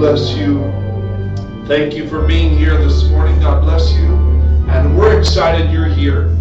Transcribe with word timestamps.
bless 0.00 0.34
you. 0.34 0.60
Thank 1.66 1.94
you 1.94 2.08
for 2.08 2.26
being 2.26 2.56
here 2.56 2.74
this 2.78 3.06
morning. 3.10 3.38
God 3.38 3.60
bless 3.60 3.92
you. 3.92 4.06
And 4.70 4.96
we're 4.96 5.18
excited 5.18 5.70
you're 5.70 5.84
here 5.84 6.34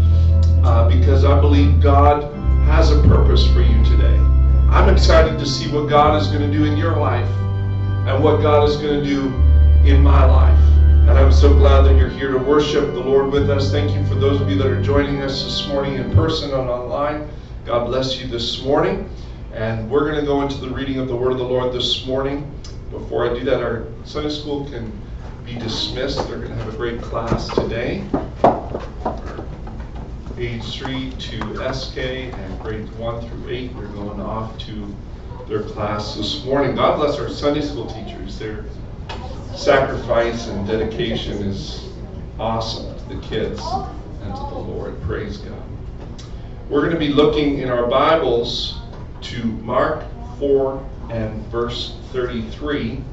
uh, 0.64 0.88
because 0.88 1.26
I 1.26 1.38
believe 1.42 1.82
God 1.82 2.24
has 2.68 2.90
a 2.90 3.02
purpose 3.02 3.46
for 3.52 3.62
you 3.62 3.84
today. 3.84 4.16
I'm 4.70 4.88
excited 4.88 5.38
to 5.40 5.46
see 5.46 5.70
what 5.74 5.90
God 5.90 6.22
is 6.22 6.30
going 6.30 6.50
to 6.50 6.58
do 6.58 6.64
in 6.64 6.78
your 6.78 6.96
life 6.96 7.28
and 8.08 8.24
what 8.24 8.42
God 8.42 8.70
is 8.70 8.78
going 8.78 9.04
to 9.04 9.06
do 9.06 9.26
in 9.86 10.02
my 10.02 10.24
life. 10.24 10.58
And 11.10 11.12
I'm 11.12 11.34
so 11.34 11.54
glad 11.54 11.82
that 11.82 11.98
you're 11.98 12.08
here 12.08 12.32
to 12.32 12.38
worship 12.38 12.94
the 12.94 13.02
Lord 13.02 13.30
with 13.30 13.50
us. 13.50 13.72
Thank 13.72 13.94
you 13.94 14.06
for 14.06 14.16
those 14.16 14.40
of 14.40 14.50
you 14.50 14.58
that 14.58 14.68
are 14.68 14.82
joining 14.82 15.22
us 15.22 15.44
this 15.44 15.68
morning 15.68 15.96
in 15.96 16.16
person 16.16 16.52
and 16.52 16.70
online. 16.70 17.30
God 17.66 17.88
bless 17.88 18.22
you 18.22 18.28
this 18.28 18.64
morning. 18.64 19.10
And 19.52 19.92
we're 19.92 20.10
going 20.10 20.22
to 20.22 20.26
go 20.26 20.44
into 20.44 20.56
the 20.62 20.70
reading 20.70 20.98
of 20.98 21.10
the 21.10 21.16
Word 21.18 21.34
of 21.34 21.40
the 21.40 21.44
Lord 21.44 21.74
this 21.74 22.06
morning. 22.06 22.50
Before 22.92 23.30
I 23.30 23.38
do 23.38 23.44
that, 23.46 23.62
our 23.62 23.86
Sunday 24.04 24.30
school 24.30 24.66
can 24.66 24.92
be 25.46 25.54
dismissed. 25.54 26.28
They're 26.28 26.38
going 26.38 26.50
to 26.50 26.56
have 26.56 26.74
a 26.74 26.78
great 26.78 27.02
class 27.02 27.48
today. 27.54 28.04
Age 30.40 30.80
3 30.80 31.12
to 31.12 31.74
SK 31.74 31.98
and 31.98 32.60
grades 32.62 32.90
1 32.92 33.30
through 33.30 33.50
8, 33.50 33.78
they're 33.78 33.88
going 33.88 34.20
off 34.22 34.58
to 34.60 34.96
their 35.48 35.64
class 35.64 36.16
this 36.16 36.44
morning. 36.46 36.76
God 36.76 36.98
bless 36.98 37.20
our 37.20 37.30
Sunday 37.30 37.62
school 37.62 37.86
teachers. 37.86 38.40
Their 38.40 38.66
sacrifice 39.56 40.48
and 40.48 40.68
dedication 40.68 41.44
is 41.44 41.90
awesome 42.40 42.98
to 42.98 43.16
the 43.16 43.22
kids 43.22 43.62
and 44.24 44.34
to 44.34 44.42
the 44.42 44.60
Lord. 44.60 45.00
Praise 45.02 45.38
God. 45.38 45.62
We're 46.70 46.82
going 46.82 46.94
to 46.94 47.00
be 47.00 47.10
looking 47.10 47.60
in 47.60 47.70
our 47.70 47.88
Bibles 47.88 48.80
to 49.22 49.44
Mark 49.44 50.06
4 50.40 50.90
and 51.10 51.46
verse 51.48 51.99
33. 52.12 53.04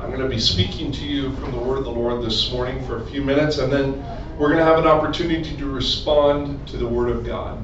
I'm 0.00 0.08
going 0.10 0.20
to 0.20 0.28
be 0.28 0.38
speaking 0.38 0.92
to 0.92 1.04
you 1.04 1.34
from 1.36 1.50
the 1.52 1.58
word 1.58 1.78
of 1.78 1.84
the 1.84 1.90
Lord 1.90 2.22
this 2.22 2.52
morning 2.52 2.86
for 2.86 3.02
a 3.02 3.06
few 3.06 3.22
minutes, 3.22 3.58
and 3.58 3.72
then 3.72 4.04
we're 4.38 4.48
going 4.48 4.58
to 4.58 4.64
have 4.64 4.78
an 4.78 4.86
opportunity 4.86 5.56
to 5.56 5.66
respond 5.66 6.68
to 6.68 6.76
the 6.76 6.86
word 6.86 7.10
of 7.10 7.24
God. 7.24 7.58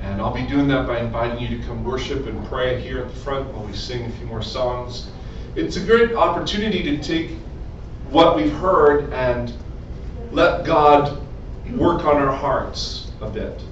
And 0.00 0.20
I'll 0.20 0.34
be 0.34 0.46
doing 0.46 0.66
that 0.68 0.86
by 0.86 0.98
inviting 0.98 1.38
you 1.38 1.56
to 1.56 1.64
come 1.64 1.84
worship 1.84 2.26
and 2.26 2.44
pray 2.48 2.80
here 2.80 3.02
at 3.02 3.08
the 3.08 3.14
front 3.20 3.46
while 3.52 3.64
we 3.64 3.72
sing 3.72 4.04
a 4.04 4.10
few 4.10 4.26
more 4.26 4.42
songs. 4.42 5.10
It's 5.54 5.76
a 5.76 5.84
great 5.84 6.14
opportunity 6.14 6.82
to 6.82 6.98
take 7.02 7.30
what 8.10 8.34
we've 8.34 8.52
heard 8.52 9.12
and 9.12 9.52
let 10.32 10.64
God 10.64 11.18
work 11.72 12.04
on 12.04 12.16
our 12.16 12.34
hearts 12.34 13.10
a 13.20 13.28
bit. 13.28 13.62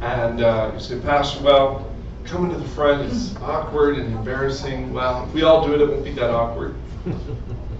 And 0.00 0.40
uh, 0.40 0.70
you 0.74 0.80
say, 0.80 0.98
Pastor, 1.00 1.42
well, 1.42 1.93
coming 2.24 2.50
to 2.50 2.56
the 2.58 2.68
front 2.70 3.02
is 3.10 3.36
awkward 3.36 3.98
and 3.98 4.12
embarrassing. 4.14 4.92
Well, 4.92 5.26
if 5.26 5.34
we 5.34 5.42
all 5.42 5.66
do 5.66 5.74
it, 5.74 5.80
it 5.80 5.88
won't 5.88 6.04
be 6.04 6.12
that 6.12 6.30
awkward. 6.30 6.74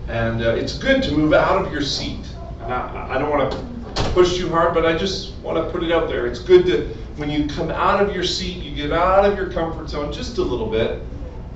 and 0.09 0.43
uh, 0.43 0.51
it's 0.51 0.79
good 0.79 1.03
to 1.05 1.13
move 1.13 1.33
out 1.33 1.65
of 1.65 1.73
your 1.73 1.83
seat. 1.83 2.25
I, 2.61 3.15
I 3.15 3.19
don't 3.19 3.31
want 3.31 3.53
to 3.53 4.03
push 4.11 4.37
too 4.37 4.49
hard, 4.49 4.75
but 4.75 4.85
I 4.85 4.97
just 4.97 5.35
want 5.39 5.57
to 5.57 5.71
put 5.73 5.83
it 5.83 5.93
out 5.93 6.09
there. 6.09 6.27
It's 6.27 6.41
good 6.41 6.67
to, 6.67 6.89
when 7.17 7.31
you 7.31 7.47
come 7.49 7.71
out 7.71 8.03
of 8.03 8.15
your 8.15 8.25
seat, 8.25 8.63
you 8.63 8.75
get 8.75 8.93
out 8.93 9.25
of 9.25 9.37
your 9.37 9.51
comfort 9.51 9.89
zone 9.89 10.13
just 10.13 10.39
a 10.39 10.43
little 10.43 10.71
bit, 10.71 11.03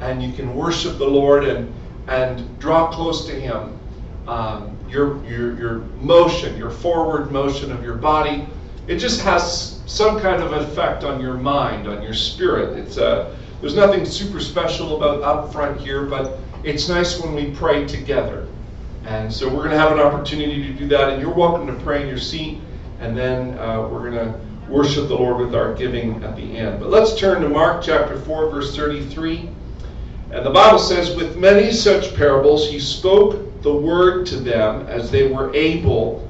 and 0.00 0.23
you 0.23 0.33
can 0.33 0.55
worship 0.55 0.98
the 0.98 1.06
Lord 1.06 1.45
and, 1.45 1.73
and 2.08 2.58
draw 2.58 2.91
close 2.91 3.27
to 3.27 3.33
Him. 3.33 3.78
Um, 4.27 4.77
your, 4.89 5.23
your, 5.25 5.58
your 5.58 5.78
motion, 6.00 6.56
your 6.56 6.70
forward 6.70 7.30
motion 7.30 7.70
of 7.70 7.83
your 7.83 7.97
body, 7.97 8.47
it 8.89 8.97
just 8.97 9.20
has 9.20 9.81
some 9.84 10.19
kind 10.19 10.42
of 10.42 10.53
effect 10.53 11.05
on 11.05 11.20
your 11.20 11.34
mind, 11.34 11.86
on 11.86 12.03
your 12.03 12.14
spirit. 12.14 12.78
It's 12.78 12.97
a, 12.97 13.06
uh, 13.06 13.36
there's 13.61 13.75
nothing 13.75 14.05
super 14.05 14.41
special 14.41 14.97
about 14.97 15.22
up 15.22 15.53
front 15.53 15.79
here, 15.80 16.05
but 16.05 16.39
it's 16.64 16.89
nice 16.89 17.20
when 17.20 17.35
we 17.35 17.51
pray 17.51 17.86
together. 17.86 18.48
And 19.05 19.33
so 19.33 19.46
we're 19.46 19.64
going 19.64 19.70
to 19.70 19.79
have 19.79 19.92
an 19.92 20.01
opportunity 20.01 20.63
to 20.63 20.73
do 20.73 20.89
that, 20.89 21.11
and 21.11 21.20
you're 21.20 21.35
welcome 21.35 21.67
to 21.67 21.85
pray 21.85 22.02
in 22.02 22.08
your 22.08 22.18
seat, 22.18 22.61
and 23.01 23.17
then 23.17 23.58
uh, 23.58 23.86
we're 23.89 24.11
going 24.11 24.33
to 24.33 24.40
worship 24.70 25.08
the 25.08 25.14
Lord 25.14 25.45
with 25.45 25.55
our 25.55 25.74
giving 25.74 26.23
at 26.24 26.36
the 26.36 26.57
end. 26.57 26.80
But 26.80 26.89
let's 26.89 27.18
turn 27.18 27.42
to 27.42 27.48
Mark 27.48 27.83
chapter 27.83 28.18
4, 28.20 28.51
verse 28.51 28.74
33. 28.74 29.51
And 30.30 30.46
the 30.46 30.51
Bible 30.51 30.79
says, 30.79 31.14
With 31.14 31.36
many 31.36 31.73
such 31.73 32.14
parables 32.17 32.70
he 32.70 32.79
spoke 32.79 33.63
the 33.63 33.74
word 33.74 34.27
to 34.27 34.36
them 34.36 34.86
as 34.86 35.11
they 35.11 35.30
were 35.30 35.55
able 35.55 36.29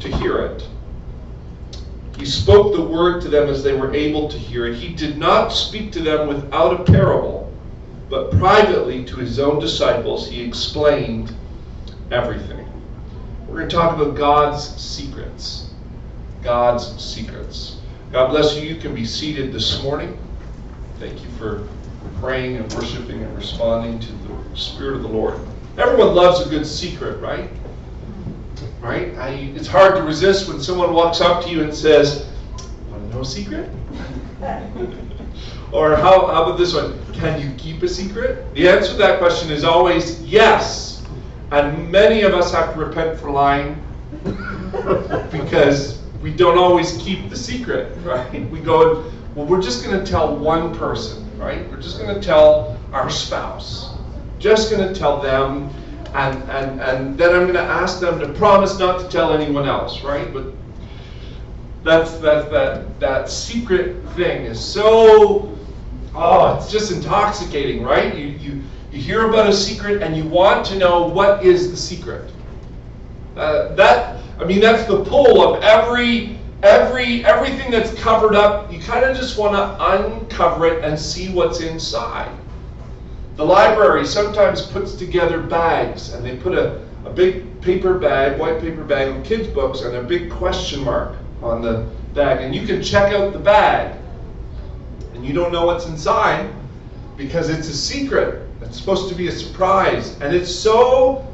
to 0.00 0.08
hear 0.16 0.38
it. 0.38 0.66
He 2.20 2.26
spoke 2.26 2.74
the 2.74 2.82
word 2.82 3.22
to 3.22 3.28
them 3.28 3.48
as 3.48 3.62
they 3.62 3.72
were 3.72 3.94
able 3.94 4.28
to 4.28 4.36
hear 4.36 4.66
it. 4.66 4.74
He 4.74 4.92
did 4.92 5.16
not 5.16 5.48
speak 5.48 5.90
to 5.92 6.00
them 6.00 6.28
without 6.28 6.78
a 6.78 6.84
parable, 6.84 7.50
but 8.10 8.30
privately 8.32 9.06
to 9.06 9.16
his 9.16 9.38
own 9.38 9.58
disciples 9.58 10.28
he 10.28 10.42
explained 10.42 11.34
everything. 12.10 12.68
We're 13.48 13.60
going 13.60 13.70
to 13.70 13.74
talk 13.74 13.96
about 13.96 14.16
God's 14.16 14.68
secrets. 14.78 15.70
God's 16.42 17.02
secrets. 17.02 17.78
God 18.12 18.28
bless 18.28 18.54
you. 18.54 18.68
You 18.68 18.78
can 18.78 18.94
be 18.94 19.06
seated 19.06 19.50
this 19.50 19.82
morning. 19.82 20.18
Thank 20.98 21.24
you 21.24 21.30
for 21.38 21.66
praying 22.20 22.56
and 22.56 22.70
worshiping 22.74 23.22
and 23.22 23.34
responding 23.34 23.98
to 23.98 24.12
the 24.12 24.58
Spirit 24.58 24.96
of 24.96 25.02
the 25.04 25.08
Lord. 25.08 25.40
Everyone 25.78 26.14
loves 26.14 26.46
a 26.46 26.50
good 26.50 26.66
secret, 26.66 27.18
right? 27.22 27.48
Right? 28.80 29.14
I, 29.16 29.30
it's 29.54 29.66
hard 29.66 29.96
to 29.96 30.02
resist 30.02 30.48
when 30.48 30.60
someone 30.60 30.92
walks 30.92 31.20
up 31.20 31.44
to 31.44 31.50
you 31.50 31.62
and 31.62 31.74
says, 31.74 32.28
Want 32.90 33.08
to 33.08 33.14
know 33.14 33.20
a 33.20 33.24
secret? 33.24 33.70
or 35.72 35.96
how, 35.96 36.26
how 36.26 36.44
about 36.44 36.58
this 36.58 36.74
one? 36.74 36.98
Can 37.12 37.40
you 37.40 37.54
keep 37.56 37.82
a 37.82 37.88
secret? 37.88 38.52
The 38.54 38.68
answer 38.68 38.92
to 38.92 38.98
that 38.98 39.18
question 39.18 39.50
is 39.50 39.64
always 39.64 40.22
yes. 40.22 41.06
And 41.52 41.90
many 41.90 42.22
of 42.22 42.32
us 42.32 42.52
have 42.52 42.74
to 42.74 42.80
repent 42.80 43.18
for 43.18 43.30
lying 43.30 43.82
because 45.30 46.00
we 46.22 46.32
don't 46.32 46.58
always 46.58 46.96
keep 46.98 47.28
the 47.28 47.36
secret, 47.36 47.96
right? 48.04 48.48
We 48.50 48.60
go, 48.60 49.10
well, 49.34 49.46
we're 49.46 49.62
just 49.62 49.84
going 49.84 50.02
to 50.02 50.10
tell 50.10 50.36
one 50.36 50.74
person, 50.74 51.26
right? 51.38 51.68
We're 51.70 51.80
just 51.80 51.98
going 51.98 52.14
to 52.14 52.20
tell 52.20 52.78
our 52.92 53.10
spouse. 53.10 53.96
Just 54.38 54.70
going 54.70 54.86
to 54.86 54.98
tell 54.98 55.20
them 55.20 55.70
and, 56.14 56.42
and, 56.50 56.80
and 56.80 57.18
then 57.18 57.34
I'm 57.34 57.42
going 57.42 57.54
to 57.54 57.60
ask 57.60 58.00
them 58.00 58.18
to 58.20 58.28
promise 58.34 58.78
not 58.78 59.00
to 59.00 59.08
tell 59.08 59.32
anyone 59.32 59.68
else, 59.68 60.02
right? 60.02 60.32
But 60.32 60.46
that's, 61.84 62.18
that's 62.18 62.48
that, 62.50 62.98
that 63.00 63.30
secret 63.30 64.04
thing 64.10 64.44
is 64.44 64.62
so, 64.62 65.56
oh, 66.14 66.56
it's 66.56 66.70
just 66.70 66.92
intoxicating, 66.92 67.82
right? 67.82 68.16
You, 68.16 68.26
you, 68.26 68.62
you 68.92 69.00
hear 69.00 69.28
about 69.28 69.48
a 69.48 69.52
secret 69.52 70.02
and 70.02 70.16
you 70.16 70.24
want 70.24 70.66
to 70.66 70.78
know 70.78 71.06
what 71.06 71.44
is 71.44 71.70
the 71.70 71.76
secret. 71.76 72.32
Uh, 73.36 73.74
that, 73.76 74.20
I 74.40 74.44
mean, 74.44 74.60
that's 74.60 74.88
the 74.88 75.04
pull 75.04 75.54
of 75.54 75.62
every, 75.62 76.38
every, 76.62 77.24
everything 77.24 77.70
that's 77.70 77.94
covered 77.94 78.34
up. 78.34 78.72
You 78.72 78.80
kind 78.80 79.04
of 79.04 79.16
just 79.16 79.38
want 79.38 79.54
to 79.54 79.92
uncover 79.94 80.66
it 80.66 80.84
and 80.84 80.98
see 80.98 81.32
what's 81.32 81.60
inside. 81.60 82.36
The 83.36 83.44
library 83.44 84.06
sometimes 84.06 84.62
puts 84.62 84.94
together 84.94 85.40
bags, 85.40 86.12
and 86.12 86.24
they 86.24 86.36
put 86.36 86.56
a, 86.56 86.80
a 87.04 87.10
big 87.10 87.60
paper 87.60 87.98
bag, 87.98 88.38
white 88.38 88.60
paper 88.60 88.84
bag 88.84 89.08
of 89.08 89.24
kids' 89.24 89.48
books, 89.48 89.82
and 89.82 89.96
a 89.96 90.02
big 90.02 90.30
question 90.30 90.84
mark 90.84 91.16
on 91.42 91.62
the 91.62 91.88
bag. 92.14 92.42
And 92.42 92.54
you 92.54 92.66
can 92.66 92.82
check 92.82 93.14
out 93.14 93.32
the 93.32 93.38
bag, 93.38 93.96
and 95.14 95.24
you 95.24 95.32
don't 95.32 95.52
know 95.52 95.66
what's 95.66 95.86
inside 95.86 96.50
because 97.16 97.48
it's 97.48 97.68
a 97.68 97.76
secret. 97.76 98.46
It's 98.62 98.78
supposed 98.78 99.08
to 99.08 99.14
be 99.14 99.28
a 99.28 99.32
surprise, 99.32 100.18
and 100.20 100.34
it's 100.34 100.54
so 100.54 101.26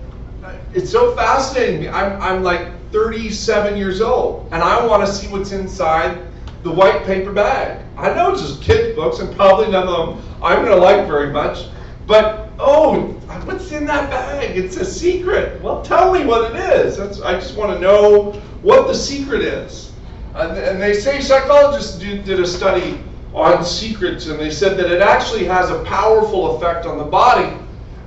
it's 0.75 0.91
so 0.91 1.15
fascinating. 1.17 1.89
I'm 1.89 2.21
I'm 2.21 2.43
like 2.43 2.69
37 2.93 3.77
years 3.77 4.01
old, 4.01 4.49
and 4.53 4.63
I 4.63 4.85
want 4.87 5.05
to 5.05 5.13
see 5.13 5.27
what's 5.29 5.53
inside 5.53 6.19
the 6.63 6.71
white 6.71 7.05
paper 7.05 7.33
bag. 7.33 7.85
I 7.97 8.13
know 8.15 8.33
it's 8.33 8.43
just 8.43 8.63
kids' 8.63 8.95
books, 8.95 9.19
and 9.19 9.35
probably 9.35 9.71
none 9.71 9.89
of 9.89 10.17
them 10.17 10.27
I'm 10.43 10.65
going 10.65 10.77
to 10.77 10.83
like 10.83 11.07
very 11.07 11.33
much. 11.33 11.67
But 12.07 12.51
oh, 12.59 13.09
what's 13.45 13.73
in 13.73 13.85
that 13.87 14.11
bag? 14.11 14.57
It's 14.57 14.77
a 14.77 14.85
secret. 14.85 15.61
Well, 15.61 15.83
tell 15.83 16.13
me 16.13 16.25
what 16.25 16.53
it 16.53 16.57
is. 16.57 16.97
That's, 16.97 17.21
I 17.21 17.35
just 17.35 17.57
want 17.57 17.73
to 17.73 17.81
know 17.81 18.33
what 18.63 18.87
the 18.87 18.95
secret 18.95 19.43
is. 19.43 19.93
And, 20.35 20.57
and 20.57 20.81
they 20.81 20.95
say 20.95 21.21
psychologists 21.21 21.99
do, 21.99 22.23
did 22.23 22.41
a 22.41 22.47
study 22.47 23.01
on 23.35 23.65
secrets, 23.65 24.29
and 24.29 24.39
they 24.39 24.51
said 24.51 24.79
that 24.79 24.91
it 24.91 25.03
actually 25.03 25.45
has 25.45 25.71
a 25.71 25.83
powerful 25.85 26.57
effect 26.57 26.87
on 26.87 26.97
the 26.97 27.05
body, 27.05 27.55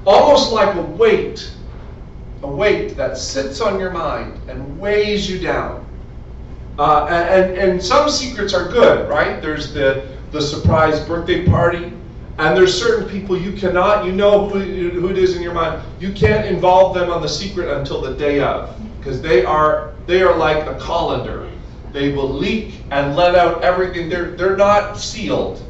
almost 0.05 0.51
like 0.51 0.75
a 0.75 0.81
weight, 0.81 1.51
a 2.41 2.47
weight 2.47 2.95
that 2.95 3.17
sits 3.17 3.61
on 3.61 3.79
your 3.79 3.91
mind 3.91 4.39
and 4.49 4.79
weighs 4.79 5.29
you 5.29 5.39
down. 5.39 5.85
Uh, 6.79 7.05
and, 7.09 7.57
and 7.57 7.83
some 7.83 8.09
secrets 8.09 8.53
are 8.53 8.69
good, 8.69 9.09
right? 9.09 9.41
There's 9.41 9.73
the, 9.73 10.07
the 10.31 10.41
surprise 10.41 10.99
birthday 11.01 11.45
party 11.45 11.91
and 12.39 12.55
there's 12.55 12.73
certain 12.73 13.07
people 13.07 13.37
you 13.37 13.51
cannot, 13.51 14.05
you 14.05 14.13
know 14.13 14.47
who, 14.47 14.59
who 14.61 15.09
it 15.09 15.17
is 15.17 15.35
in 15.35 15.41
your 15.41 15.53
mind. 15.53 15.83
You 15.99 16.13
can't 16.13 16.45
involve 16.45 16.95
them 16.95 17.11
on 17.11 17.21
the 17.21 17.27
secret 17.27 17.69
until 17.77 17.99
the 18.01 18.13
day 18.13 18.39
of, 18.39 18.73
because 18.97 19.21
they 19.21 19.43
are 19.43 19.93
they 20.07 20.21
are 20.21 20.35
like 20.35 20.65
a 20.65 20.79
colander. 20.79 21.51
They 21.91 22.13
will 22.13 22.29
leak 22.29 22.75
and 22.91 23.15
let 23.17 23.35
out 23.35 23.61
everything. 23.61 24.07
They're 24.07 24.31
they're 24.31 24.55
not 24.55 24.97
sealed. 24.97 25.61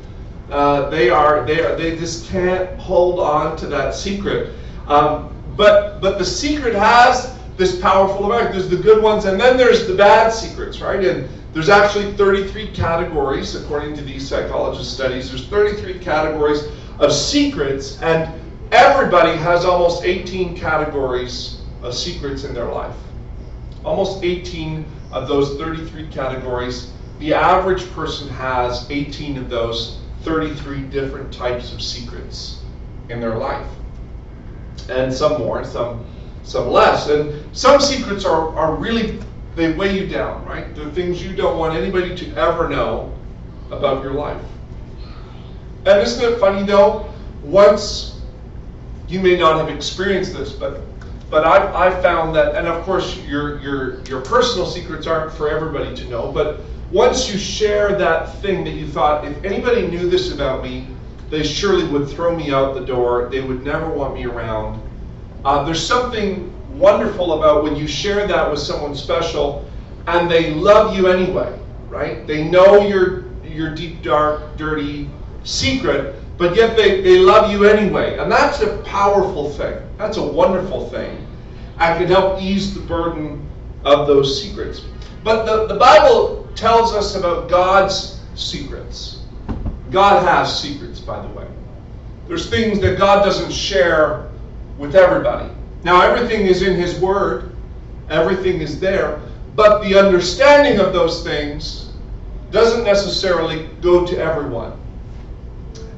Uh, 0.51 0.89
they 0.91 1.09
are 1.09 1.43
they 1.43 1.59
are 1.59 1.75
they 1.75 1.97
just 1.97 2.29
can't 2.29 2.79
hold 2.79 3.19
on 3.19 3.57
to 3.57 3.67
that 3.67 3.95
secret. 3.95 4.53
Um, 4.87 5.35
but 5.57 5.99
but 6.01 6.19
the 6.19 6.25
secret 6.25 6.75
has 6.75 7.35
this 7.57 7.81
powerful 7.81 8.31
effect. 8.31 8.53
There's 8.53 8.69
the 8.69 8.77
good 8.77 9.01
ones, 9.01 9.25
and 9.25 9.39
then 9.41 9.57
there's 9.57 9.87
the 9.87 9.95
bad 9.95 10.31
secrets, 10.31 10.81
right? 10.81 11.03
And 11.03 11.27
there's 11.53 11.69
actually 11.69 12.13
33 12.13 12.67
categories, 12.71 13.55
according 13.55 13.95
to 13.95 14.03
these 14.03 14.27
psychologist 14.27 14.93
studies. 14.93 15.29
There's 15.29 15.47
33 15.47 15.99
categories 15.99 16.63
of 16.99 17.11
secrets, 17.11 17.99
and 18.01 18.31
everybody 18.71 19.35
has 19.37 19.65
almost 19.65 20.03
18 20.03 20.55
categories 20.55 21.61
of 21.81 21.95
secrets 21.95 22.43
in 22.43 22.53
their 22.53 22.71
life. 22.71 22.95
Almost 23.83 24.23
18 24.23 24.85
of 25.11 25.27
those 25.27 25.57
33 25.57 26.07
categories. 26.09 26.91
The 27.19 27.33
average 27.33 27.89
person 27.91 28.29
has 28.29 28.89
18 28.91 29.37
of 29.37 29.49
those 29.49 29.99
33 30.21 30.83
different 30.83 31.33
types 31.33 31.73
of 31.73 31.81
secrets 31.81 32.61
in 33.09 33.19
their 33.19 33.37
life. 33.37 33.67
And 34.89 35.11
some 35.11 35.39
more, 35.39 35.63
some 35.63 36.05
some 36.43 36.67
less. 36.69 37.07
And 37.09 37.43
some 37.55 37.79
secrets 37.79 38.25
are, 38.25 38.55
are 38.55 38.75
really 38.75 39.19
they 39.55 39.73
weigh 39.73 39.97
you 39.97 40.07
down, 40.07 40.45
right? 40.45 40.73
They're 40.75 40.89
things 40.91 41.23
you 41.23 41.35
don't 41.35 41.57
want 41.57 41.75
anybody 41.75 42.15
to 42.15 42.35
ever 42.35 42.69
know 42.69 43.13
about 43.71 44.03
your 44.03 44.13
life. 44.13 44.41
And 45.85 46.01
isn't 46.01 46.23
it 46.23 46.39
funny 46.39 46.65
though? 46.65 47.11
Once 47.43 48.19
you 49.07 49.19
may 49.19 49.37
not 49.37 49.57
have 49.57 49.75
experienced 49.75 50.33
this, 50.33 50.51
but 50.53 50.81
but 51.29 51.45
I've, 51.45 51.75
I've 51.75 52.01
found 52.01 52.35
that, 52.35 52.55
and 52.55 52.67
of 52.67 52.83
course 52.83 53.17
your 53.25 53.59
your 53.59 54.01
your 54.05 54.21
personal 54.21 54.65
secrets 54.65 55.07
aren't 55.07 55.31
for 55.31 55.49
everybody 55.49 55.95
to 55.95 56.09
know, 56.09 56.31
but 56.31 56.61
once 56.91 57.31
you 57.31 57.37
share 57.37 57.95
that 57.97 58.35
thing 58.41 58.63
that 58.63 58.73
you 58.73 58.87
thought, 58.87 59.25
if 59.25 59.43
anybody 59.43 59.87
knew 59.87 60.09
this 60.09 60.31
about 60.33 60.63
me, 60.63 60.87
they 61.29 61.43
surely 61.43 61.87
would 61.87 62.09
throw 62.09 62.35
me 62.35 62.51
out 62.51 62.73
the 62.73 62.85
door. 62.85 63.29
They 63.29 63.41
would 63.41 63.63
never 63.63 63.89
want 63.89 64.15
me 64.15 64.25
around. 64.25 64.81
Uh, 65.45 65.63
there's 65.63 65.85
something 65.85 66.51
wonderful 66.79 67.37
about 67.37 67.63
when 67.63 67.75
you 67.75 67.87
share 67.87 68.25
that 68.25 68.49
with 68.49 68.59
someone 68.59 68.95
special 68.95 69.69
and 70.07 70.31
they 70.31 70.53
love 70.53 70.97
you 70.97 71.07
anyway, 71.07 71.57
right? 71.89 72.25
They 72.25 72.49
know 72.49 72.87
your 72.87 73.25
your 73.43 73.75
deep, 73.75 74.01
dark, 74.01 74.55
dirty 74.57 75.09
secret, 75.43 76.15
but 76.37 76.55
yet 76.55 76.77
they, 76.77 77.01
they 77.01 77.19
love 77.19 77.51
you 77.51 77.65
anyway. 77.65 78.17
And 78.17 78.31
that's 78.31 78.61
a 78.61 78.77
powerful 78.83 79.49
thing. 79.49 79.77
That's 79.97 80.17
a 80.17 80.23
wonderful 80.23 80.89
thing. 80.89 81.27
And 81.79 81.97
can 81.97 82.07
help 82.07 82.41
ease 82.41 82.73
the 82.73 82.79
burden 82.81 83.45
of 83.83 84.07
those 84.07 84.41
secrets. 84.41 84.85
But 85.23 85.45
the, 85.45 85.67
the 85.67 85.79
Bible 85.79 86.47
tells 86.55 86.93
us 86.93 87.15
about 87.15 87.49
God's 87.49 88.21
secrets. 88.35 89.21
God 89.91 90.23
has 90.23 90.61
secrets, 90.61 90.99
by 90.99 91.21
the 91.21 91.27
way. 91.29 91.47
There's 92.27 92.49
things 92.49 92.79
that 92.81 92.97
God 92.97 93.25
doesn't 93.25 93.51
share 93.51 94.29
with 94.77 94.95
everybody. 94.95 95.49
Now, 95.83 96.01
everything 96.01 96.45
is 96.45 96.61
in 96.61 96.75
His 96.75 96.99
Word, 96.99 97.55
everything 98.09 98.61
is 98.61 98.79
there, 98.79 99.21
but 99.55 99.81
the 99.81 99.97
understanding 99.97 100.79
of 100.79 100.93
those 100.93 101.23
things 101.23 101.91
doesn't 102.51 102.83
necessarily 102.83 103.67
go 103.81 104.05
to 104.05 104.17
everyone. 104.17 104.73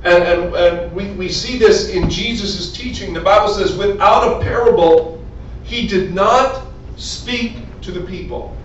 And, 0.04 0.24
and, 0.24 0.56
and 0.56 0.94
we, 0.94 1.12
we 1.12 1.30
see 1.30 1.58
this 1.58 1.90
in 1.90 2.10
Jesus' 2.10 2.72
teaching. 2.74 3.14
The 3.14 3.22
Bible 3.22 3.54
says, 3.54 3.76
without 3.76 4.42
a 4.42 4.44
parable, 4.44 5.24
He 5.64 5.88
did 5.88 6.14
not 6.14 6.66
speak 6.98 7.58
to 7.82 7.92
the 7.92 8.02
people. 8.02 8.56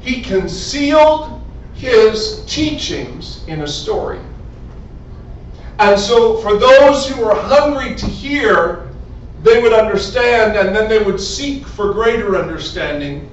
He 0.00 0.22
concealed 0.22 1.42
His 1.74 2.44
teachings 2.46 3.44
in 3.48 3.62
a 3.62 3.68
story. 3.68 4.20
And 5.80 5.98
so, 5.98 6.36
for 6.38 6.56
those 6.56 7.08
who 7.08 7.24
are 7.24 7.34
hungry 7.34 7.96
to 7.96 8.06
hear, 8.06 8.83
they 9.44 9.60
would 9.60 9.74
understand 9.74 10.56
and 10.56 10.74
then 10.74 10.88
they 10.88 11.02
would 11.02 11.20
seek 11.20 11.66
for 11.66 11.92
greater 11.92 12.36
understanding 12.36 13.30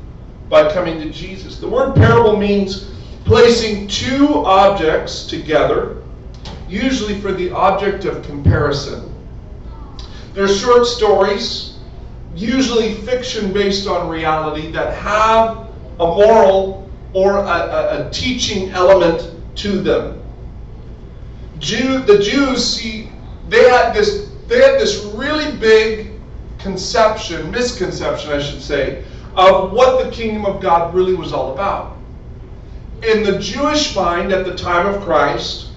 by 0.49 0.71
coming 0.71 0.99
to 0.99 1.09
Jesus. 1.09 1.57
The 1.57 1.67
word 1.67 1.95
parable 1.95 2.35
means 2.35 2.91
placing 3.23 3.87
two 3.87 4.43
objects 4.45 5.25
together, 5.25 6.01
usually 6.67 7.19
for 7.21 7.31
the 7.31 7.49
object 7.51 8.03
of 8.03 8.25
comparison. 8.25 9.07
They're 10.33 10.49
short 10.49 10.85
stories, 10.85 11.77
usually 12.35 12.95
fiction 12.95 13.53
based 13.53 13.87
on 13.87 14.09
reality, 14.09 14.69
that 14.71 14.93
have 14.95 15.69
a 16.01 16.05
moral 16.05 16.89
or 17.13 17.37
a, 17.37 17.41
a, 17.41 18.07
a 18.07 18.09
teaching 18.11 18.69
element 18.71 19.31
to 19.55 19.79
them. 19.79 20.21
Jew, 21.59 21.99
the 21.99 22.19
Jews 22.19 22.65
see 22.65 23.09
they 23.47 23.69
had 23.69 23.93
this 23.93 24.30
they 24.51 24.57
had 24.57 24.81
this 24.81 25.06
really 25.15 25.56
big 25.59 26.12
conception, 26.59 27.50
misconception, 27.51 28.33
I 28.33 28.42
should 28.42 28.62
say, 28.62 29.06
of 29.33 29.71
what 29.71 30.03
the 30.03 30.12
kingdom 30.12 30.45
of 30.45 30.62
God 30.62 30.94
really 30.94 31.13
was 31.13 31.31
all 31.31 31.53
about. 31.53 31.95
In 33.01 33.24
the 33.24 33.39
Jewish 33.39 33.95
mind 33.95 34.33
at 34.33 34.45
the 34.45 34.53
time 34.53 34.88
of 34.88 35.01
Christ, 35.03 35.69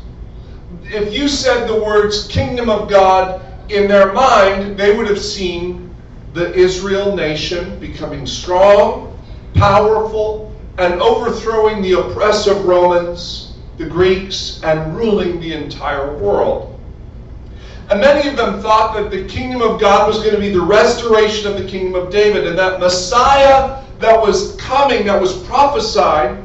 if 0.87 1.15
you 1.15 1.29
said 1.29 1.69
the 1.69 1.85
words 1.85 2.27
kingdom 2.27 2.69
of 2.69 2.91
God 2.91 3.41
in 3.71 3.87
their 3.87 4.13
mind, 4.13 4.77
they 4.77 4.97
would 4.97 5.07
have 5.07 5.21
seen 5.21 5.95
the 6.33 6.53
Israel 6.53 7.15
nation 7.15 7.79
becoming 7.79 8.27
strong, 8.27 9.17
powerful, 9.55 10.53
and 10.79 11.01
overthrowing 11.01 11.81
the 11.81 11.93
oppressive 11.93 12.65
Romans, 12.65 13.53
the 13.77 13.87
Greeks, 13.87 14.61
and 14.65 14.97
ruling 14.97 15.39
the 15.39 15.53
entire 15.53 16.19
world. 16.19 16.74
And 17.91 18.01
many 18.01 18.29
of 18.29 18.37
them 18.37 18.61
thought 18.61 18.95
that 18.95 19.11
the 19.11 19.27
kingdom 19.27 19.61
of 19.61 19.81
God 19.81 20.09
was 20.09 20.19
going 20.19 20.35
to 20.35 20.41
be 20.41 20.51
the 20.51 20.61
restoration 20.61 21.51
of 21.51 21.59
the 21.59 21.69
kingdom 21.69 21.95
of 21.95 22.11
David, 22.11 22.47
and 22.47 22.59
that 22.59 22.81
Messiah 22.81 23.83
that 24.01 24.21
was 24.21 24.57
coming, 24.57 25.07
that 25.07 25.21
was 25.21 25.43
prophesied, 25.45 26.43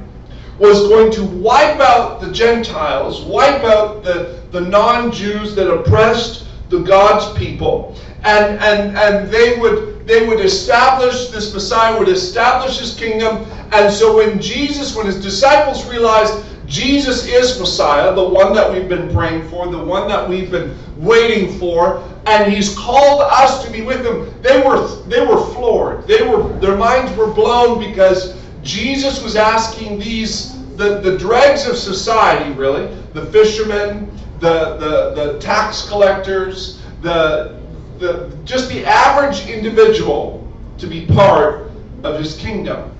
was 0.59 0.87
going 0.89 1.11
to 1.13 1.23
wipe 1.23 1.79
out 1.79 2.19
the 2.19 2.31
Gentiles, 2.31 3.21
wipe 3.21 3.63
out 3.63 4.03
the, 4.03 4.41
the 4.51 4.61
non 4.61 5.11
Jews 5.11 5.55
that 5.55 5.71
oppressed 5.71 6.45
the 6.69 6.79
God's 6.79 7.37
people, 7.37 7.95
and, 8.23 8.59
and, 8.59 8.97
and 8.97 9.29
they 9.29 9.57
would 9.59 9.89
they 10.09 10.27
would 10.27 10.39
establish 10.39 11.27
this 11.27 11.53
Messiah 11.53 11.97
would 11.97 12.09
establish 12.09 12.79
his 12.79 12.95
kingdom. 12.95 13.45
And 13.71 13.93
so 13.93 14.17
when 14.17 14.41
Jesus, 14.41 14.95
when 14.95 15.05
his 15.05 15.21
disciples 15.21 15.87
realized 15.87 16.33
Jesus 16.69 17.25
is 17.25 17.59
Messiah, 17.59 18.13
the 18.13 18.23
one 18.23 18.53
that 18.53 18.71
we've 18.71 18.87
been 18.87 19.11
praying 19.13 19.49
for, 19.49 19.67
the 19.67 19.83
one 19.83 20.07
that 20.07 20.29
we've 20.29 20.51
been 20.51 20.77
waiting 20.97 21.57
for, 21.57 22.03
and 22.25 22.51
He's 22.51 22.77
called 22.77 23.21
us 23.21 23.65
to 23.65 23.71
be 23.71 23.81
with 23.81 24.05
Him. 24.05 24.31
They 24.41 24.61
were 24.61 24.87
they 25.05 25.25
were 25.25 25.43
floored. 25.53 26.07
They 26.07 26.21
were 26.27 26.47
their 26.59 26.77
minds 26.77 27.15
were 27.17 27.31
blown 27.31 27.79
because 27.79 28.39
Jesus 28.61 29.21
was 29.23 29.35
asking 29.35 29.99
these 29.99 30.59
the, 30.79 30.99
the 31.01 31.17
dregs 31.17 31.67
of 31.67 31.75
society, 31.75 32.53
really, 32.53 32.87
the 33.13 33.25
fishermen, 33.27 34.09
the, 34.39 34.77
the, 34.77 35.13
the 35.13 35.39
tax 35.39 35.87
collectors, 35.87 36.81
the, 37.01 37.59
the 37.99 38.35
just 38.45 38.69
the 38.69 38.85
average 38.85 39.45
individual 39.47 40.47
to 40.77 40.87
be 40.87 41.05
part 41.05 41.69
of 42.03 42.17
his 42.17 42.37
kingdom. 42.37 42.95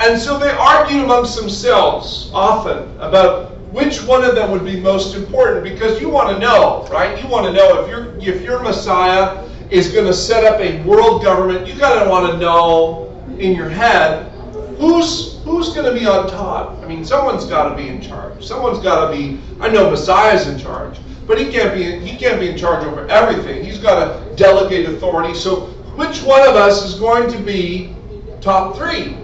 And 0.00 0.20
so 0.20 0.38
they 0.38 0.50
argued 0.50 1.04
amongst 1.04 1.36
themselves 1.36 2.30
often 2.34 2.78
about 2.98 3.56
which 3.72 4.02
one 4.02 4.24
of 4.24 4.34
them 4.34 4.50
would 4.50 4.64
be 4.64 4.80
most 4.80 5.14
important 5.14 5.64
because 5.64 6.00
you 6.00 6.08
want 6.08 6.30
to 6.30 6.38
know, 6.38 6.86
right? 6.90 7.20
You 7.22 7.28
want 7.28 7.46
to 7.46 7.52
know 7.52 7.82
if 7.82 7.88
your 7.88 8.16
if 8.18 8.42
your 8.42 8.60
Messiah 8.60 9.48
is 9.70 9.88
going 9.92 10.06
to 10.06 10.12
set 10.12 10.44
up 10.44 10.60
a 10.60 10.82
world 10.82 11.22
government, 11.22 11.66
you 11.66 11.74
got 11.74 12.02
to 12.02 12.10
want 12.10 12.30
to 12.30 12.38
know 12.38 13.10
in 13.38 13.56
your 13.56 13.68
head 13.68 14.30
who's 14.78 15.42
who's 15.44 15.70
going 15.74 15.92
to 15.92 15.98
be 15.98 16.06
on 16.06 16.28
top. 16.28 16.78
I 16.82 16.86
mean, 16.86 17.04
someone's 17.04 17.44
got 17.44 17.68
to 17.70 17.76
be 17.76 17.88
in 17.88 18.00
charge. 18.00 18.44
Someone's 18.44 18.80
got 18.80 19.10
to 19.10 19.16
be 19.16 19.40
I 19.60 19.68
know 19.68 19.90
Messiah's 19.90 20.48
in 20.48 20.58
charge, 20.58 20.98
but 21.26 21.38
he 21.38 21.50
can't 21.50 21.74
be 21.74 21.98
he 21.98 22.16
can't 22.16 22.40
be 22.40 22.48
in 22.48 22.56
charge 22.56 22.84
over 22.84 23.08
everything. 23.08 23.64
He's 23.64 23.78
got 23.78 24.04
to 24.04 24.36
delegate 24.36 24.86
authority. 24.86 25.34
So 25.34 25.66
which 25.96 26.22
one 26.22 26.46
of 26.48 26.56
us 26.56 26.84
is 26.84 26.98
going 26.98 27.30
to 27.30 27.38
be 27.38 27.94
top 28.40 28.76
3? 28.76 29.23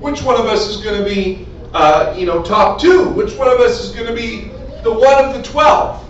Which 0.00 0.22
one 0.22 0.40
of 0.40 0.46
us 0.46 0.66
is 0.66 0.78
going 0.78 0.98
to 0.98 1.04
be, 1.04 1.46
uh, 1.74 2.14
you 2.16 2.26
know, 2.26 2.42
top 2.42 2.80
two? 2.80 3.10
Which 3.10 3.36
one 3.36 3.48
of 3.48 3.60
us 3.60 3.80
is 3.84 3.94
going 3.94 4.06
to 4.06 4.14
be 4.14 4.50
the 4.82 4.92
one 4.92 5.24
of 5.24 5.34
the 5.34 5.42
twelve? 5.42 6.06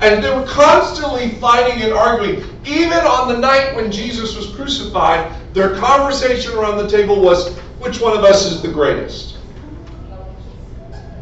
And 0.00 0.22
they 0.22 0.34
were 0.34 0.46
constantly 0.46 1.30
fighting 1.36 1.82
and 1.82 1.92
arguing. 1.92 2.44
Even 2.66 2.98
on 2.98 3.28
the 3.28 3.38
night 3.38 3.74
when 3.74 3.90
Jesus 3.90 4.36
was 4.36 4.54
crucified, 4.54 5.32
their 5.54 5.76
conversation 5.76 6.52
around 6.52 6.76
the 6.76 6.88
table 6.88 7.20
was, 7.22 7.56
which 7.78 8.00
one 8.00 8.16
of 8.16 8.24
us 8.24 8.44
is 8.44 8.60
the 8.60 8.68
greatest? 8.68 9.38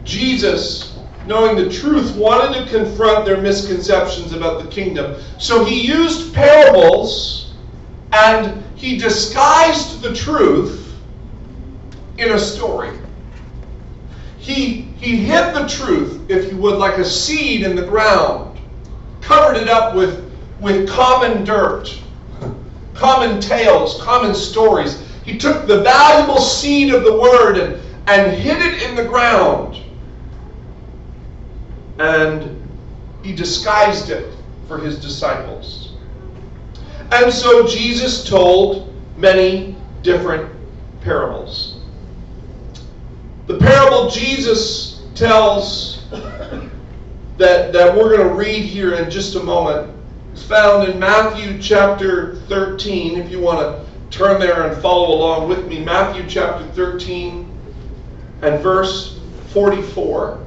Jesus, 0.02 0.98
knowing 1.26 1.56
the 1.56 1.70
truth, 1.70 2.16
wanted 2.16 2.58
to 2.58 2.70
confront 2.70 3.26
their 3.26 3.40
misconceptions 3.40 4.32
about 4.32 4.64
the 4.64 4.68
kingdom. 4.70 5.20
So 5.38 5.64
he 5.64 5.86
used 5.86 6.34
parables 6.34 7.54
and 8.12 8.64
he 8.76 8.96
disguised 8.96 10.02
the 10.02 10.14
truth 10.14 10.79
in 12.20 12.32
a 12.32 12.38
story. 12.38 12.96
He, 14.38 14.82
he 14.98 15.16
hid 15.16 15.54
the 15.54 15.66
truth, 15.66 16.30
if 16.30 16.50
you 16.50 16.58
would, 16.58 16.78
like 16.78 16.98
a 16.98 17.04
seed 17.04 17.62
in 17.62 17.74
the 17.74 17.84
ground, 17.84 18.58
covered 19.20 19.56
it 19.56 19.68
up 19.68 19.94
with, 19.94 20.30
with 20.60 20.88
common 20.88 21.44
dirt, 21.44 21.98
common 22.94 23.40
tales, 23.40 24.00
common 24.02 24.34
stories. 24.34 25.02
He 25.24 25.38
took 25.38 25.66
the 25.66 25.82
valuable 25.82 26.38
seed 26.38 26.92
of 26.92 27.04
the 27.04 27.18
word 27.18 27.56
and, 27.56 27.82
and 28.06 28.32
hid 28.32 28.58
it 28.58 28.82
in 28.82 28.96
the 28.96 29.04
ground. 29.04 29.78
And 31.98 32.66
he 33.22 33.34
disguised 33.34 34.10
it 34.10 34.32
for 34.66 34.78
his 34.78 34.98
disciples. 34.98 35.92
And 37.12 37.32
so 37.32 37.66
Jesus 37.66 38.24
told 38.28 38.94
many 39.16 39.76
different 40.02 40.50
parables. 41.02 41.69
The 43.50 43.58
parable 43.58 44.08
Jesus 44.08 45.02
tells 45.16 46.08
that, 47.36 47.72
that 47.72 47.96
we're 47.96 48.16
going 48.16 48.28
to 48.28 48.34
read 48.34 48.62
here 48.62 48.94
in 48.94 49.10
just 49.10 49.34
a 49.34 49.42
moment 49.42 49.92
is 50.32 50.44
found 50.44 50.88
in 50.88 51.00
Matthew 51.00 51.60
chapter 51.60 52.36
13. 52.42 53.18
If 53.18 53.28
you 53.28 53.40
want 53.40 53.58
to 53.58 53.84
turn 54.16 54.38
there 54.38 54.68
and 54.68 54.80
follow 54.80 55.16
along 55.16 55.48
with 55.48 55.66
me, 55.66 55.84
Matthew 55.84 56.28
chapter 56.28 56.64
13 56.74 57.50
and 58.42 58.62
verse 58.62 59.18
44. 59.48 60.46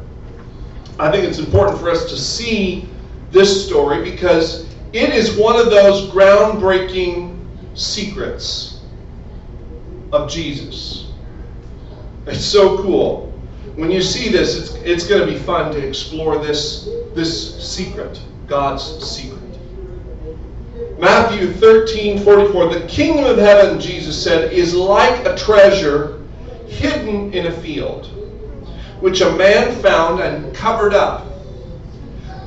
I 0.98 1.12
think 1.12 1.26
it's 1.26 1.40
important 1.40 1.80
for 1.80 1.90
us 1.90 2.10
to 2.10 2.18
see 2.18 2.88
this 3.32 3.68
story 3.68 4.10
because 4.10 4.66
it 4.94 5.10
is 5.10 5.36
one 5.36 5.60
of 5.60 5.66
those 5.72 6.10
groundbreaking 6.10 7.38
secrets 7.76 8.80
of 10.14 10.32
Jesus. 10.32 11.03
It's 12.26 12.46
so 12.46 12.82
cool. 12.82 13.32
When 13.76 13.92
you 13.92 14.02
see 14.02 14.30
this, 14.30 14.56
it's, 14.56 14.74
it's 14.84 15.08
going 15.08 15.22
to 15.22 15.28
be 15.28 15.38
fun 15.38 15.74
to 15.74 15.86
explore 15.86 16.38
this, 16.38 16.88
this 17.14 17.64
secret, 17.64 18.22
God's 18.48 18.84
secret. 19.06 19.40
Matthew 21.00 21.52
13, 21.52 22.24
44. 22.24 22.74
The 22.74 22.88
kingdom 22.88 23.26
of 23.26 23.38
heaven, 23.38 23.80
Jesus 23.80 24.22
said, 24.22 24.54
is 24.54 24.74
like 24.74 25.26
a 25.26 25.36
treasure 25.36 26.22
hidden 26.68 27.34
in 27.34 27.48
a 27.48 27.52
field, 27.52 28.06
which 29.02 29.22
a 29.22 29.32
man 29.34 29.76
found 29.82 30.22
and 30.22 30.56
covered 30.56 30.94
up. 30.94 31.28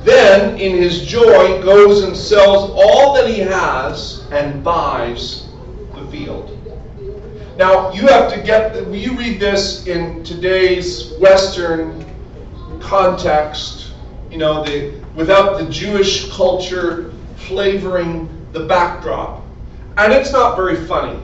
Then, 0.03 0.57
in 0.57 0.77
his 0.77 1.05
joy, 1.05 1.61
goes 1.61 2.03
and 2.03 2.15
sells 2.15 2.71
all 2.73 3.13
that 3.15 3.29
he 3.29 3.39
has 3.39 4.25
and 4.31 4.63
buys 4.63 5.47
the 5.93 6.07
field. 6.07 6.56
Now, 7.57 7.91
you 7.91 8.05
have 8.05 8.31
to 8.33 8.39
get, 8.39 8.87
you 8.87 9.17
read 9.17 9.39
this 9.39 9.87
in 9.87 10.23
today's 10.23 11.13
Western 11.13 12.05
context, 12.79 13.93
you 14.29 14.37
know, 14.37 14.63
the, 14.63 14.93
without 15.15 15.57
the 15.57 15.65
Jewish 15.65 16.31
culture 16.31 17.11
flavoring 17.35 18.29
the 18.51 18.59
backdrop. 18.59 19.43
And 19.97 20.13
it's 20.13 20.31
not 20.31 20.55
very 20.55 20.75
funny. 20.85 21.19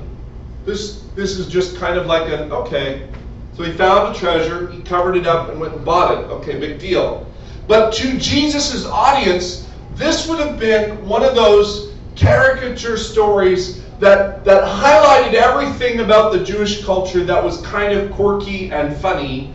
This, 0.65 1.03
this 1.15 1.37
is 1.37 1.47
just 1.47 1.77
kind 1.77 1.99
of 1.99 2.07
like 2.07 2.27
an, 2.31 2.51
okay, 2.51 3.07
so 3.55 3.61
he 3.61 3.71
found 3.71 4.15
a 4.15 4.19
treasure, 4.19 4.71
he 4.71 4.81
covered 4.81 5.15
it 5.15 5.27
up 5.27 5.49
and 5.49 5.59
went 5.59 5.75
and 5.75 5.85
bought 5.85 6.17
it. 6.17 6.25
Okay, 6.31 6.59
big 6.59 6.79
deal. 6.79 7.31
But 7.67 7.93
to 7.93 8.17
Jesus' 8.17 8.87
audience, 8.87 9.69
this 9.93 10.27
would 10.27 10.39
have 10.39 10.57
been 10.57 11.07
one 11.07 11.23
of 11.23 11.35
those 11.35 11.93
caricature 12.15 12.97
stories 12.97 13.82
that, 14.03 14.43
that 14.43 14.63
highlighted 14.63 15.33
everything 15.33 16.01
about 16.01 16.33
the 16.33 16.43
Jewish 16.43 16.83
culture 16.83 17.23
that 17.23 17.41
was 17.41 17.61
kind 17.61 17.97
of 17.97 18.11
quirky 18.11 18.69
and 18.69 18.95
funny, 18.97 19.53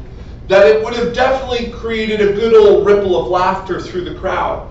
that 0.49 0.67
it 0.67 0.83
would 0.83 0.95
have 0.95 1.13
definitely 1.13 1.71
created 1.71 2.23
a 2.23 2.33
good 2.33 2.55
old 2.55 2.87
ripple 2.87 3.21
of 3.21 3.29
laughter 3.29 3.79
through 3.79 4.05
the 4.05 4.15
crowd. 4.19 4.67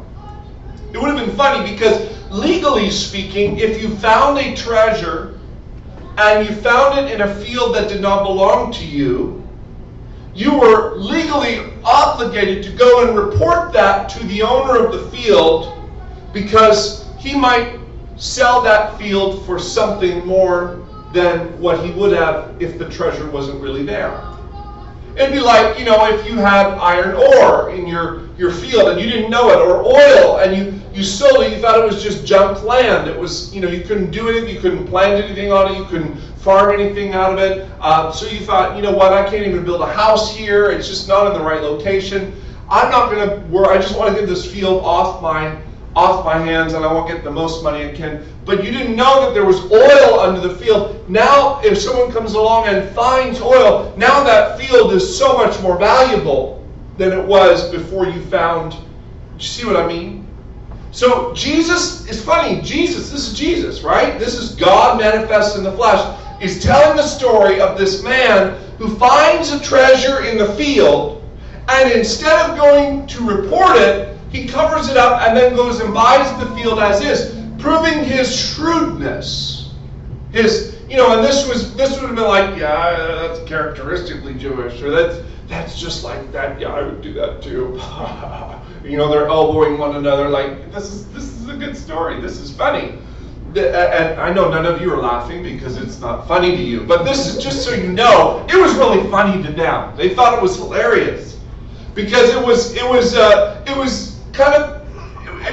It 0.94 0.98
would 0.98 1.16
have 1.16 1.24
been 1.24 1.36
funny 1.36 1.72
because, 1.72 2.10
legally 2.32 2.90
speaking, 2.90 3.60
if 3.60 3.80
you 3.80 3.96
found 3.98 4.40
a 4.40 4.56
treasure 4.56 5.40
and 6.18 6.50
you 6.50 6.56
found 6.56 6.98
it 6.98 7.14
in 7.14 7.22
a 7.22 7.36
field 7.36 7.76
that 7.76 7.88
did 7.88 8.02
not 8.02 8.24
belong 8.24 8.72
to 8.74 8.86
you, 8.86 9.48
you 10.34 10.58
were 10.58 10.96
legally 10.96 11.72
obligated 11.84 12.64
to 12.64 12.72
go 12.72 13.08
and 13.08 13.16
report 13.16 13.74
that 13.74 14.10
to 14.10 14.26
the 14.26 14.42
owner 14.42 14.84
of 14.84 14.92
the 14.92 15.16
field 15.16 15.88
because 16.34 17.06
he 17.20 17.38
might 17.38 17.80
sell 18.18 18.62
that 18.62 18.98
field 18.98 19.46
for 19.46 19.60
something 19.60 20.26
more 20.26 20.86
than 21.14 21.60
what 21.60 21.84
he 21.86 21.92
would 21.92 22.12
have 22.12 22.62
if 22.62 22.78
the 22.78 22.90
treasure 22.90 23.30
wasn't 23.32 23.62
really 23.62 23.84
there. 23.84 24.22
It'd 25.16 25.32
be 25.32 25.40
like, 25.40 25.80
you 25.80 25.86
know, 25.86 26.06
if 26.14 26.28
you 26.28 26.36
had 26.36 26.68
iron 26.78 27.16
ore 27.16 27.72
in 27.72 27.88
your, 27.88 28.28
your 28.36 28.52
field 28.52 28.90
and 28.90 29.02
you 29.02 29.10
didn't 29.10 29.32
know 29.32 29.50
it, 29.50 29.58
or 29.58 29.84
oil, 29.84 30.38
and 30.38 30.56
you, 30.56 30.80
you 30.94 31.04
sold 31.04 31.44
it, 31.44 31.52
you 31.54 31.58
thought 31.58 31.80
it 31.80 31.86
was 31.86 32.04
just 32.04 32.24
junk 32.24 32.64
land. 32.64 33.10
It 33.10 33.18
was, 33.18 33.54
you 33.54 33.60
know, 33.60 33.68
you 33.68 33.82
couldn't 33.84 34.12
do 34.12 34.30
anything, 34.30 34.54
you 34.54 34.62
couldn't 34.62 34.86
plant 34.86 35.24
anything 35.24 35.52
on 35.52 35.72
it, 35.72 35.78
you 35.78 35.86
couldn't 35.86 36.16
farm 36.38 36.72
anything 36.80 37.14
out 37.14 37.34
of 37.34 37.40
it. 37.40 37.68
Um, 37.82 38.14
so 38.14 38.28
you 38.28 38.40
thought, 38.42 38.76
you 38.76 38.84
know 38.84 38.92
what, 38.92 39.12
I 39.12 39.28
can't 39.28 39.48
even 39.48 39.66
build 39.66 39.82
a 39.82 39.92
house 39.92 40.36
here, 40.36 40.70
it's 40.70 40.88
just 40.88 41.08
not 41.08 41.26
in 41.28 41.34
the 41.34 41.44
right 41.44 41.64
location. 41.64 42.40
I'm 42.70 42.92
not 42.92 43.10
going 43.10 43.28
to 43.28 43.70
I 43.70 43.78
just 43.78 43.98
want 43.98 44.14
to 44.14 44.20
get 44.20 44.28
this 44.28 44.46
field 44.46 44.84
off 44.84 45.22
my 45.22 45.58
off 45.98 46.24
my 46.24 46.38
hands 46.38 46.74
and 46.74 46.86
I 46.86 46.94
won't 46.94 47.10
get 47.10 47.24
the 47.24 47.32
most 47.32 47.64
money 47.64 47.90
I 47.90 47.92
can. 47.92 48.24
But 48.46 48.64
you 48.64 48.72
didn't 48.72 48.96
know 48.96 49.22
that 49.22 49.34
there 49.34 49.46
was 49.46 49.60
oil 49.72 50.20
under 50.20 50.40
the 50.40 50.54
field. 50.56 51.10
Now, 51.10 51.60
if 51.64 51.80
someone 51.80 52.12
comes 52.12 52.34
along 52.34 52.68
and 52.68 52.88
finds 52.96 53.42
oil, 53.42 53.94
now 53.98 54.24
that 54.24 54.60
field 54.60 54.94
is 54.94 55.18
so 55.18 55.36
much 55.36 55.60
more 55.62 55.78
valuable 55.78 56.64
than 56.98 57.12
it 57.12 57.26
was 57.26 57.72
before 57.72 58.06
you 58.06 58.22
found. 58.26 58.74
You 58.74 59.44
see 59.44 59.66
what 59.66 59.76
I 59.76 59.88
mean? 59.88 60.28
So 60.92 61.34
Jesus 61.34 62.08
is 62.08 62.24
funny. 62.24 62.62
Jesus, 62.62 63.12
this 63.12 63.30
is 63.30 63.34
Jesus, 63.38 63.82
right? 63.82 64.20
This 64.20 64.36
is 64.36 64.54
God 64.54 65.00
manifest 65.00 65.58
in 65.58 65.64
the 65.64 65.72
flesh, 65.72 66.20
is 66.42 66.64
telling 66.64 66.96
the 66.96 67.08
story 67.08 67.60
of 67.60 67.76
this 67.76 68.04
man 68.04 68.60
who 68.78 68.96
finds 68.98 69.52
a 69.52 69.60
treasure 69.60 70.24
in 70.26 70.38
the 70.38 70.54
field, 70.54 71.24
and 71.70 71.92
instead 71.92 72.50
of 72.50 72.56
going 72.56 73.08
to 73.08 73.28
report 73.28 73.78
it, 73.78 74.17
he 74.32 74.48
covers 74.48 74.90
it 74.90 74.98
up 74.98 75.22
and 75.22 75.36
then 75.36 75.56
goes 75.56 75.80
and 75.80 75.94
buys 75.94 76.30
the 76.40 76.54
field 76.56 76.80
as 76.80 77.02
is, 77.02 77.36
proving 77.60 78.04
his 78.04 78.34
shrewdness. 78.36 79.74
His, 80.32 80.78
you 80.90 80.98
know, 80.98 81.16
and 81.16 81.24
this 81.26 81.48
was 81.48 81.76
this 81.76 81.92
would 82.00 82.08
have 82.08 82.16
been 82.16 82.28
like, 82.28 82.58
yeah, 82.58 82.98
that's 83.22 83.48
characteristically 83.48 84.36
Jewish, 84.36 84.82
or 84.82 84.92
that's 84.92 85.26
that's 85.48 85.80
just 85.80 86.04
like 86.04 86.32
that. 86.32 86.60
Yeah, 86.60 86.70
I 86.70 86.82
would 86.84 87.02
do 87.02 87.14
that 87.14 87.42
too. 87.42 87.80
you 88.90 88.98
know, 88.98 89.10
they're 89.10 89.28
elbowing 89.28 89.78
one 89.78 89.96
another 89.96 90.30
like 90.30 90.72
this 90.74 90.92
is 90.92 91.08
this 91.14 91.24
is 91.24 91.48
a 91.48 91.56
good 91.56 91.76
story. 91.78 92.20
This 92.22 92.40
is 92.40 92.56
funny. 92.56 93.00
And 93.56 94.20
I 94.20 94.32
know 94.34 94.50
none 94.50 94.66
of 94.66 94.82
you 94.82 94.94
are 94.94 95.02
laughing 95.02 95.42
because 95.42 95.78
it's 95.78 96.00
not 96.00 96.28
funny 96.28 96.52
to 96.52 96.62
you, 96.62 96.82
but 96.84 97.04
this 97.04 97.26
is 97.26 97.42
just 97.42 97.64
so 97.64 97.74
you 97.74 97.92
know, 97.92 98.46
it 98.50 98.56
was 98.56 98.76
really 98.76 99.10
funny 99.10 99.42
to 99.42 99.52
them. 99.52 99.96
They 99.96 100.14
thought 100.14 100.38
it 100.38 100.42
was 100.42 100.58
hilarious 100.58 101.40
because 101.96 102.30
it 102.30 102.46
was 102.46 102.76
it 102.76 102.88
was 102.88 103.16
uh, 103.16 103.64
it 103.66 103.76
was 103.76 104.17
kind 104.38 104.54
of 104.54 104.78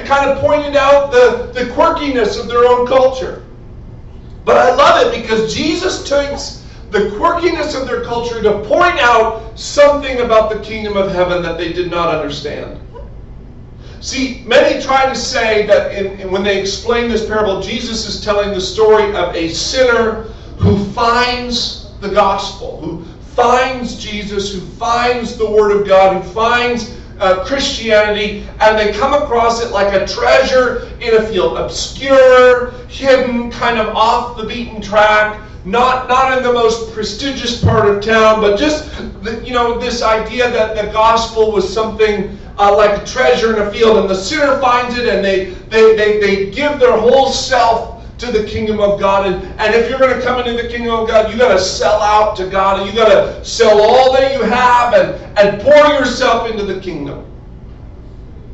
kind 0.05 0.29
of 0.29 0.39
pointed 0.39 0.75
out 0.75 1.11
the, 1.11 1.51
the 1.53 1.71
quirkiness 1.71 2.39
of 2.39 2.47
their 2.47 2.65
own 2.65 2.87
culture. 2.87 3.43
But 4.43 4.57
I 4.57 4.75
love 4.75 5.07
it 5.07 5.21
because 5.21 5.53
Jesus 5.53 6.07
takes 6.07 6.63
the 6.91 7.09
quirkiness 7.17 7.79
of 7.79 7.87
their 7.87 8.03
culture 8.03 8.41
to 8.43 8.59
point 8.65 8.99
out 8.99 9.59
something 9.59 10.21
about 10.21 10.51
the 10.51 10.59
kingdom 10.59 10.95
of 10.95 11.11
heaven 11.11 11.41
that 11.41 11.57
they 11.57 11.73
did 11.73 11.89
not 11.89 12.13
understand. 12.13 12.79
See, 14.01 14.43
many 14.45 14.81
try 14.83 15.07
to 15.07 15.15
say 15.15 15.65
that 15.65 15.95
in, 15.95 16.19
in, 16.19 16.31
when 16.31 16.43
they 16.43 16.61
explain 16.61 17.09
this 17.09 17.25
parable, 17.25 17.59
Jesus 17.59 18.07
is 18.07 18.23
telling 18.23 18.51
the 18.51 18.61
story 18.61 19.15
of 19.15 19.35
a 19.35 19.49
sinner 19.49 20.23
who 20.59 20.77
finds 20.91 21.91
the 22.01 22.09
gospel, 22.09 22.79
who 22.81 23.03
finds 23.33 23.95
Jesus, 23.95 24.53
who 24.53 24.59
finds 24.59 25.37
the 25.37 25.49
Word 25.49 25.71
of 25.71 25.87
God, 25.87 26.21
who 26.21 26.29
finds 26.29 26.95
uh, 27.19 27.45
Christianity 27.45 28.47
and 28.59 28.77
they 28.77 28.91
come 28.91 29.13
across 29.13 29.63
it 29.63 29.71
like 29.71 29.93
a 29.93 30.05
treasure 30.05 30.87
in 30.99 31.15
a 31.15 31.23
field, 31.27 31.57
obscure, 31.57 32.71
hidden, 32.87 33.51
kind 33.51 33.79
of 33.79 33.95
off 33.95 34.37
the 34.37 34.45
beaten 34.45 34.81
track, 34.81 35.41
not 35.65 36.07
not 36.07 36.37
in 36.37 36.43
the 36.43 36.53
most 36.53 36.93
prestigious 36.93 37.63
part 37.63 37.87
of 37.89 38.03
town, 38.03 38.41
but 38.41 38.57
just 38.57 38.89
the, 39.23 39.41
you 39.45 39.53
know 39.53 39.79
this 39.79 40.03
idea 40.03 40.49
that 40.51 40.75
the 40.75 40.91
gospel 40.91 41.51
was 41.51 41.71
something 41.71 42.37
uh, 42.57 42.75
like 42.75 43.01
a 43.01 43.05
treasure 43.05 43.55
in 43.55 43.67
a 43.67 43.71
field, 43.71 43.97
and 43.97 44.09
the 44.09 44.15
sinner 44.15 44.59
finds 44.59 44.97
it, 44.97 45.07
and 45.07 45.25
they 45.25 45.45
they 45.69 45.95
they, 45.95 46.19
they 46.19 46.51
give 46.51 46.79
their 46.79 46.97
whole 46.97 47.31
self 47.31 47.94
to 48.17 48.31
the 48.31 48.45
kingdom 48.45 48.79
of 48.79 48.99
God. 48.99 49.27
And, 49.27 49.43
and 49.59 49.75
if 49.75 49.89
you're 49.89 49.99
going 49.99 50.17
to 50.17 50.21
come 50.25 50.39
into 50.39 50.61
the 50.61 50.69
kingdom 50.69 50.95
of 50.95 51.07
God, 51.07 51.31
you 51.31 51.37
got 51.37 51.53
to 51.53 51.59
sell 51.59 52.01
out 52.01 52.35
to 52.37 52.47
God 52.47 52.79
and 52.79 52.89
you 52.89 52.95
got 52.95 53.09
to 53.09 53.43
sell 53.43 53.81
all 53.81 54.13
that 54.13 54.33
you 54.33 54.43
have 54.43 54.93
and, 54.93 55.37
and 55.37 55.61
pour 55.61 55.75
yourself 55.99 56.49
into 56.49 56.63
the 56.63 56.79
kingdom. 56.79 57.25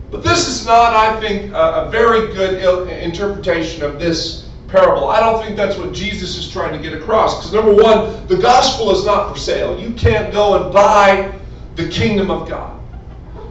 But 0.09 0.23
this 0.23 0.47
is 0.47 0.65
not, 0.65 0.93
I 0.93 1.19
think, 1.19 1.53
a, 1.53 1.85
a 1.85 1.89
very 1.89 2.33
good 2.33 2.61
interpretation 2.89 3.83
of 3.83 3.99
this 3.99 4.49
parable. 4.67 5.09
I 5.09 5.19
don't 5.19 5.43
think 5.43 5.55
that's 5.55 5.77
what 5.77 5.93
Jesus 5.93 6.37
is 6.37 6.49
trying 6.49 6.73
to 6.73 6.79
get 6.79 6.93
across. 6.99 7.37
Because 7.37 7.53
number 7.53 7.73
one, 7.73 8.27
the 8.27 8.37
gospel 8.37 8.91
is 8.91 9.05
not 9.05 9.31
for 9.31 9.39
sale. 9.39 9.79
You 9.79 9.91
can't 9.93 10.33
go 10.33 10.61
and 10.61 10.73
buy 10.73 11.37
the 11.75 11.87
kingdom 11.89 12.31
of 12.31 12.49
God. 12.49 12.79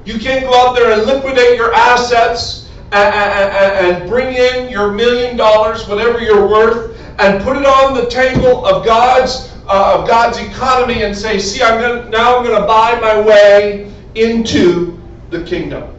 You 0.04 0.18
can't 0.18 0.44
go 0.44 0.54
out 0.54 0.74
there 0.74 0.92
and 0.92 1.02
liquidate 1.06 1.56
your 1.56 1.74
assets 1.74 2.69
and, 2.92 4.08
bring 4.08 4.34
in 4.34 4.68
your 4.68 4.92
million 4.92 5.36
dollars, 5.36 5.86
whatever 5.88 6.20
you're 6.20 6.46
worth, 6.46 6.98
and 7.18 7.42
put 7.42 7.56
it 7.56 7.66
on 7.66 7.94
the 7.94 8.08
table 8.08 8.64
of 8.66 8.84
God's 8.84 9.48
uh, 9.68 10.00
of 10.00 10.08
God's 10.08 10.38
economy 10.38 11.02
and 11.02 11.16
say, 11.16 11.38
"See, 11.38 11.62
I'm 11.62 11.80
gonna, 11.80 12.10
now 12.10 12.38
I'm 12.38 12.44
going 12.44 12.60
to 12.60 12.66
buy 12.66 12.98
my 13.00 13.20
way 13.20 13.92
into 14.14 15.00
the 15.30 15.44
kingdom." 15.44 15.96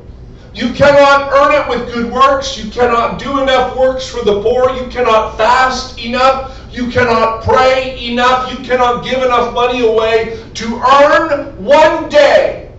You 0.54 0.74
cannot 0.74 1.32
earn 1.32 1.54
it 1.54 1.70
with 1.70 1.94
good 1.94 2.12
works. 2.12 2.58
You 2.62 2.70
cannot 2.70 3.20
do 3.20 3.42
enough 3.42 3.78
works 3.78 4.10
for 4.10 4.26
the 4.26 4.42
poor. 4.42 4.70
You 4.76 4.88
cannot 4.88 5.38
fast 5.38 5.98
enough. 5.98 6.60
You 6.74 6.90
cannot 6.90 7.44
pray 7.44 7.98
enough. 8.06 8.52
You 8.52 8.66
cannot 8.66 9.06
give 9.06 9.24
enough 9.24 9.54
money 9.54 9.88
away 9.88 10.44
to 10.56 10.82
earn 10.82 11.64
one 11.64 12.10
day. 12.10 12.70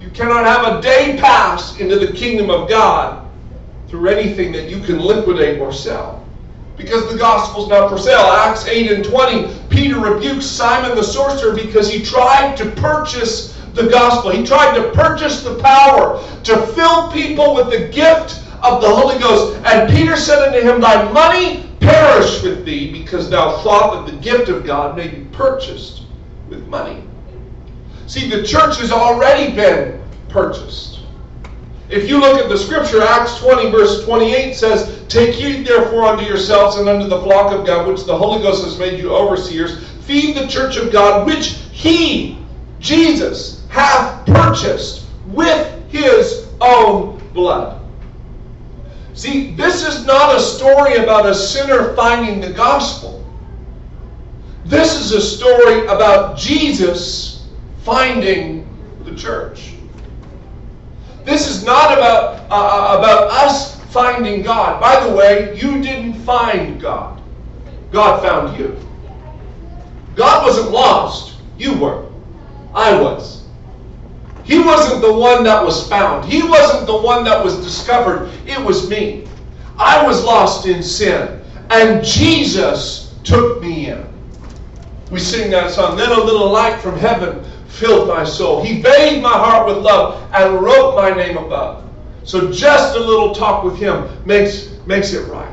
You 0.00 0.10
cannot 0.10 0.44
have 0.44 0.78
a 0.78 0.80
day 0.80 1.18
pass 1.18 1.80
into 1.80 1.98
the 1.98 2.12
kingdom 2.12 2.48
of 2.48 2.68
God 2.68 3.23
through 3.88 4.08
anything 4.08 4.52
that 4.52 4.68
you 4.68 4.80
can 4.80 4.98
liquidate 4.98 5.60
or 5.60 5.72
sell. 5.72 6.26
Because 6.76 7.10
the 7.12 7.18
gospel's 7.18 7.68
not 7.68 7.88
for 7.88 7.98
sale. 7.98 8.18
Acts 8.18 8.66
8 8.66 8.90
and 8.90 9.04
20, 9.04 9.54
Peter 9.68 9.98
rebukes 9.98 10.46
Simon 10.46 10.96
the 10.96 11.02
sorcerer 11.02 11.54
because 11.54 11.90
he 11.90 12.02
tried 12.02 12.56
to 12.56 12.70
purchase 12.72 13.56
the 13.74 13.88
gospel. 13.88 14.30
He 14.30 14.44
tried 14.44 14.76
to 14.76 14.90
purchase 14.90 15.42
the 15.42 15.58
power 15.60 16.22
to 16.44 16.66
fill 16.68 17.10
people 17.12 17.54
with 17.54 17.70
the 17.70 17.88
gift 17.88 18.42
of 18.62 18.80
the 18.80 18.88
Holy 18.88 19.18
Ghost. 19.18 19.60
And 19.64 19.90
Peter 19.90 20.16
said 20.16 20.48
unto 20.48 20.60
him, 20.60 20.80
Thy 20.80 21.10
money 21.12 21.68
perish 21.80 22.42
with 22.42 22.64
thee, 22.64 22.90
because 22.90 23.30
thou 23.30 23.58
thought 23.58 24.06
that 24.06 24.12
the 24.12 24.18
gift 24.18 24.48
of 24.48 24.64
God 24.64 24.96
may 24.96 25.08
be 25.08 25.24
purchased 25.32 26.02
with 26.48 26.66
money. 26.66 27.02
See, 28.06 28.28
the 28.28 28.42
church 28.42 28.78
has 28.78 28.90
already 28.90 29.54
been 29.54 30.00
purchased. 30.28 30.93
If 31.90 32.08
you 32.08 32.18
look 32.18 32.40
at 32.40 32.48
the 32.48 32.56
scripture, 32.56 33.02
Acts 33.02 33.38
20, 33.38 33.70
verse 33.70 34.04
28 34.04 34.54
says, 34.54 35.04
Take 35.08 35.34
heed 35.34 35.66
therefore 35.66 36.04
unto 36.04 36.24
yourselves 36.24 36.76
and 36.76 36.88
unto 36.88 37.08
the 37.08 37.20
flock 37.20 37.52
of 37.52 37.66
God, 37.66 37.86
which 37.86 38.04
the 38.04 38.16
Holy 38.16 38.42
Ghost 38.42 38.64
has 38.64 38.78
made 38.78 38.98
you 38.98 39.14
overseers. 39.14 39.86
Feed 40.00 40.36
the 40.36 40.46
church 40.46 40.76
of 40.76 40.90
God, 40.90 41.26
which 41.26 41.58
he, 41.72 42.38
Jesus, 42.80 43.66
hath 43.68 44.26
purchased 44.26 45.06
with 45.26 45.90
his 45.90 46.46
own 46.60 47.18
blood. 47.34 47.80
See, 49.12 49.54
this 49.54 49.86
is 49.86 50.04
not 50.06 50.34
a 50.34 50.40
story 50.40 50.96
about 50.96 51.26
a 51.26 51.34
sinner 51.34 51.94
finding 51.94 52.40
the 52.40 52.52
gospel. 52.52 53.24
This 54.64 54.94
is 54.94 55.12
a 55.12 55.20
story 55.20 55.86
about 55.86 56.38
Jesus 56.38 57.46
finding 57.84 58.66
the 59.04 59.14
church. 59.14 59.73
This 61.24 61.48
is 61.48 61.64
not 61.64 61.96
about, 61.96 62.50
uh, 62.50 62.54
uh 62.54 62.98
about 62.98 63.30
us 63.30 63.80
finding 63.86 64.42
God. 64.42 64.80
By 64.80 65.06
the 65.06 65.14
way, 65.14 65.56
you 65.56 65.80
didn't 65.82 66.14
find 66.14 66.80
God. 66.80 67.22
God 67.90 68.22
found 68.22 68.58
you. 68.58 68.76
God 70.16 70.44
wasn't 70.44 70.70
lost. 70.70 71.36
You 71.56 71.78
were. 71.78 72.06
I 72.74 73.00
was. 73.00 73.44
He 74.42 74.58
wasn't 74.58 75.00
the 75.00 75.12
one 75.12 75.44
that 75.44 75.64
was 75.64 75.88
found. 75.88 76.30
He 76.30 76.42
wasn't 76.42 76.86
the 76.86 76.96
one 76.96 77.24
that 77.24 77.42
was 77.42 77.56
discovered. 77.64 78.30
It 78.46 78.60
was 78.60 78.90
me. 78.90 79.26
I 79.78 80.04
was 80.06 80.22
lost 80.24 80.66
in 80.66 80.82
sin. 80.82 81.40
And 81.70 82.04
Jesus 82.04 83.14
took 83.24 83.62
me 83.62 83.90
in. 83.90 84.06
We 85.10 85.18
sing 85.18 85.50
that 85.52 85.70
song. 85.70 85.96
Then 85.96 86.10
a 86.10 86.20
little 86.20 86.50
light 86.50 86.80
from 86.80 86.98
heaven 86.98 87.44
filled 87.74 88.08
my 88.08 88.24
soul. 88.24 88.62
He 88.62 88.80
bathed 88.80 89.22
my 89.22 89.32
heart 89.32 89.66
with 89.66 89.78
love 89.78 90.22
and 90.32 90.60
wrote 90.60 90.94
my 90.94 91.10
name 91.10 91.36
above. 91.36 91.84
So 92.22 92.50
just 92.50 92.96
a 92.96 93.00
little 93.00 93.34
talk 93.34 93.64
with 93.64 93.76
him 93.76 94.08
makes, 94.24 94.70
makes 94.86 95.12
it 95.12 95.28
right. 95.28 95.50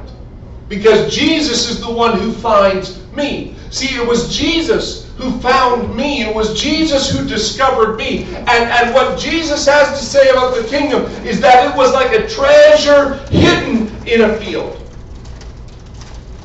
Because 0.69 1.13
Jesus 1.13 1.69
is 1.69 1.81
the 1.81 1.91
one 1.91 2.17
who 2.17 2.31
finds 2.31 3.01
me. 3.11 3.55
See, 3.71 3.95
it 3.95 4.07
was 4.07 4.35
Jesus 4.35 5.09
who 5.17 5.37
found 5.39 5.95
me. 5.95 6.23
It 6.23 6.33
was 6.33 6.59
Jesus 6.59 7.09
who 7.09 7.27
discovered 7.27 7.97
me. 7.97 8.23
And, 8.35 8.49
and 8.49 8.93
what 8.93 9.19
Jesus 9.19 9.65
has 9.67 9.99
to 9.99 10.05
say 10.05 10.29
about 10.29 10.55
the 10.55 10.63
kingdom 10.67 11.05
is 11.25 11.41
that 11.41 11.69
it 11.69 11.75
was 11.75 11.93
like 11.93 12.11
a 12.13 12.27
treasure 12.27 13.15
hidden 13.27 13.89
in 14.07 14.21
a 14.21 14.37
field. 14.37 14.77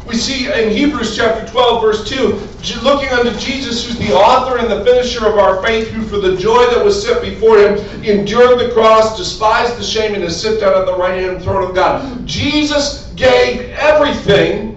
We 0.07 0.17
see 0.17 0.47
in 0.53 0.71
Hebrews 0.71 1.17
chapter 1.17 1.51
12, 1.51 1.83
verse 1.83 2.09
2, 2.09 2.49
looking 2.83 3.09
unto 3.11 3.37
Jesus, 3.39 3.87
who's 3.87 3.99
the 3.99 4.13
author 4.13 4.59
and 4.59 4.71
the 4.71 4.85
finisher 4.85 5.27
of 5.27 5.39
our 5.39 5.63
faith, 5.63 5.89
who 5.89 6.03
for 6.03 6.19
the 6.19 6.37
joy 6.37 6.67
that 6.71 6.85
was 6.85 7.01
set 7.01 7.23
before 7.23 7.59
him 7.59 7.79
endured 8.03 8.59
the 8.59 8.71
cross, 8.73 9.17
despised 9.17 9.79
the 9.79 9.85
shame, 9.85 10.15
and 10.15 10.25
is 10.25 10.41
sit 10.41 10.59
down 10.61 10.75
at 10.75 10.87
the 10.87 10.97
right 10.97 11.21
hand 11.21 11.43
throne 11.43 11.63
of 11.63 11.75
God. 11.75 12.27
Jesus 12.27 13.13
gave 13.15 13.71
everything 13.71 14.73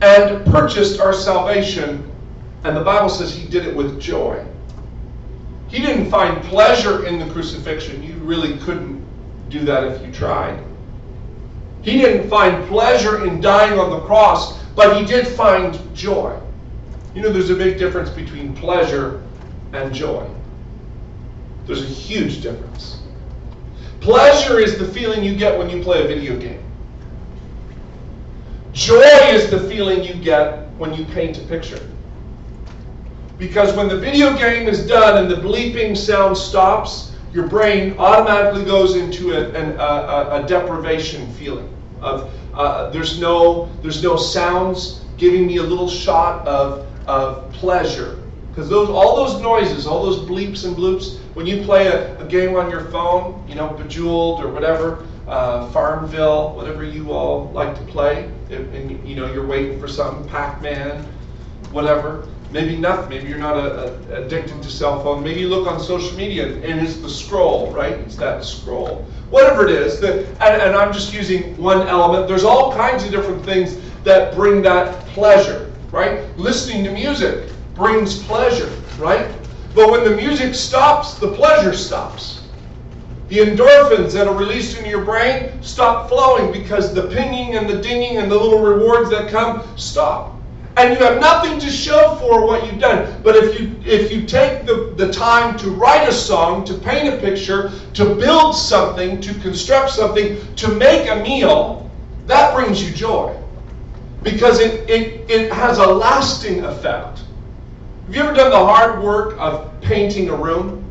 and 0.00 0.44
purchased 0.46 1.00
our 1.00 1.12
salvation 1.12 2.10
and 2.66 2.76
the 2.76 2.82
Bible 2.82 3.08
says 3.08 3.32
he 3.32 3.46
did 3.46 3.64
it 3.64 3.76
with 3.76 4.00
joy. 4.00 4.44
He 5.68 5.78
didn't 5.78 6.10
find 6.10 6.42
pleasure 6.44 7.06
in 7.06 7.20
the 7.20 7.32
crucifixion. 7.32 8.02
You 8.02 8.14
really 8.14 8.58
couldn't 8.58 9.04
do 9.50 9.60
that 9.60 9.84
if 9.84 10.04
you 10.04 10.12
tried. 10.12 10.60
He 11.82 11.98
didn't 11.98 12.28
find 12.28 12.66
pleasure 12.66 13.24
in 13.24 13.40
dying 13.40 13.78
on 13.78 13.90
the 13.90 14.00
cross, 14.00 14.60
but 14.74 14.96
he 14.96 15.06
did 15.06 15.28
find 15.28 15.78
joy. 15.94 16.36
You 17.16 17.22
know, 17.22 17.32
there's 17.32 17.48
a 17.48 17.56
big 17.56 17.78
difference 17.78 18.10
between 18.10 18.54
pleasure 18.54 19.22
and 19.72 19.94
joy. 19.94 20.28
There's 21.64 21.80
a 21.80 21.86
huge 21.86 22.42
difference. 22.42 23.00
Pleasure 24.00 24.60
is 24.60 24.78
the 24.78 24.86
feeling 24.86 25.24
you 25.24 25.34
get 25.34 25.58
when 25.58 25.70
you 25.70 25.82
play 25.82 26.04
a 26.04 26.06
video 26.06 26.38
game. 26.38 26.62
Joy 28.74 29.00
is 29.30 29.50
the 29.50 29.60
feeling 29.60 30.04
you 30.04 30.12
get 30.12 30.68
when 30.72 30.92
you 30.92 31.06
paint 31.06 31.38
a 31.38 31.40
picture. 31.46 31.80
Because 33.38 33.74
when 33.74 33.88
the 33.88 33.98
video 33.98 34.36
game 34.36 34.68
is 34.68 34.86
done 34.86 35.16
and 35.16 35.30
the 35.30 35.36
bleeping 35.36 35.96
sound 35.96 36.36
stops, 36.36 37.16
your 37.32 37.48
brain 37.48 37.96
automatically 37.98 38.66
goes 38.66 38.94
into 38.94 39.32
a, 39.32 39.50
a, 39.54 40.44
a 40.44 40.46
deprivation 40.46 41.32
feeling 41.32 41.74
of 42.02 42.30
uh, 42.52 42.90
there's 42.90 43.18
no 43.18 43.70
there's 43.80 44.02
no 44.02 44.16
sounds 44.16 45.00
giving 45.16 45.46
me 45.46 45.56
a 45.56 45.62
little 45.62 45.88
shot 45.88 46.46
of, 46.46 46.86
of 47.06 47.50
pleasure 47.52 48.22
because 48.50 48.68
those 48.68 48.88
all 48.88 49.16
those 49.16 49.40
noises 49.40 49.86
all 49.86 50.02
those 50.02 50.18
bleeps 50.20 50.64
and 50.64 50.76
bloops 50.76 51.18
when 51.34 51.46
you 51.46 51.62
play 51.62 51.86
a, 51.86 52.18
a 52.20 52.26
game 52.26 52.56
on 52.56 52.70
your 52.70 52.84
phone 52.86 53.44
you 53.48 53.54
know 53.54 53.68
bejeweled 53.68 54.42
or 54.42 54.48
whatever 54.48 55.06
uh, 55.28 55.68
farmville 55.70 56.54
whatever 56.54 56.84
you 56.84 57.12
all 57.12 57.50
like 57.52 57.74
to 57.74 57.82
play 57.92 58.30
and, 58.50 59.08
you 59.08 59.16
know 59.16 59.32
you're 59.32 59.46
waiting 59.46 59.78
for 59.80 59.88
something 59.88 60.28
pac-man 60.28 61.02
whatever 61.72 62.28
Maybe 62.52 62.76
nothing. 62.76 63.08
Maybe 63.08 63.28
you're 63.28 63.38
not 63.38 63.56
a, 63.56 63.92
a, 64.14 64.24
addicted 64.24 64.62
to 64.62 64.70
cell 64.70 65.02
phone. 65.02 65.22
Maybe 65.22 65.40
you 65.40 65.48
look 65.48 65.66
on 65.66 65.80
social 65.80 66.16
media 66.16 66.46
and 66.46 66.80
it's 66.80 66.96
the 66.98 67.08
scroll, 67.10 67.72
right? 67.72 67.94
It's 67.94 68.16
that 68.16 68.44
scroll. 68.44 69.04
Whatever 69.30 69.66
it 69.66 69.72
is, 69.72 70.00
that, 70.00 70.26
and, 70.40 70.62
and 70.62 70.76
I'm 70.76 70.92
just 70.92 71.12
using 71.12 71.56
one 71.56 71.86
element. 71.88 72.28
There's 72.28 72.44
all 72.44 72.72
kinds 72.72 73.04
of 73.04 73.10
different 73.10 73.44
things 73.44 73.78
that 74.04 74.34
bring 74.34 74.62
that 74.62 75.04
pleasure, 75.08 75.65
right? 75.90 76.36
Listening 76.38 76.84
to 76.84 76.90
music 76.90 77.50
brings 77.74 78.22
pleasure, 78.22 78.70
right? 78.98 79.30
But 79.74 79.90
when 79.90 80.04
the 80.04 80.16
music 80.16 80.54
stops, 80.54 81.14
the 81.14 81.32
pleasure 81.32 81.74
stops. 81.74 82.42
The 83.28 83.38
endorphins 83.38 84.12
that 84.12 84.28
are 84.28 84.36
released 84.36 84.78
into 84.78 84.88
your 84.88 85.04
brain 85.04 85.60
stop 85.62 86.08
flowing 86.08 86.52
because 86.52 86.94
the 86.94 87.08
pinging 87.08 87.56
and 87.56 87.68
the 87.68 87.80
dinging 87.82 88.18
and 88.18 88.30
the 88.30 88.38
little 88.38 88.62
rewards 88.62 89.10
that 89.10 89.28
come 89.28 89.66
stop 89.76 90.36
and 90.76 90.92
you 90.92 91.04
have 91.04 91.18
nothing 91.20 91.58
to 91.58 91.70
show 91.70 92.16
for 92.16 92.46
what 92.46 92.66
you've 92.66 92.80
done. 92.80 93.20
But 93.22 93.36
if 93.36 93.58
you 93.58 93.74
if 93.84 94.12
you 94.12 94.26
take 94.26 94.66
the, 94.66 94.92
the 94.96 95.10
time 95.10 95.58
to 95.58 95.70
write 95.70 96.08
a 96.08 96.12
song, 96.12 96.64
to 96.66 96.74
paint 96.74 97.12
a 97.12 97.16
picture, 97.18 97.72
to 97.94 98.14
build 98.14 98.54
something, 98.54 99.20
to 99.22 99.34
construct 99.40 99.90
something, 99.90 100.36
to 100.56 100.68
make 100.68 101.08
a 101.10 101.16
meal, 101.16 101.90
that 102.26 102.54
brings 102.54 102.82
you 102.82 102.94
joy. 102.94 103.34
Because 104.26 104.58
it, 104.58 104.90
it, 104.90 105.30
it 105.30 105.52
has 105.52 105.78
a 105.78 105.86
lasting 105.86 106.64
effect. 106.64 107.20
Have 108.06 108.14
you 108.14 108.20
ever 108.22 108.34
done 108.34 108.50
the 108.50 108.56
hard 108.56 109.00
work 109.00 109.36
of 109.38 109.70
painting 109.82 110.30
a 110.30 110.34
room? 110.34 110.82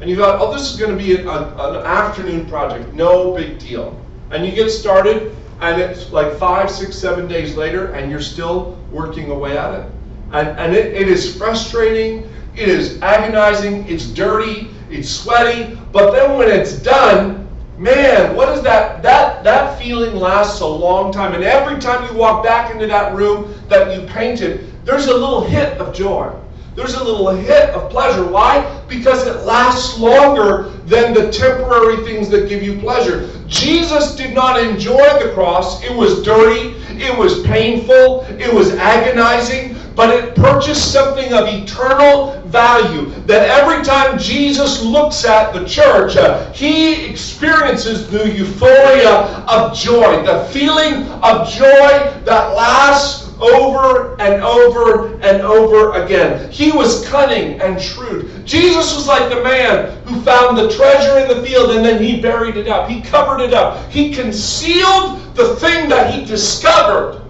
And 0.00 0.08
you 0.08 0.16
thought, 0.16 0.40
oh, 0.40 0.50
this 0.50 0.72
is 0.72 0.80
going 0.80 0.90
to 0.90 0.96
be 0.96 1.16
an, 1.16 1.28
an 1.28 1.76
afternoon 1.84 2.46
project, 2.46 2.94
no 2.94 3.34
big 3.34 3.58
deal. 3.58 3.94
And 4.30 4.46
you 4.46 4.52
get 4.52 4.70
started, 4.70 5.36
and 5.60 5.82
it's 5.82 6.10
like 6.12 6.32
five, 6.38 6.70
six, 6.70 6.96
seven 6.96 7.28
days 7.28 7.56
later, 7.56 7.92
and 7.92 8.10
you're 8.10 8.22
still 8.22 8.78
working 8.90 9.30
away 9.30 9.58
at 9.58 9.78
it. 9.78 9.92
And, 10.32 10.48
and 10.58 10.74
it, 10.74 10.94
it 10.94 11.08
is 11.08 11.36
frustrating, 11.36 12.26
it 12.56 12.70
is 12.70 13.02
agonizing, 13.02 13.86
it's 13.86 14.06
dirty, 14.06 14.70
it's 14.88 15.10
sweaty, 15.10 15.78
but 15.92 16.12
then 16.12 16.38
when 16.38 16.48
it's 16.48 16.78
done, 16.78 17.39
man, 17.80 18.36
what 18.36 18.50
is 18.50 18.62
that? 18.62 19.02
That 19.02 19.42
that 19.42 19.78
feeling 19.78 20.14
lasts 20.14 20.60
a 20.60 20.66
long 20.66 21.12
time. 21.12 21.34
And 21.34 21.42
every 21.42 21.80
time 21.80 22.06
you 22.06 22.18
walk 22.18 22.44
back 22.44 22.70
into 22.70 22.86
that 22.86 23.14
room 23.14 23.54
that 23.68 23.98
you 23.98 24.06
painted, 24.06 24.70
there's 24.84 25.06
a 25.06 25.14
little 25.14 25.42
hit 25.42 25.78
of 25.78 25.94
joy. 25.94 26.30
there's 26.76 26.94
a 26.94 27.04
little 27.04 27.28
hit 27.30 27.70
of 27.70 27.90
pleasure. 27.90 28.24
Why? 28.24 28.80
Because 28.88 29.26
it 29.26 29.44
lasts 29.44 29.98
longer 29.98 30.70
than 30.86 31.12
the 31.12 31.30
temporary 31.30 32.04
things 32.04 32.28
that 32.30 32.48
give 32.48 32.62
you 32.62 32.78
pleasure. 32.78 33.28
Jesus 33.48 34.14
did 34.14 34.34
not 34.34 34.60
enjoy 34.60 35.06
the 35.18 35.32
cross. 35.34 35.82
It 35.82 35.94
was 35.94 36.22
dirty, 36.22 36.76
it 37.02 37.16
was 37.18 37.42
painful, 37.42 38.22
it 38.38 38.52
was 38.52 38.70
agonizing, 38.74 39.74
but 39.94 40.10
it 40.10 40.34
purchased 40.34 40.92
something 40.92 41.32
of 41.32 41.46
eternal 41.48 42.40
value. 42.46 43.10
That 43.26 43.48
every 43.48 43.84
time 43.84 44.18
Jesus 44.18 44.82
looks 44.82 45.24
at 45.24 45.52
the 45.52 45.64
church, 45.66 46.16
uh, 46.16 46.52
he 46.52 47.06
experiences 47.06 48.10
the 48.10 48.30
euphoria 48.32 49.44
of 49.48 49.76
joy, 49.76 50.22
the 50.24 50.44
feeling 50.52 51.06
of 51.22 51.48
joy 51.48 52.12
that 52.24 52.54
lasts 52.54 53.30
over 53.40 54.20
and 54.20 54.42
over 54.42 55.14
and 55.20 55.40
over 55.42 55.92
again. 56.02 56.50
He 56.50 56.72
was 56.72 57.06
cunning 57.08 57.60
and 57.60 57.80
shrewd. 57.80 58.46
Jesus 58.46 58.94
was 58.94 59.06
like 59.06 59.28
the 59.30 59.42
man 59.42 59.96
who 60.04 60.20
found 60.22 60.58
the 60.58 60.70
treasure 60.70 61.18
in 61.18 61.28
the 61.28 61.46
field 61.46 61.70
and 61.70 61.84
then 61.84 62.02
he 62.02 62.20
buried 62.20 62.56
it 62.56 62.68
up. 62.68 62.88
He 62.88 63.00
covered 63.00 63.40
it 63.40 63.54
up. 63.54 63.90
He 63.90 64.12
concealed 64.12 65.34
the 65.34 65.56
thing 65.56 65.88
that 65.88 66.12
he 66.12 66.24
discovered. 66.24 67.22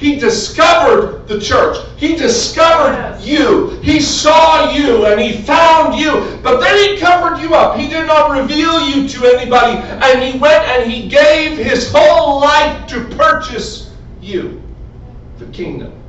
He 0.00 0.16
discovered 0.16 1.28
the 1.28 1.38
church. 1.38 1.76
He 1.98 2.16
discovered 2.16 2.94
yes. 2.94 3.26
you. 3.26 3.68
He 3.82 4.00
saw 4.00 4.72
you 4.72 5.04
and 5.04 5.20
he 5.20 5.42
found 5.42 5.94
you. 5.94 6.38
But 6.42 6.60
then 6.60 6.74
he 6.74 6.98
covered 6.98 7.38
you 7.42 7.54
up. 7.54 7.78
He 7.78 7.86
did 7.86 8.06
not 8.06 8.30
reveal 8.30 8.88
you 8.88 9.06
to 9.06 9.26
anybody. 9.26 9.76
And 9.76 10.22
he 10.22 10.38
went 10.38 10.64
and 10.64 10.90
he 10.90 11.06
gave 11.06 11.58
his 11.58 11.92
whole 11.92 12.40
life 12.40 12.88
to 12.88 13.04
purchase 13.14 13.94
you 14.22 14.62
the 15.38 15.44
kingdom. 15.48 15.99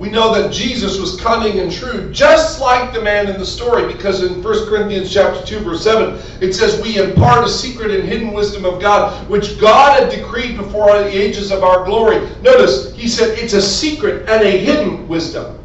We 0.00 0.08
know 0.08 0.32
that 0.32 0.50
Jesus 0.50 0.98
was 0.98 1.20
cunning 1.20 1.60
and 1.60 1.70
shrewd, 1.70 2.14
just 2.14 2.58
like 2.58 2.94
the 2.94 3.02
man 3.02 3.28
in 3.28 3.38
the 3.38 3.44
story, 3.44 3.86
because 3.86 4.22
in 4.22 4.42
1 4.42 4.66
Corinthians 4.66 5.12
chapter 5.12 5.44
2, 5.44 5.58
verse 5.58 5.84
7, 5.84 6.18
it 6.40 6.54
says, 6.54 6.80
We 6.80 6.96
impart 6.96 7.44
a 7.44 7.50
secret 7.50 7.90
and 7.90 8.08
hidden 8.08 8.32
wisdom 8.32 8.64
of 8.64 8.80
God, 8.80 9.28
which 9.28 9.60
God 9.60 10.00
had 10.00 10.10
decreed 10.10 10.56
before 10.56 10.86
the 10.86 11.06
ages 11.06 11.52
of 11.52 11.62
our 11.62 11.84
glory. 11.84 12.26
Notice, 12.40 12.94
he 12.94 13.08
said 13.08 13.38
it's 13.38 13.52
a 13.52 13.60
secret 13.60 14.26
and 14.26 14.42
a 14.42 14.50
hidden 14.50 15.06
wisdom. 15.06 15.58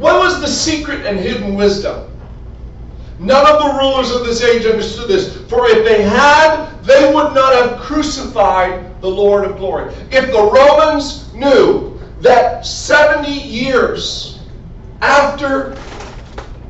What 0.00 0.18
was 0.18 0.40
the 0.40 0.48
secret 0.48 1.06
and 1.06 1.16
hidden 1.16 1.54
wisdom? 1.54 2.10
None 3.20 3.46
of 3.46 3.62
the 3.62 3.78
rulers 3.78 4.10
of 4.10 4.26
this 4.26 4.42
age 4.42 4.66
understood 4.66 5.06
this. 5.06 5.36
For 5.48 5.64
if 5.68 5.84
they 5.84 6.02
had, 6.02 6.72
they 6.82 7.14
would 7.14 7.34
not 7.34 7.54
have 7.54 7.78
crucified 7.78 9.00
the 9.00 9.08
Lord 9.08 9.44
of 9.44 9.58
glory. 9.58 9.94
If 10.10 10.32
the 10.32 10.42
Romans 10.42 11.32
knew 11.32 11.95
that 12.20 12.64
70 12.64 13.30
years 13.30 14.40
after, 15.00 15.76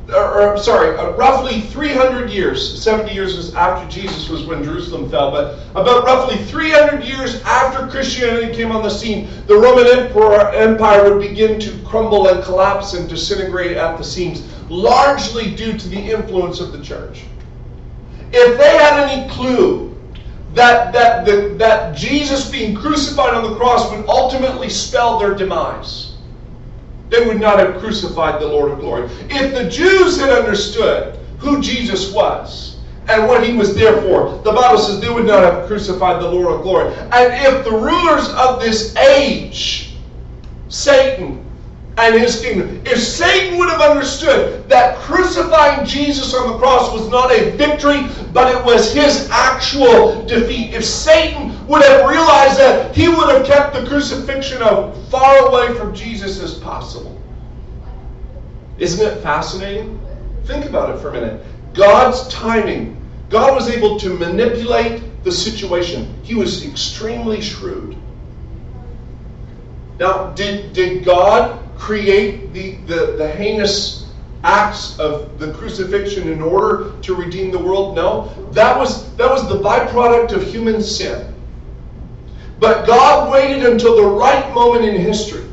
or, 0.09 0.41
or 0.41 0.57
sorry, 0.57 0.97
uh, 0.97 1.11
roughly 1.11 1.61
300 1.61 2.29
years, 2.29 2.81
70 2.83 3.13
years 3.13 3.37
is 3.37 3.55
after 3.55 3.89
Jesus 3.89 4.29
was 4.29 4.45
when 4.45 4.63
Jerusalem 4.63 5.09
fell, 5.09 5.31
but 5.31 5.59
about 5.71 6.03
roughly 6.03 6.37
300 6.37 7.03
years 7.03 7.41
after 7.43 7.87
Christianity 7.87 8.53
came 8.53 8.71
on 8.71 8.83
the 8.83 8.89
scene, 8.89 9.29
the 9.47 9.55
Roman 9.55 9.87
Emperor, 9.87 10.49
Empire 10.51 11.13
would 11.13 11.21
begin 11.21 11.59
to 11.61 11.77
crumble 11.85 12.27
and 12.27 12.43
collapse 12.43 12.93
and 12.93 13.07
disintegrate 13.07 13.77
at 13.77 13.97
the 13.97 14.03
seams 14.03 14.43
largely 14.69 15.55
due 15.55 15.77
to 15.77 15.87
the 15.87 15.99
influence 15.99 16.59
of 16.59 16.71
the 16.71 16.81
church. 16.83 17.23
If 18.33 18.57
they 18.57 18.77
had 18.77 19.09
any 19.09 19.29
clue 19.29 19.96
that, 20.57 20.91
that, 20.91 21.25
that, 21.25 21.57
that 21.59 21.95
Jesus 21.95 22.49
being 22.49 22.75
crucified 22.75 23.33
on 23.33 23.43
the 23.43 23.55
cross 23.55 23.91
would 23.91 24.07
ultimately 24.07 24.69
spell 24.69 25.19
their 25.19 25.33
demise, 25.33 26.15
they 27.09 27.25
would 27.25 27.39
not 27.39 27.59
have 27.59 27.79
crucified 27.79 28.41
the 28.41 28.47
Lord 28.47 28.71
of 28.71 28.79
glory. 28.79 29.09
If 29.29 29.53
the 29.53 29.69
Jews 29.69 30.19
had 30.19 30.31
understood 30.31 31.17
who 31.37 31.61
Jesus 31.61 32.11
was 32.11 32.77
and 33.07 33.27
what 33.27 33.47
he 33.47 33.53
was 33.53 33.75
there 33.75 34.01
for, 34.01 34.41
the 34.43 34.51
Bible 34.51 34.77
says 34.77 34.99
they 34.99 35.09
would 35.09 35.25
not 35.25 35.43
have 35.43 35.67
crucified 35.67 36.21
the 36.21 36.29
Lord 36.29 36.53
of 36.53 36.63
glory. 36.63 36.93
And 36.95 37.33
if 37.45 37.63
the 37.63 37.71
rulers 37.71 38.27
of 38.29 38.59
this 38.59 38.95
age, 38.97 39.95
Satan, 40.67 41.46
and 41.97 42.15
his 42.15 42.41
kingdom. 42.41 42.81
If 42.85 42.99
Satan 42.99 43.57
would 43.57 43.69
have 43.69 43.81
understood 43.81 44.69
that 44.69 44.97
crucifying 44.97 45.85
Jesus 45.85 46.33
on 46.33 46.51
the 46.51 46.57
cross 46.57 46.93
was 46.93 47.09
not 47.09 47.31
a 47.31 47.51
victory, 47.51 48.07
but 48.33 48.53
it 48.53 48.63
was 48.63 48.93
his 48.93 49.27
actual 49.31 50.23
defeat, 50.25 50.73
if 50.75 50.85
Satan 50.85 51.67
would 51.67 51.83
have 51.83 52.07
realized 52.07 52.59
that, 52.59 52.95
he 52.95 53.07
would 53.07 53.29
have 53.29 53.45
kept 53.45 53.73
the 53.73 53.85
crucifixion 53.87 54.61
as 54.61 55.09
far 55.09 55.47
away 55.47 55.73
from 55.75 55.93
Jesus 55.95 56.39
as 56.39 56.53
possible. 56.53 57.19
Isn't 58.77 59.05
it 59.05 59.21
fascinating? 59.21 59.99
Think 60.45 60.65
about 60.65 60.95
it 60.95 60.99
for 60.99 61.09
a 61.09 61.13
minute. 61.13 61.43
God's 61.73 62.27
timing. 62.27 62.95
God 63.29 63.55
was 63.55 63.69
able 63.69 63.99
to 63.99 64.09
manipulate 64.09 65.01
the 65.23 65.31
situation. 65.31 66.13
He 66.23 66.35
was 66.35 66.63
extremely 66.65 67.41
shrewd. 67.41 67.97
Now, 69.99 70.31
did, 70.33 70.73
did 70.73 71.03
God 71.03 71.66
create 71.77 72.53
the, 72.53 72.75
the, 72.85 73.15
the 73.17 73.29
heinous 73.31 74.09
acts 74.43 74.97
of 74.99 75.39
the 75.39 75.51
crucifixion 75.53 76.29
in 76.29 76.41
order 76.41 76.93
to 77.01 77.15
redeem 77.15 77.51
the 77.51 77.59
world? 77.59 77.95
No. 77.95 78.33
That 78.51 78.77
was, 78.77 79.15
that 79.17 79.29
was 79.29 79.47
the 79.47 79.55
byproduct 79.55 80.31
of 80.31 80.43
human 80.43 80.81
sin. 80.81 81.33
But 82.59 82.87
God 82.87 83.31
waited 83.31 83.63
until 83.65 83.95
the 83.95 84.07
right 84.07 84.53
moment 84.53 84.85
in 84.85 84.95
history. 84.95 85.45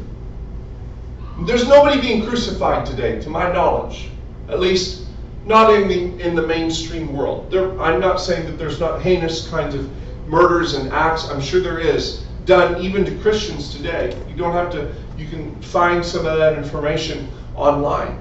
There's 1.41 1.69
nobody 1.69 2.01
being 2.01 2.27
crucified 2.27 2.87
today, 2.87 3.21
to 3.21 3.29
my 3.29 3.53
knowledge. 3.53 4.09
At 4.49 4.61
least 4.61 5.05
not 5.47 5.75
in 5.75 5.89
the 5.89 6.25
in 6.25 6.35
the 6.35 6.47
mainstream 6.47 7.13
world. 7.15 7.51
There, 7.51 7.79
I'm 7.81 8.01
not 8.01 8.21
saying 8.21 8.47
that 8.47 8.59
there's 8.59 8.81
not 8.81 9.03
heinous 9.03 9.49
kinds 9.49 9.75
of 9.75 9.91
murders 10.27 10.75
and 10.75 10.91
acts. 10.93 11.29
I'm 11.29 11.41
sure 11.41 11.61
there 11.61 11.81
is 11.81 12.24
done 12.45 12.81
even 12.81 13.05
to 13.05 13.15
Christians 13.19 13.75
today. 13.75 14.17
You 14.29 14.37
don't 14.37 14.53
have 14.53 14.71
to 14.73 14.95
you 15.17 15.27
can 15.27 15.61
find 15.63 16.05
some 16.05 16.27
of 16.27 16.39
that 16.39 16.59
information 16.59 17.29
online. 17.55 18.19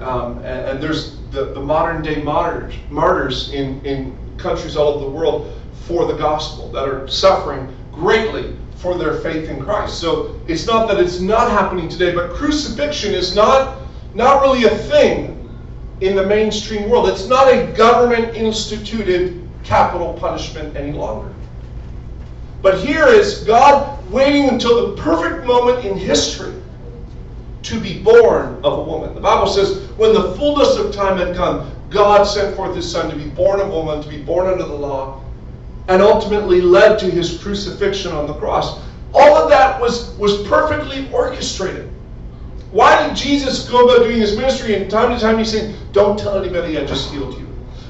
Um, 0.00 0.38
and, 0.38 0.66
and, 0.68 0.82
there's 0.82 1.18
the, 1.30 1.46
the 1.46 1.60
modern 1.60 2.02
day 2.02 2.22
martyrs, 2.22 2.74
martyrs 2.90 3.52
in, 3.52 3.84
in 3.86 4.16
countries 4.36 4.76
all 4.76 4.88
over 4.88 5.04
the 5.06 5.10
world 5.10 5.58
for 5.86 6.04
the 6.04 6.14
gospel 6.18 6.70
that 6.72 6.86
are 6.86 7.08
suffering 7.08 7.74
greatly 7.92 8.54
for 8.76 8.98
their 8.98 9.14
faith 9.20 9.48
in 9.48 9.62
Christ. 9.62 9.98
So 9.98 10.38
it's 10.46 10.66
not 10.66 10.86
that 10.88 11.00
it's 11.00 11.20
not 11.20 11.50
happening 11.50 11.88
today, 11.88 12.14
but 12.14 12.30
crucifixion 12.32 13.14
is 13.14 13.34
not, 13.34 13.78
not 14.14 14.42
really 14.42 14.64
a 14.64 14.76
thing 14.76 15.32
in 16.02 16.14
the 16.14 16.26
mainstream 16.26 16.90
world. 16.90 17.08
It's 17.08 17.26
not 17.26 17.48
a 17.48 17.72
government 17.72 18.36
instituted 18.36 19.48
capital 19.64 20.12
punishment 20.12 20.76
any 20.76 20.92
longer. 20.92 21.32
But 22.66 22.80
here 22.80 23.06
is 23.06 23.44
God 23.44 24.04
waiting 24.10 24.48
until 24.48 24.88
the 24.88 25.00
perfect 25.00 25.46
moment 25.46 25.84
in 25.84 25.96
history 25.96 26.52
to 27.62 27.78
be 27.78 28.02
born 28.02 28.56
of 28.64 28.80
a 28.80 28.82
woman. 28.82 29.14
The 29.14 29.20
Bible 29.20 29.46
says, 29.46 29.88
when 29.90 30.12
the 30.12 30.32
fullness 30.34 30.76
of 30.76 30.92
time 30.92 31.16
had 31.16 31.36
come, 31.36 31.70
God 31.90 32.24
sent 32.24 32.56
forth 32.56 32.74
his 32.74 32.90
son 32.90 33.08
to 33.08 33.14
be 33.14 33.28
born 33.28 33.60
of 33.60 33.68
a 33.68 33.70
woman, 33.70 34.02
to 34.02 34.08
be 34.08 34.20
born 34.20 34.48
under 34.48 34.64
the 34.64 34.74
law, 34.74 35.22
and 35.86 36.02
ultimately 36.02 36.60
led 36.60 36.98
to 36.98 37.08
his 37.08 37.40
crucifixion 37.40 38.10
on 38.10 38.26
the 38.26 38.34
cross. 38.34 38.80
All 39.14 39.36
of 39.36 39.48
that 39.48 39.80
was, 39.80 40.10
was 40.18 40.42
perfectly 40.48 41.08
orchestrated. 41.12 41.88
Why 42.72 43.06
did 43.06 43.16
Jesus 43.16 43.70
go 43.70 43.84
about 43.84 44.06
doing 44.06 44.18
his 44.18 44.36
ministry? 44.36 44.74
And 44.74 44.90
time 44.90 45.14
to 45.14 45.20
time 45.20 45.38
he's 45.38 45.52
saying, 45.52 45.76
Don't 45.92 46.18
tell 46.18 46.36
anybody 46.36 46.76
I 46.76 46.84
just 46.84 47.12
healed 47.12 47.38
you. 47.38 47.45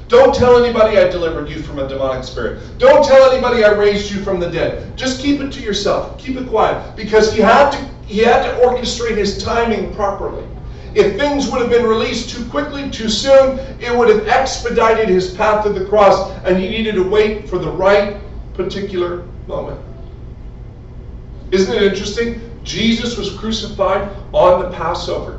Don't 0.09 0.35
tell 0.35 0.63
anybody 0.63 0.99
I 0.99 1.09
delivered 1.09 1.49
you 1.49 1.61
from 1.61 1.81
a 1.81 1.89
demonic 1.89 2.23
spirit. 2.23 2.79
Don't 2.79 3.05
tell 3.05 3.31
anybody 3.31 3.65
I 3.65 3.73
raised 3.73 4.11
you 4.11 4.23
from 4.23 4.39
the 4.39 4.49
dead. 4.49 4.97
Just 4.97 5.21
keep 5.21 5.41
it 5.41 5.53
to 5.53 5.61
yourself. 5.61 6.17
Keep 6.19 6.37
it 6.37 6.49
quiet. 6.49 6.95
Because 6.95 7.33
he 7.33 7.41
had 7.41 7.71
to 7.73 7.97
he 8.07 8.19
had 8.19 8.45
to 8.45 8.65
orchestrate 8.65 9.17
his 9.17 9.43
timing 9.43 9.93
properly. 9.95 10.45
If 10.95 11.19
things 11.19 11.51
would 11.51 11.61
have 11.61 11.71
been 11.71 11.85
released 11.85 12.31
too 12.31 12.45
quickly, 12.47 12.89
too 12.89 13.09
soon, 13.09 13.59
it 13.81 13.95
would 13.95 14.09
have 14.09 14.29
expedited 14.29 15.09
his 15.09 15.35
path 15.35 15.65
to 15.65 15.71
the 15.71 15.85
cross, 15.85 16.31
and 16.45 16.57
he 16.57 16.69
needed 16.69 16.95
to 16.95 17.03
wait 17.03 17.51
for 17.51 17.59
the 17.59 17.69
right 17.69 18.17
particular 18.55 19.27
moment. 19.47 19.81
Isn't 21.51 21.75
it 21.75 21.83
interesting? 21.83 22.41
Jesus 22.63 23.19
was 23.19 23.37
crucified 23.37 24.09
on 24.33 24.63
the 24.63 24.71
Passover. 24.71 25.36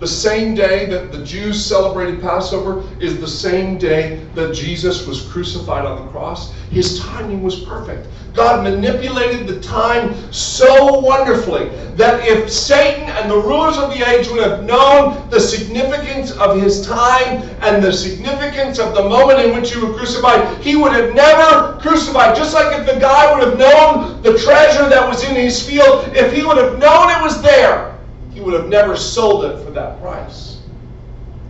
The 0.00 0.08
same 0.08 0.54
day 0.54 0.86
that 0.86 1.12
the 1.12 1.22
Jews 1.26 1.62
celebrated 1.62 2.22
Passover 2.22 2.82
is 3.00 3.20
the 3.20 3.28
same 3.28 3.76
day 3.76 4.24
that 4.34 4.54
Jesus 4.54 5.06
was 5.06 5.20
crucified 5.28 5.84
on 5.84 6.02
the 6.02 6.10
cross. 6.10 6.54
His 6.70 6.98
timing 7.00 7.42
was 7.42 7.60
perfect. 7.60 8.06
God 8.32 8.64
manipulated 8.64 9.46
the 9.46 9.60
time 9.60 10.14
so 10.32 11.00
wonderfully 11.00 11.68
that 11.96 12.26
if 12.26 12.50
Satan 12.50 13.10
and 13.10 13.30
the 13.30 13.36
rulers 13.36 13.76
of 13.76 13.90
the 13.92 14.08
age 14.08 14.26
would 14.28 14.42
have 14.42 14.64
known 14.64 15.28
the 15.28 15.38
significance 15.38 16.30
of 16.30 16.58
his 16.58 16.86
time 16.86 17.42
and 17.60 17.84
the 17.84 17.92
significance 17.92 18.78
of 18.78 18.94
the 18.94 19.02
moment 19.02 19.40
in 19.40 19.54
which 19.54 19.74
he 19.74 19.78
was 19.84 19.94
crucified, 19.98 20.62
he 20.62 20.76
would 20.76 20.92
have 20.92 21.14
never 21.14 21.78
crucified. 21.78 22.34
Just 22.34 22.54
like 22.54 22.74
if 22.80 22.86
the 22.86 22.98
guy 22.98 23.34
would 23.34 23.46
have 23.46 23.58
known 23.58 24.22
the 24.22 24.38
treasure 24.38 24.88
that 24.88 25.06
was 25.06 25.28
in 25.28 25.34
his 25.34 25.62
field, 25.62 26.08
if 26.16 26.32
he 26.32 26.42
would 26.42 26.56
have 26.56 26.78
known 26.78 27.10
it 27.10 27.22
was 27.22 27.42
there, 27.42 27.89
he 28.32 28.40
would 28.40 28.54
have 28.54 28.68
never 28.68 28.96
sold 28.96 29.44
it 29.44 29.64
for 29.64 29.70
that 29.72 30.00
price. 30.00 30.60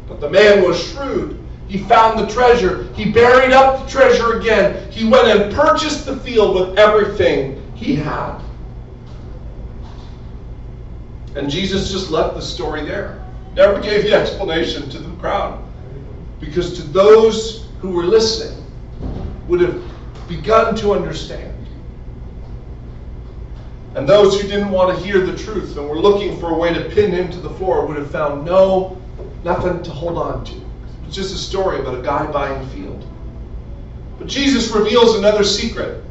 But 0.08 0.20
the 0.20 0.30
man 0.30 0.62
was 0.62 0.82
shrewd. 0.82 1.38
He 1.68 1.78
found 1.78 2.18
the 2.18 2.26
treasure. 2.26 2.84
He 2.94 3.12
buried 3.12 3.52
up 3.52 3.84
the 3.84 3.90
treasure 3.90 4.38
again. 4.38 4.90
He 4.90 5.08
went 5.08 5.28
and 5.28 5.54
purchased 5.54 6.04
the 6.04 6.16
field 6.16 6.54
with 6.54 6.78
everything 6.78 7.62
he 7.74 7.94
had. 7.94 8.40
And 11.36 11.48
Jesus 11.48 11.92
just 11.92 12.10
left 12.10 12.34
the 12.34 12.42
story 12.42 12.84
there. 12.84 13.24
Never 13.54 13.80
gave 13.80 14.02
the 14.02 14.14
explanation 14.14 14.90
to 14.90 14.98
the 14.98 15.14
crowd. 15.16 15.62
Because 16.40 16.74
to 16.76 16.82
those 16.82 17.68
who 17.80 17.90
were 17.90 18.04
listening, 18.04 18.60
would 19.46 19.60
have 19.60 19.82
begun 20.28 20.76
to 20.76 20.92
understand. 20.92 21.49
And 23.94 24.09
those 24.09 24.40
who 24.40 24.46
didn't 24.46 24.70
want 24.70 24.96
to 24.96 25.05
hear 25.05 25.26
the 25.26 25.37
truth 25.37 25.76
and 25.76 25.88
were 25.88 25.98
looking 25.98 26.38
for 26.38 26.50
a 26.50 26.57
way 26.57 26.72
to 26.72 26.88
pin 26.90 27.11
him 27.11 27.31
to 27.33 27.38
the 27.40 27.50
floor 27.50 27.87
would 27.87 27.96
have 27.96 28.11
found 28.11 28.44
no, 28.44 29.00
nothing 29.42 29.83
to 29.83 29.90
hold 29.90 30.16
on 30.16 30.44
to. 30.44 30.55
It's 31.07 31.16
just 31.16 31.35
a 31.35 31.38
story 31.38 31.81
about 31.81 31.98
a 31.98 32.03
guy 32.03 32.31
buying 32.31 32.62
a 32.62 32.66
field. 32.68 33.05
But 34.18 34.29
Jesus 34.29 34.70
reveals 34.70 35.16
another 35.16 35.42
secret. 35.42 36.05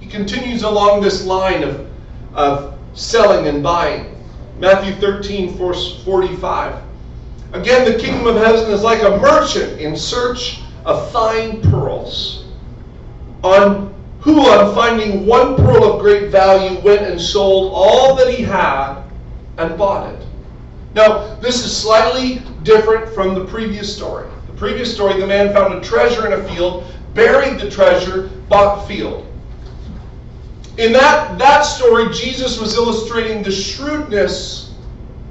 He 0.00 0.06
continues 0.06 0.62
along 0.62 1.02
this 1.02 1.26
line 1.26 1.62
of, 1.62 1.90
of 2.32 2.78
selling 2.94 3.46
and 3.48 3.62
buying. 3.62 4.16
Matthew 4.58 4.94
13, 4.94 5.56
verse 5.56 6.02
45. 6.04 6.82
Again, 7.52 7.90
the 7.90 7.98
kingdom 7.98 8.28
of 8.28 8.36
heaven 8.36 8.70
is 8.70 8.82
like 8.82 9.02
a 9.02 9.18
merchant 9.18 9.80
in 9.80 9.96
search 9.96 10.60
of 10.84 11.10
fine 11.10 11.60
pearls, 11.62 12.44
on 13.42 13.92
who, 14.20 14.40
on 14.40 14.74
finding 14.74 15.24
one 15.26 15.56
pearl 15.56 15.84
of 15.84 16.00
great 16.00 16.30
value, 16.30 16.78
went 16.80 17.02
and 17.02 17.20
sold 17.20 17.72
all 17.74 18.14
that 18.16 18.32
he 18.32 18.42
had 18.42 19.02
and 19.56 19.78
bought 19.78 20.12
it. 20.12 20.26
Now, 20.94 21.36
this 21.36 21.64
is 21.64 21.74
slightly 21.74 22.42
different 22.62 23.14
from 23.14 23.34
the 23.34 23.44
previous 23.46 23.94
story. 23.94 24.28
The 24.48 24.52
previous 24.54 24.92
story, 24.92 25.18
the 25.18 25.26
man 25.26 25.54
found 25.54 25.72
a 25.72 25.80
treasure 25.80 26.26
in 26.26 26.34
a 26.34 26.48
field, 26.48 26.84
buried 27.14 27.60
the 27.60 27.70
treasure, 27.70 28.28
bought 28.48 28.82
the 28.82 28.94
field. 28.94 29.26
In 30.76 30.92
that, 30.92 31.38
that 31.38 31.62
story, 31.62 32.12
Jesus 32.12 32.60
was 32.60 32.74
illustrating 32.74 33.42
the 33.42 33.50
shrewdness 33.50 34.74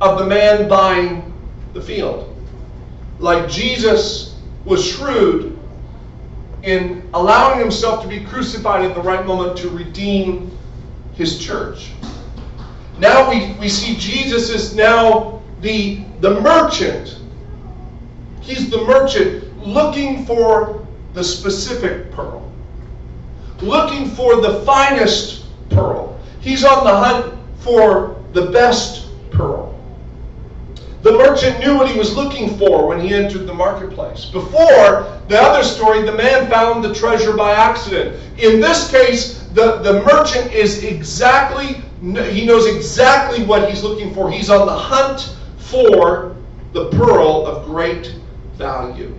of 0.01 0.17
the 0.17 0.25
man 0.25 0.67
buying 0.67 1.33
the 1.73 1.81
field. 1.81 2.35
Like 3.19 3.49
Jesus 3.49 4.35
was 4.65 4.85
shrewd 4.85 5.58
in 6.63 7.09
allowing 7.13 7.59
himself 7.59 8.01
to 8.03 8.07
be 8.07 8.23
crucified 8.23 8.83
at 8.83 8.95
the 8.95 9.01
right 9.01 9.25
moment 9.25 9.57
to 9.59 9.69
redeem 9.69 10.57
his 11.13 11.39
church. 11.39 11.91
Now 12.97 13.29
we, 13.29 13.53
we 13.53 13.69
see 13.69 13.95
Jesus 13.95 14.49
is 14.49 14.75
now 14.75 15.41
the, 15.61 16.03
the 16.19 16.41
merchant. 16.41 17.19
He's 18.41 18.69
the 18.69 18.83
merchant 18.83 19.65
looking 19.65 20.25
for 20.25 20.85
the 21.13 21.23
specific 21.23 22.11
pearl 22.11 22.49
looking 23.61 24.09
for 24.09 24.41
the 24.41 24.61
finest 24.61 25.45
pearl. 25.69 26.19
He's 26.39 26.63
on 26.63 26.83
the 26.83 26.95
hunt 26.95 27.39
for 27.59 28.21
the 28.33 28.47
best 28.47 29.07
pearl. 29.31 29.78
The 31.01 31.13
merchant 31.13 31.59
knew 31.59 31.77
what 31.77 31.89
he 31.89 31.97
was 31.97 32.15
looking 32.15 32.57
for 32.57 32.87
when 32.87 32.99
he 32.99 33.13
entered 33.13 33.47
the 33.47 33.53
marketplace. 33.53 34.25
Before, 34.25 35.19
the 35.29 35.41
other 35.41 35.63
story, 35.63 36.01
the 36.01 36.11
man 36.11 36.49
found 36.49 36.83
the 36.83 36.93
treasure 36.93 37.33
by 37.33 37.53
accident. 37.53 38.19
In 38.37 38.59
this 38.59 38.91
case, 38.91 39.43
the, 39.53 39.77
the 39.77 40.03
merchant 40.03 40.51
is 40.51 40.83
exactly, 40.83 41.81
he 42.01 42.45
knows 42.45 42.65
exactly 42.67 43.45
what 43.45 43.69
he's 43.69 43.81
looking 43.81 44.13
for. 44.13 44.29
He's 44.29 44.49
on 44.49 44.65
the 44.65 44.75
hunt 44.75 45.35
for 45.57 46.35
the 46.73 46.89
pearl 46.89 47.47
of 47.47 47.65
great 47.65 48.15
value. 48.55 49.15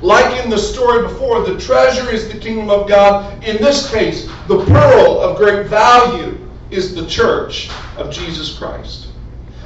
Like 0.00 0.44
in 0.44 0.48
the 0.48 0.58
story 0.58 1.02
before, 1.02 1.42
the 1.42 1.58
treasure 1.58 2.08
is 2.10 2.32
the 2.32 2.38
kingdom 2.38 2.70
of 2.70 2.88
God. 2.88 3.42
In 3.42 3.56
this 3.56 3.90
case, 3.90 4.30
the 4.46 4.64
pearl 4.66 5.20
of 5.20 5.36
great 5.36 5.66
value 5.66 6.38
is 6.70 6.94
the 6.94 7.06
church 7.06 7.68
of 7.96 8.12
Jesus 8.12 8.56
Christ. 8.56 9.07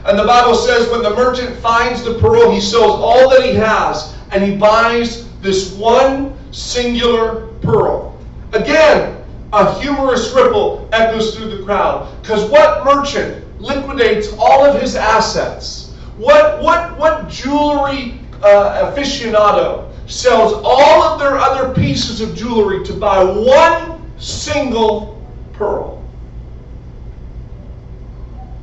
And 0.05 0.19
the 0.19 0.25
Bible 0.25 0.55
says 0.55 0.89
when 0.91 1.03
the 1.03 1.15
merchant 1.15 1.57
finds 1.59 2.03
the 2.03 2.19
pearl, 2.19 2.51
he 2.51 2.61
sells 2.61 3.01
all 3.01 3.31
that 3.31 3.45
he 3.45 3.55
has 3.55 4.17
and 4.33 4.43
he 4.43 4.57
buys 4.57 5.29
this 5.41 5.73
one 5.75 6.37
singular 6.53 7.47
pearl. 7.63 8.19
Again, 8.53 9.23
a 9.53 9.81
humorous 9.81 10.33
ripple 10.33 10.89
echoes 10.93 11.37
through 11.37 11.57
the 11.57 11.65
crowd. 11.65 12.21
Because 12.21 12.51
what 12.51 12.85
merchant 12.85 13.45
liquidates 13.61 14.33
all 14.39 14.65
of 14.65 14.81
his 14.81 14.97
assets? 14.97 15.95
What, 16.17 16.61
what, 16.63 16.99
what 16.99 17.29
jewelry 17.29 18.19
uh, 18.43 18.93
aficionado 18.93 19.89
sells 20.11 20.55
all 20.65 21.03
of 21.03 21.21
their 21.21 21.39
other 21.39 21.73
pieces 21.75 22.21
of 22.21 22.35
jewelry 22.35 22.85
to 22.85 22.93
buy 22.93 23.23
one 23.23 24.03
single 24.19 25.25
pearl. 25.53 26.02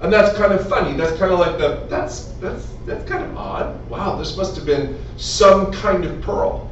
And 0.01 0.11
that's 0.11 0.37
kind 0.37 0.53
of 0.53 0.67
funny. 0.69 0.95
That's 0.95 1.17
kind 1.17 1.31
of 1.33 1.39
like 1.39 1.57
the 1.57 1.85
that's 1.89 2.31
that's 2.39 2.67
that's 2.85 3.07
kind 3.09 3.23
of 3.23 3.37
odd. 3.37 3.89
Wow, 3.89 4.15
this 4.15 4.37
must 4.37 4.55
have 4.55 4.65
been 4.65 4.97
some 5.17 5.71
kind 5.73 6.05
of 6.05 6.21
pearl. 6.21 6.69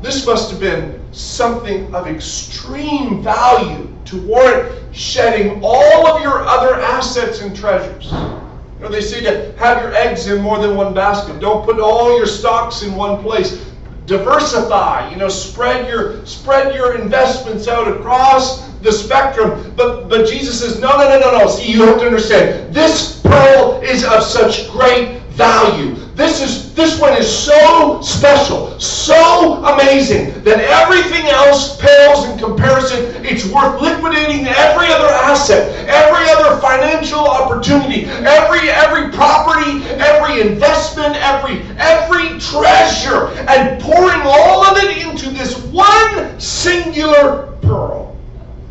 This 0.00 0.24
must 0.26 0.50
have 0.52 0.60
been 0.60 1.00
something 1.12 1.92
of 1.92 2.06
extreme 2.06 3.20
value 3.20 3.88
to 4.04 4.22
warrant 4.26 4.94
shedding 4.94 5.60
all 5.62 6.06
of 6.06 6.22
your 6.22 6.46
other 6.46 6.74
assets 6.74 7.40
and 7.40 7.54
treasures. 7.54 8.12
You 8.12 8.84
know, 8.84 8.88
they 8.90 9.00
say 9.00 9.20
to 9.22 9.58
have 9.58 9.82
your 9.82 9.92
eggs 9.92 10.28
in 10.28 10.40
more 10.40 10.60
than 10.60 10.76
one 10.76 10.94
basket. 10.94 11.40
Don't 11.40 11.64
put 11.64 11.80
all 11.80 12.16
your 12.16 12.26
stocks 12.26 12.82
in 12.82 12.94
one 12.94 13.20
place 13.20 13.67
diversify 14.08 15.10
you 15.10 15.16
know 15.16 15.28
spread 15.28 15.86
your 15.86 16.24
spread 16.26 16.74
your 16.74 16.98
investments 16.98 17.68
out 17.68 17.86
across 17.86 18.66
the 18.80 18.90
spectrum. 18.90 19.72
But 19.76 20.08
but 20.08 20.26
jesus 20.26 20.60
says 20.60 20.80
no 20.80 20.88
no 20.96 21.08
no 21.08 21.20
no 21.20 21.38
no. 21.38 21.48
See 21.48 21.70
you 21.70 21.82
have 21.82 22.00
to 22.00 22.06
understand 22.06 22.74
this 22.74 23.20
pearl 23.20 23.80
is 23.82 24.04
of 24.04 24.22
such 24.22 24.70
great 24.70 25.20
value. 25.38 25.94
This 26.14 26.40
is 26.40 26.74
this 26.74 26.98
one 26.98 27.16
is 27.16 27.28
so 27.28 28.00
special 28.00 28.78
so 28.80 29.62
amazing 29.64 30.42
that 30.42 30.58
everything 30.60 31.26
else 31.26 31.76
pales 31.80 32.24
in 32.28 32.38
comparison. 32.38 33.24
It's 33.24 33.44
worth 33.46 33.80
liquidating 33.80 34.46
every 34.46 34.86
other 34.86 35.08
asset 35.08 35.68
every 35.88 36.17
financial 36.56 37.20
opportunity 37.20 38.04
every 38.06 38.70
every 38.70 39.10
property 39.12 39.84
every 40.00 40.40
investment 40.40 41.14
every 41.16 41.60
every 41.78 42.38
treasure 42.40 43.28
and 43.48 43.80
pouring 43.80 44.20
all 44.24 44.64
of 44.64 44.78
it 44.78 45.06
into 45.06 45.30
this 45.30 45.58
one 45.66 46.40
singular 46.40 47.52
pearl 47.62 48.08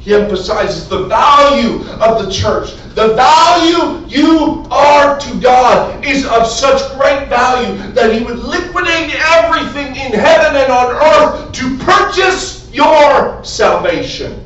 he 0.07 0.13
emphasizes 0.15 0.87
the 0.87 1.03
value 1.03 1.81
of 1.99 2.23
the 2.23 2.31
church. 2.31 2.75
The 2.95 3.13
value 3.13 4.07
you 4.07 4.65
are 4.71 5.19
to 5.19 5.39
God 5.41 6.05
is 6.05 6.25
of 6.25 6.47
such 6.47 6.79
great 6.97 7.27
value 7.27 7.91
that 7.91 8.13
He 8.13 8.23
would 8.23 8.39
liquidate 8.39 9.13
everything 9.15 9.87
in 9.97 10.13
heaven 10.17 10.55
and 10.61 10.71
on 10.71 10.95
earth 10.95 11.51
to 11.51 11.77
purchase 11.79 12.71
your 12.71 13.43
salvation 13.43 14.45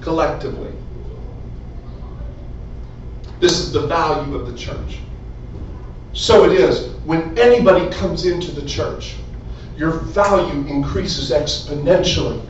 collectively. 0.00 0.65
This 3.40 3.58
is 3.58 3.72
the 3.72 3.86
value 3.86 4.34
of 4.34 4.50
the 4.50 4.56
church. 4.56 4.98
So 6.12 6.44
it 6.44 6.52
is 6.52 6.88
when 7.04 7.38
anybody 7.38 7.88
comes 7.94 8.24
into 8.24 8.50
the 8.50 8.66
church, 8.66 9.16
your 9.76 9.90
value 9.90 10.66
increases 10.66 11.30
exponentially 11.30 12.40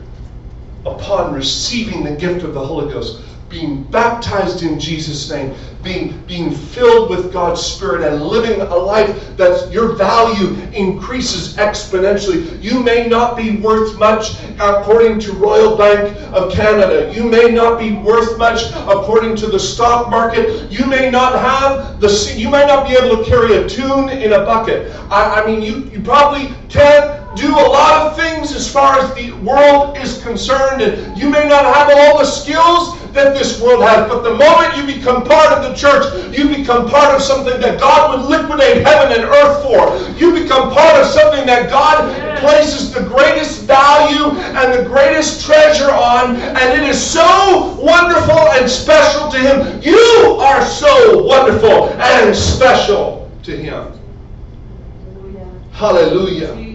upon 0.85 1.33
receiving 1.33 2.03
the 2.03 2.15
gift 2.15 2.43
of 2.43 2.53
the 2.53 2.65
Holy 2.65 2.91
Ghost, 2.91 3.21
being 3.49 3.83
baptized 3.83 4.63
in 4.63 4.79
Jesus' 4.79 5.29
name, 5.29 5.55
being, 5.83 6.21
being 6.27 6.51
filled 6.51 7.09
with 7.09 7.31
God's 7.31 7.61
Spirit, 7.61 8.03
and 8.03 8.21
living 8.21 8.59
a 8.61 8.75
life 8.75 9.37
that 9.37 9.71
your 9.71 9.93
value 9.93 10.55
increases 10.73 11.55
exponentially. 11.55 12.61
You 12.61 12.83
may 12.83 13.07
not 13.07 13.37
be 13.37 13.57
worth 13.57 13.97
much 13.97 14.37
according 14.59 15.19
to 15.21 15.33
Royal 15.33 15.77
Bank 15.77 16.17
of 16.33 16.51
Canada. 16.51 17.13
You 17.13 17.23
may 17.23 17.49
not 17.49 17.79
be 17.79 17.93
worth 17.93 18.37
much 18.37 18.71
according 18.71 19.35
to 19.37 19.47
the 19.47 19.59
stock 19.59 20.09
market. 20.09 20.71
You 20.71 20.85
may 20.85 21.09
not 21.09 21.39
have 21.39 22.01
the 22.01 22.07
you 22.37 22.49
may 22.49 22.65
not 22.65 22.87
be 22.87 22.93
able 22.95 23.23
to 23.23 23.29
carry 23.29 23.55
a 23.55 23.69
tune 23.69 24.09
in 24.09 24.33
a 24.33 24.39
bucket. 24.39 24.91
I, 25.09 25.41
I 25.41 25.45
mean, 25.45 25.61
you, 25.61 25.89
you 25.91 26.01
probably 26.01 26.53
can't 26.69 27.23
do 27.37 27.49
a 27.49 27.67
lot 27.69 28.07
of 28.07 28.17
things 28.17 28.53
as 28.53 28.71
far 28.71 28.99
as 28.99 29.13
the 29.13 29.31
world 29.43 29.97
is 29.97 30.21
concerned, 30.23 30.81
and 30.81 31.17
you 31.17 31.29
may 31.29 31.47
not 31.47 31.63
have 31.75 31.89
all 31.91 32.19
the 32.19 32.25
skills 32.25 32.96
that 33.17 33.33
this 33.33 33.59
world 33.59 33.83
has. 33.83 34.07
But 34.07 34.21
the 34.21 34.35
moment 34.35 34.77
you 34.77 34.85
become 34.85 35.25
part 35.25 35.51
of 35.51 35.63
the 35.63 35.73
church, 35.73 36.05
you 36.37 36.47
become 36.47 36.87
part 36.89 37.15
of 37.15 37.21
something 37.21 37.59
that 37.59 37.79
God 37.79 38.13
would 38.13 38.29
liquidate 38.29 38.85
heaven 38.85 39.11
and 39.11 39.25
earth 39.25 39.63
for. 39.63 39.97
You 40.17 40.31
become 40.31 40.71
part 40.71 40.95
of 41.01 41.07
something 41.07 41.45
that 41.47 41.69
God 41.69 42.13
places 42.39 42.93
the 42.93 43.01
greatest 43.03 43.63
value 43.63 44.37
and 44.39 44.73
the 44.73 44.87
greatest 44.87 45.45
treasure 45.45 45.89
on, 45.91 46.35
and 46.35 46.81
it 46.81 46.87
is 46.87 47.01
so 47.01 47.75
wonderful 47.81 48.39
and 48.53 48.69
special 48.69 49.29
to 49.31 49.37
Him. 49.37 49.81
You 49.81 50.37
are 50.39 50.63
so 50.63 51.23
wonderful 51.23 51.89
and 51.99 52.35
special 52.35 53.31
to 53.43 53.57
Him. 53.57 53.93
Hallelujah. 55.71 56.66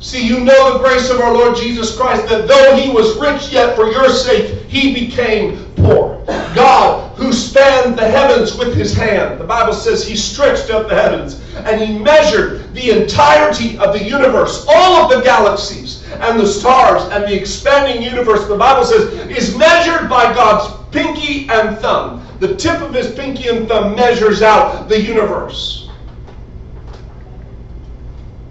See, 0.00 0.26
you 0.26 0.40
know 0.40 0.72
the 0.72 0.78
grace 0.78 1.10
of 1.10 1.20
our 1.20 1.32
Lord 1.32 1.56
Jesus 1.56 1.94
Christ, 1.94 2.26
that 2.28 2.48
though 2.48 2.74
he 2.74 2.90
was 2.90 3.18
rich, 3.18 3.52
yet 3.52 3.76
for 3.76 3.92
your 3.92 4.08
sake 4.08 4.62
he 4.66 4.94
became 4.94 5.62
poor. 5.76 6.24
God, 6.54 7.14
who 7.18 7.34
spanned 7.34 7.98
the 7.98 8.08
heavens 8.08 8.56
with 8.56 8.74
his 8.74 8.94
hand, 8.94 9.38
the 9.38 9.44
Bible 9.44 9.74
says 9.74 10.06
he 10.06 10.16
stretched 10.16 10.70
out 10.70 10.88
the 10.88 10.94
heavens 10.94 11.42
and 11.54 11.78
he 11.78 11.98
measured 11.98 12.72
the 12.72 13.02
entirety 13.02 13.76
of 13.78 13.92
the 13.92 14.02
universe, 14.02 14.64
all 14.68 15.02
of 15.02 15.10
the 15.10 15.22
galaxies 15.22 16.02
and 16.14 16.40
the 16.40 16.46
stars 16.46 17.02
and 17.12 17.24
the 17.24 17.38
expanding 17.38 18.02
universe, 18.02 18.46
the 18.48 18.56
Bible 18.56 18.84
says, 18.84 19.12
is 19.28 19.54
measured 19.56 20.08
by 20.08 20.32
God's 20.34 20.72
pinky 20.92 21.46
and 21.50 21.76
thumb. 21.78 22.26
The 22.40 22.56
tip 22.56 22.80
of 22.80 22.94
his 22.94 23.14
pinky 23.14 23.48
and 23.48 23.68
thumb 23.68 23.94
measures 23.94 24.40
out 24.40 24.88
the 24.88 25.00
universe. 25.00 25.90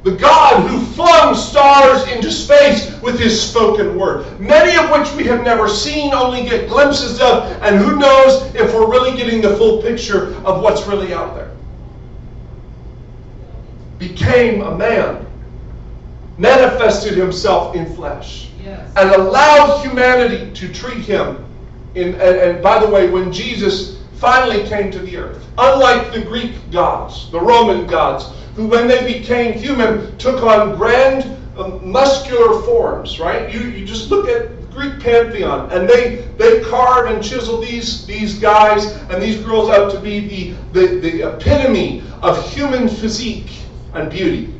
The 0.03 0.11
God 0.11 0.67
who 0.67 0.78
flung 0.99 1.33
stars 1.33 2.05
into 2.11 2.29
space 2.29 2.93
with 3.01 3.17
his 3.17 3.41
spoken 3.41 3.97
word, 3.97 4.37
many 4.37 4.75
of 4.75 4.91
which 4.91 5.09
we 5.13 5.23
have 5.23 5.45
never 5.45 5.69
seen, 5.69 6.13
only 6.13 6.43
get 6.43 6.67
glimpses 6.67 7.21
of, 7.21 7.45
and 7.63 7.77
who 7.77 7.95
knows 7.95 8.53
if 8.53 8.73
we're 8.73 8.89
really 8.91 9.15
getting 9.15 9.39
the 9.39 9.55
full 9.55 9.81
picture 9.81 10.35
of 10.43 10.61
what's 10.61 10.85
really 10.87 11.13
out 11.13 11.35
there. 11.35 11.51
Became 13.97 14.61
a 14.61 14.77
man, 14.77 15.25
manifested 16.37 17.17
himself 17.17 17.77
in 17.77 17.85
flesh, 17.95 18.49
yes. 18.61 18.91
and 18.97 19.09
allowed 19.11 19.81
humanity 19.81 20.51
to 20.51 20.73
treat 20.73 21.05
him. 21.05 21.45
In, 21.95 22.09
and, 22.15 22.21
and 22.21 22.61
by 22.61 22.77
the 22.77 22.91
way, 22.91 23.09
when 23.09 23.31
Jesus 23.31 24.01
finally 24.15 24.67
came 24.67 24.91
to 24.91 24.99
the 24.99 25.15
earth, 25.15 25.47
unlike 25.57 26.11
the 26.11 26.21
Greek 26.21 26.51
gods, 26.71 27.31
the 27.31 27.39
Roman 27.39 27.87
gods, 27.87 28.25
who, 28.59 28.67
when 28.67 28.89
they 28.89 29.19
became 29.19 29.53
human, 29.53 30.17
took 30.17 30.43
on 30.43 30.75
grand 30.75 31.23
um, 31.57 31.89
muscular 31.89 32.61
forms, 32.63 33.17
right? 33.17 33.53
You, 33.53 33.61
you 33.61 33.85
just 33.85 34.11
look 34.11 34.27
at 34.27 34.49
Greek 34.71 34.99
pantheon, 34.99 35.71
and 35.71 35.87
they, 35.87 36.27
they 36.37 36.59
carve 36.65 37.09
and 37.09 37.23
chisel 37.23 37.61
these, 37.61 38.05
these 38.05 38.37
guys 38.37 38.97
and 39.09 39.23
these 39.23 39.37
girls 39.37 39.69
out 39.69 39.89
to 39.93 39.99
be 40.01 40.27
the, 40.27 40.51
the, 40.73 40.99
the 40.99 41.33
epitome 41.33 42.03
of 42.21 42.51
human 42.51 42.89
physique 42.89 43.49
and 43.93 44.11
beauty. 44.11 44.53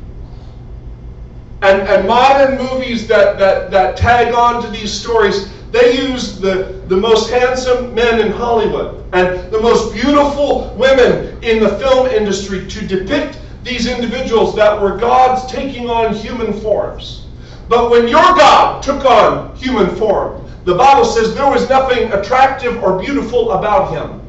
And, 1.62 1.82
and 1.82 2.08
modern 2.08 2.58
movies 2.58 3.06
that, 3.10 3.38
that, 3.38 3.70
that 3.70 3.98
tag 3.98 4.34
on 4.34 4.64
to 4.64 4.70
these 4.70 4.94
stories, 4.94 5.52
they 5.72 5.98
use 6.08 6.40
the, 6.40 6.82
the 6.88 6.96
most 6.96 7.30
handsome 7.30 7.94
men 7.94 8.26
in 8.26 8.32
Hollywood 8.32 9.04
and 9.12 9.52
the 9.52 9.60
most 9.60 9.94
beautiful 9.94 10.74
women 10.76 11.44
in 11.44 11.62
the 11.62 11.78
film 11.80 12.08
industry 12.08 12.66
to 12.66 12.88
depict 12.88 13.40
these 13.70 13.86
individuals 13.86 14.56
that 14.56 14.82
were 14.82 14.98
gods 14.98 15.50
taking 15.52 15.90
on 15.90 16.14
human 16.14 16.60
forms. 16.60 17.28
But 17.68 17.92
when 17.92 18.08
your 18.08 18.22
God 18.22 18.82
took 18.82 19.06
on 19.06 19.56
human 19.56 19.96
form, 19.96 20.50
the 20.66 20.74
Bible 20.74 21.06
says 21.06 21.36
there 21.36 21.50
was 21.50 21.70
nothing 21.70 22.12
attractive 22.12 22.84
or 22.84 23.00
beautiful 23.00 23.52
about 23.52 23.92
him. 23.92 24.22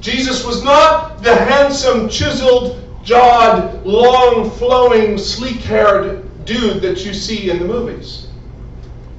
Jesus 0.00 0.44
was 0.44 0.64
not 0.64 1.22
the 1.22 1.34
handsome, 1.34 2.08
chiseled, 2.08 2.82
jawed, 3.04 3.86
long, 3.86 4.50
flowing, 4.50 5.16
sleek 5.18 5.60
haired 5.60 6.44
dude 6.44 6.82
that 6.82 7.04
you 7.04 7.14
see 7.14 7.50
in 7.50 7.60
the 7.60 7.64
movies. 7.64 8.26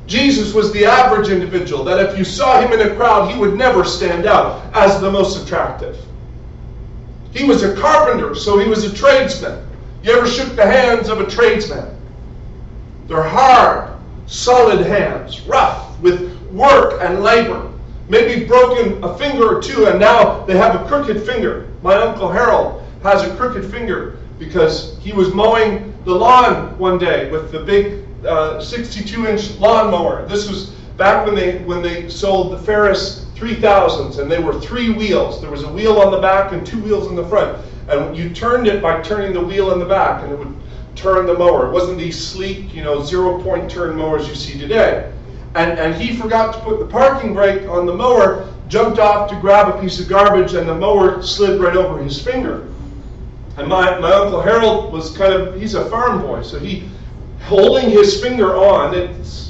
Jesus 0.06 0.54
was 0.54 0.72
the 0.74 0.86
average 0.86 1.30
individual 1.30 1.84
that 1.86 2.00
if 2.00 2.18
you 2.18 2.24
saw 2.24 2.62
him 2.62 2.74
in 2.74 2.88
a 2.88 2.96
crowd, 2.96 3.32
he 3.32 3.40
would 3.40 3.56
never 3.56 3.84
stand 3.84 4.28
out 4.28 4.62
as 4.76 5.02
the 5.02 5.10
most 5.10 5.44
attractive. 5.44 5.98
He 7.36 7.44
was 7.44 7.64
a 7.64 7.76
carpenter, 7.76 8.34
so 8.34 8.58
he 8.60 8.68
was 8.68 8.86
a 8.86 8.96
tradesman. 8.96 9.68
You 10.04 10.14
ever 10.14 10.28
shook 10.28 10.56
the 10.56 10.66
hands 10.66 11.10
of 11.10 11.20
a 11.20 11.30
tradesman? 11.30 11.86
They're 13.08 13.22
hard, 13.22 13.92
solid 14.26 14.86
hands, 14.86 15.42
rough 15.42 16.00
with 16.00 16.40
work 16.52 17.02
and 17.02 17.22
labor. 17.22 17.72
Maybe 18.08 18.46
broken 18.46 19.04
a 19.04 19.18
finger 19.18 19.58
or 19.58 19.62
two, 19.62 19.88
and 19.88 20.00
now 20.00 20.46
they 20.46 20.56
have 20.56 20.80
a 20.80 20.88
crooked 20.88 21.26
finger. 21.26 21.68
My 21.82 21.96
Uncle 21.96 22.32
Harold 22.32 22.84
has 23.04 23.24
a 23.24 23.36
crooked 23.36 23.70
finger 23.70 24.18
because 24.40 24.98
he 25.00 25.12
was 25.12 25.34
mowing 25.34 25.94
the 26.06 26.14
lawn 26.14 26.78
one 26.78 26.98
day 26.98 27.30
with 27.32 27.52
the 27.52 27.60
big 27.60 28.06
62-inch 28.22 29.52
uh, 29.52 29.60
lawnmower. 29.60 30.26
This 30.28 30.48
was 30.50 30.75
back 30.98 31.26
when 31.26 31.36
they 31.36 31.60
when 31.60 31.82
they 31.82 32.10
sold 32.10 32.54
the 32.54 32.60
Ferris 32.60 33.26
3000s, 33.36 34.20
and 34.20 34.32
they 34.32 34.40
were 34.40 34.60
three 34.60 34.90
wheels. 34.92 35.42
There 35.42 35.52
was 35.52 35.64
a 35.64 35.72
wheel 35.72 36.00
on 36.00 36.12
the 36.12 36.20
back 36.20 36.54
and 36.54 36.66
two 36.66 36.82
wheels 36.82 37.08
in 37.08 37.16
the 37.16 37.28
front. 37.28 37.64
And 37.90 38.18
you 38.18 38.34
turned 38.34 38.68
it 38.68 38.82
by 38.82 39.02
turning 39.02 39.34
the 39.34 39.42
wheel 39.42 39.74
in 39.74 39.80
the 39.80 39.86
back, 39.86 40.24
and 40.24 40.32
it 40.32 40.40
would 40.40 40.56
turn 40.96 41.26
the 41.26 41.38
mower. 41.38 41.68
It 41.68 41.72
wasn't 41.72 41.98
these 41.98 42.26
sleek, 42.26 42.74
you 42.74 42.84
know, 42.84 43.04
zero-point 43.04 43.70
turn 43.70 43.98
mowers 43.98 44.28
you 44.28 44.36
see 44.36 44.58
today. 44.58 45.12
And, 45.54 45.78
and 45.78 46.02
he 46.02 46.16
forgot 46.16 46.54
to 46.56 46.60
put 46.62 46.80
the 46.80 46.86
parking 46.86 47.34
brake 47.34 47.68
on 47.70 47.86
the 47.86 47.94
mower, 47.94 48.52
jumped 48.68 49.00
off 49.00 49.30
to 49.30 49.40
grab 49.40 49.74
a 49.74 49.80
piece 49.80 50.00
of 50.00 50.08
garbage, 50.08 50.54
and 50.54 50.68
the 50.68 50.76
mower 50.76 51.22
slid 51.22 51.62
right 51.62 51.76
over 51.76 52.02
his 52.02 52.22
finger. 52.22 52.68
And 53.58 53.68
my, 53.68 54.00
my 54.00 54.12
Uncle 54.12 54.42
Harold 54.42 54.92
was 54.92 55.16
kind 55.16 55.34
of, 55.34 55.60
he's 55.60 55.76
a 55.76 55.90
farm 55.90 56.22
boy, 56.22 56.42
so 56.42 56.60
he, 56.60 56.90
holding 57.44 57.90
his 57.90 58.22
finger 58.22 58.56
on, 58.56 58.96
it's 58.96 59.45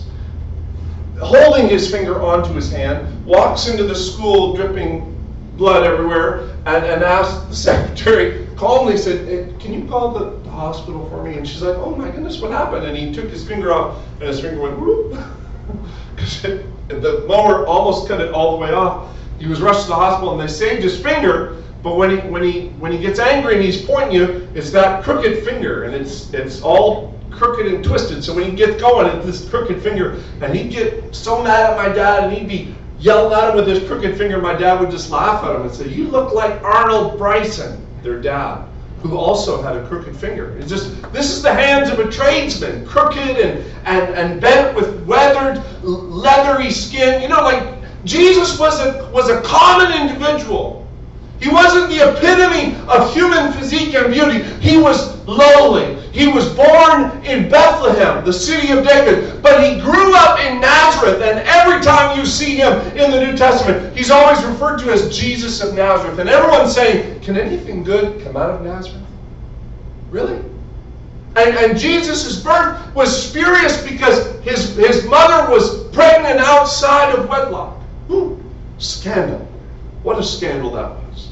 holding 1.21 1.67
his 1.69 1.89
finger 1.89 2.21
onto 2.21 2.54
his 2.54 2.71
hand, 2.71 3.25
walks 3.25 3.67
into 3.67 3.84
the 3.84 3.95
school 3.95 4.56
dripping 4.56 5.12
blood 5.58 5.84
everywhere, 5.84 6.49
and, 6.65 6.86
and 6.86 7.04
asks 7.04 7.45
the 7.47 7.56
secretary, 7.71 8.47
calmly 8.56 8.97
said, 8.97 9.28
hey, 9.28 9.54
can 9.60 9.73
you 9.73 9.88
call 9.88 10.12
the, 10.12 10.45
hospital 10.56 11.08
for 11.10 11.21
me? 11.21 11.38
And 11.38 11.47
she's 11.47 11.62
like, 11.62 11.75
oh 11.75 11.95
my 11.95 12.10
goodness, 12.10 12.39
what 12.39 12.49
happened? 12.51 12.86
And 12.86 12.97
he 12.97 13.13
took 13.13 13.30
his 13.30 13.45
finger 13.45 13.73
off, 13.73 14.01
and 14.19 14.23
his 14.23 14.39
finger 14.39 14.62
went 14.62 14.80
whoop. 14.80 15.12
the 16.88 17.25
mower 17.28 17.67
almost 17.67 18.08
cut 18.08 18.21
it 18.21 18.34
all 18.34 18.58
the 18.58 18.58
way 18.58 18.71
off. 18.71 19.13
He 19.38 19.47
was 19.47 19.62
rushed 19.62 19.84
to 19.84 19.88
the 19.89 19.95
hospital, 19.95 20.32
and 20.32 20.41
they 20.41 20.51
saved 20.51 20.82
his 20.82 20.99
finger. 20.99 21.62
But 21.84 21.97
when 21.97 22.10
he 22.10 22.17
when 22.30 22.41
he 22.41 22.69
when 22.80 22.91
he 22.91 22.97
gets 22.97 23.19
angry 23.19 23.56
and 23.56 23.63
he's 23.63 23.86
pointing 23.86 24.15
you, 24.15 24.47
it's 24.56 24.71
that 24.71 25.04
crooked 25.04 25.43
finger, 25.43 25.84
and 25.84 25.93
it's 25.93 26.34
it's 26.34 26.62
all 26.62 27.14
crooked 27.38 27.67
and 27.67 27.84
twisted. 27.84 28.24
So 28.24 28.34
when 28.34 28.45
he'd 28.45 28.58
get 28.58 28.80
going 28.80 29.08
at 29.08 29.24
this 29.26 29.50
crooked 29.50 29.82
finger, 29.82 30.21
and 30.41 30.56
he'd 30.56 30.71
get 30.71 31.15
so 31.15 31.43
mad 31.43 31.71
at 31.71 31.78
my 31.78 31.93
dad, 31.93 32.26
and 32.26 32.34
he'd 32.34 32.48
be 32.48 32.76
yelling 33.00 33.34
at 33.34 33.50
him 33.50 33.56
with 33.56 33.67
his 33.67 33.88
crooked 33.88 34.17
finger, 34.17 34.41
my 34.41 34.54
dad 34.54 34.80
would 34.80 34.91
just 34.91 35.10
laugh 35.10 35.43
at 35.43 35.56
him 35.56 35.63
and 35.63 35.71
say, 35.71 35.88
You 35.88 36.08
look 36.08 36.34
like 36.34 36.62
Arnold 36.63 37.17
Bryson, 37.17 37.86
their 38.04 38.21
dad, 38.21 38.65
who 39.02 39.17
also 39.17 39.62
had 39.62 39.76
a 39.76 39.88
crooked 39.88 40.15
finger. 40.15 40.58
It's 40.58 40.69
just, 40.69 41.02
this 41.13 41.32
is 41.32 41.41
the 41.41 41.54
hands 41.54 41.89
of 41.89 42.00
a 42.00 42.12
tradesman, 42.12 42.86
crooked 42.86 43.17
and, 43.17 43.63
and, 43.86 44.15
and 44.15 44.41
bent 44.41 44.76
with 44.76 45.06
weathered, 45.06 45.63
leathery 45.84 46.71
skin. 46.71 47.21
You 47.21 47.28
know, 47.28 47.41
like 47.41 47.76
Jesus 48.06 48.58
was 48.60 48.80
a, 48.80 49.10
was 49.12 49.30
a 49.30 49.41
common 49.41 49.91
individual. 50.00 50.85
He 51.41 51.50
wasn't 51.50 51.89
the 51.89 52.12
epitome 52.12 52.76
of 52.88 53.13
human 53.13 53.52
physique 53.54 53.93
and 53.93 54.13
beauty. 54.13 54.43
He 54.62 54.78
was 54.78 55.15
lowly. 55.28 55.95
He 56.12 56.28
was 56.28 56.48
born 56.54 57.12
in 57.26 57.50
Bethlehem, 57.50 58.24
the 58.24 58.32
city 58.32 58.71
of 58.71 58.88
David, 58.88 59.41
but 59.41 59.62
he 59.62 59.82
grew 59.82 60.15
up 60.15 60.39
in 60.39 60.62
Nazareth, 60.62 61.21
and 61.21 61.39
every 61.39 61.82
time 61.82 62.17
you 62.17 62.26
see 62.26 62.56
him 62.56 62.71
in 62.98 63.12
the 63.12 63.19
New 63.19 63.36
Testament, 63.36 63.95
he's 63.98 64.10
always 64.10 64.41
referred 64.45 64.80
to 64.80 64.91
as 64.91 65.15
Jesus 65.15 65.62
of 65.62 65.76
Nazareth. 65.76 66.17
And 66.19 66.30
everyone's 66.30 66.74
saying, 66.74 67.19
Can 67.19 67.38
anything 67.38 67.84
good 67.84 68.24
come 68.24 68.38
out 68.38 68.50
of 68.50 68.62
Nazareth? 68.62 69.04
Really? 70.10 70.38
And, 71.36 71.58
and 71.58 71.78
Jesus' 71.78 72.41
birth 72.41 72.95
was 72.95 73.30
spurious 73.30 73.86
because 73.86 74.39
his, 74.39 74.74
his 74.78 75.06
mother 75.06 75.52
was 75.52 75.84
pregnant 75.89 76.39
outside 76.39 77.13
of 77.13 77.27
wedlock. 77.27 77.77
Ooh, 78.10 78.42
scandal. 78.77 79.46
What 80.06 80.19
a 80.19 80.23
scandal 80.23 80.69
that 80.73 80.91
was. 80.91 81.29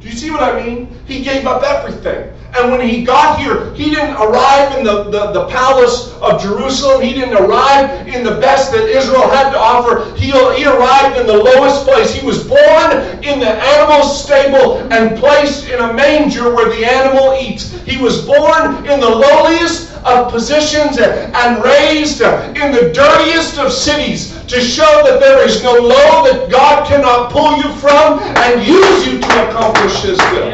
Do 0.00 0.08
you 0.08 0.14
see 0.14 0.30
what 0.30 0.42
I 0.42 0.64
mean? 0.64 0.88
He 1.04 1.22
gave 1.22 1.46
up 1.46 1.62
everything. 1.62 2.32
And 2.56 2.70
when 2.70 2.80
he 2.80 3.04
got 3.04 3.38
here, 3.38 3.74
he 3.74 3.90
didn't 3.90 4.16
arrive 4.16 4.78
in 4.78 4.82
the, 4.82 5.04
the, 5.10 5.32
the, 5.32 5.46
palace 5.48 6.14
of 6.22 6.40
Jerusalem. 6.40 7.02
He 7.02 7.12
didn't 7.12 7.34
arrive 7.34 8.08
in 8.08 8.24
the 8.24 8.40
best 8.40 8.72
that 8.72 8.88
Israel 8.88 9.28
had 9.28 9.50
to 9.50 9.58
offer. 9.58 10.14
He, 10.16 10.30
he 10.30 10.64
arrived 10.64 11.20
in 11.20 11.26
the 11.26 11.36
lowest 11.36 11.84
place. 11.84 12.14
He 12.14 12.24
was 12.24 12.48
born 12.48 12.92
in 13.22 13.40
the 13.40 13.50
animal 13.50 14.02
stable 14.04 14.78
and 14.90 15.18
placed 15.18 15.68
in 15.68 15.78
a 15.78 15.92
manger 15.92 16.54
where 16.54 16.74
the 16.74 16.82
animal 16.82 17.36
eats. 17.38 17.72
He 17.84 17.98
was 17.98 18.24
born 18.24 18.86
in 18.86 19.00
the 19.00 19.10
lowliest 19.10 19.95
of 20.06 20.30
positions 20.30 20.98
and 20.98 21.62
raised 21.64 22.20
in 22.20 22.70
the 22.72 22.92
dirtiest 22.94 23.58
of 23.58 23.72
cities 23.72 24.40
to 24.44 24.60
show 24.60 25.02
that 25.04 25.18
there 25.18 25.44
is 25.44 25.62
no 25.64 25.72
low 25.74 26.22
that 26.30 26.48
God 26.48 26.86
cannot 26.86 27.32
pull 27.32 27.56
you 27.56 27.74
from 27.74 28.20
and 28.20 28.64
use 28.64 29.06
you 29.06 29.18
to 29.18 29.48
accomplish 29.48 30.02
His 30.02 30.18
will. 30.18 30.52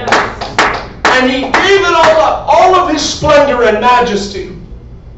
And 1.12 1.30
He 1.30 1.40
gave 1.42 1.80
it 1.80 1.94
all 1.94 2.20
up, 2.20 2.48
all 2.48 2.74
of 2.74 2.90
His 2.90 3.02
splendor 3.06 3.64
and 3.64 3.80
majesty, 3.80 4.56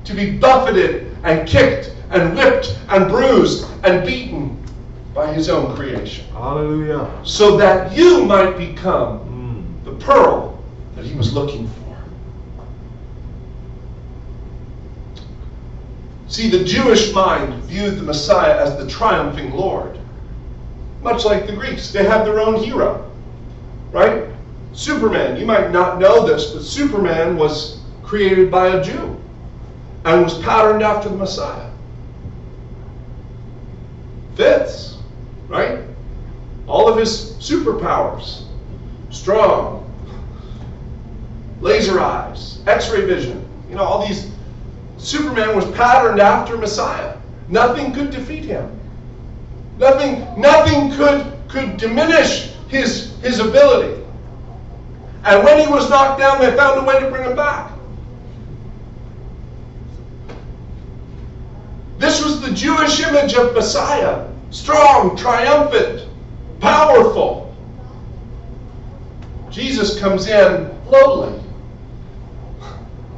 to 0.05 0.14
be 0.14 0.37
buffeted 0.37 1.16
and 1.22 1.49
kicked 1.49 1.95
and 2.11 2.37
whipped 2.37 2.76
and 2.89 3.09
bruised 3.09 3.66
and 3.85 4.05
beaten 4.05 4.61
by 5.14 5.32
His 5.32 5.49
own 5.49 5.76
creation. 5.76 6.26
Hallelujah. 6.32 7.09
So 7.22 7.57
that 7.57 7.97
you 7.97 8.24
might 8.24 8.59
become 8.59 9.20
mm. 9.20 9.85
the 9.85 9.93
pearl 10.05 10.62
that 10.97 11.05
He 11.05 11.14
was 11.14 11.32
looking 11.32 11.68
for. 11.68 11.84
See, 16.35 16.51
the 16.51 16.64
Jewish 16.64 17.12
mind 17.12 17.62
viewed 17.62 17.97
the 17.97 18.03
Messiah 18.03 18.61
as 18.61 18.76
the 18.76 18.91
triumphing 18.91 19.53
Lord. 19.53 19.97
Much 21.01 21.24
like 21.24 21.47
the 21.47 21.53
Greeks, 21.53 21.93
they 21.93 22.03
had 22.03 22.24
their 22.24 22.41
own 22.41 22.57
hero, 22.57 23.09
right? 23.93 24.24
Superman, 24.72 25.37
you 25.37 25.47
might 25.47 25.70
not 25.70 26.01
know 26.01 26.26
this, 26.26 26.51
but 26.51 26.64
Superman 26.64 27.37
was 27.37 27.78
created 28.03 28.51
by 28.51 28.66
a 28.66 28.82
Jew 28.82 29.16
and 30.05 30.24
was 30.24 30.37
patterned 30.39 30.82
after 30.82 31.09
the 31.09 31.14
Messiah. 31.14 31.70
Fits, 34.35 34.97
right? 35.47 35.82
All 36.66 36.89
of 36.89 36.99
his 36.99 37.35
superpowers 37.39 38.43
strong, 39.11 39.89
laser 41.61 42.01
eyes, 42.01 42.59
x 42.66 42.91
ray 42.91 43.03
vision, 43.03 43.49
you 43.68 43.76
know, 43.76 43.85
all 43.85 44.05
these 44.05 44.34
Superman 45.05 45.55
was 45.55 45.70
patterned 45.72 46.18
after 46.18 46.57
Messiah. 46.57 47.16
Nothing 47.48 47.92
could 47.92 48.11
defeat 48.11 48.44
him. 48.44 48.80
Nothing, 49.78 50.40
nothing 50.40 50.92
could, 50.92 51.30
could 51.48 51.76
diminish 51.76 52.52
his, 52.68 53.14
his 53.20 53.38
ability. 53.38 54.02
And 55.24 55.44
when 55.44 55.61
he 55.61 55.70
was 55.70 55.90
knocked 55.90 56.20
down, 56.20 56.40
they 56.40 56.57
found 56.57 56.80
a 56.80 56.84
way 56.84 57.00
to 57.00 57.11
bring 57.11 57.24
him 57.24 57.36
back. 57.36 57.70
This 61.98 62.24
was 62.24 62.40
the 62.40 62.52
Jewish 62.52 63.00
image 63.00 63.34
of 63.34 63.52
Messiah 63.55 64.26
strong, 64.50 65.16
triumphant, 65.16 66.09
powerful. 66.61 67.55
Jesus 69.50 69.98
comes 69.98 70.28
in 70.28 70.70
lowly, 70.86 71.42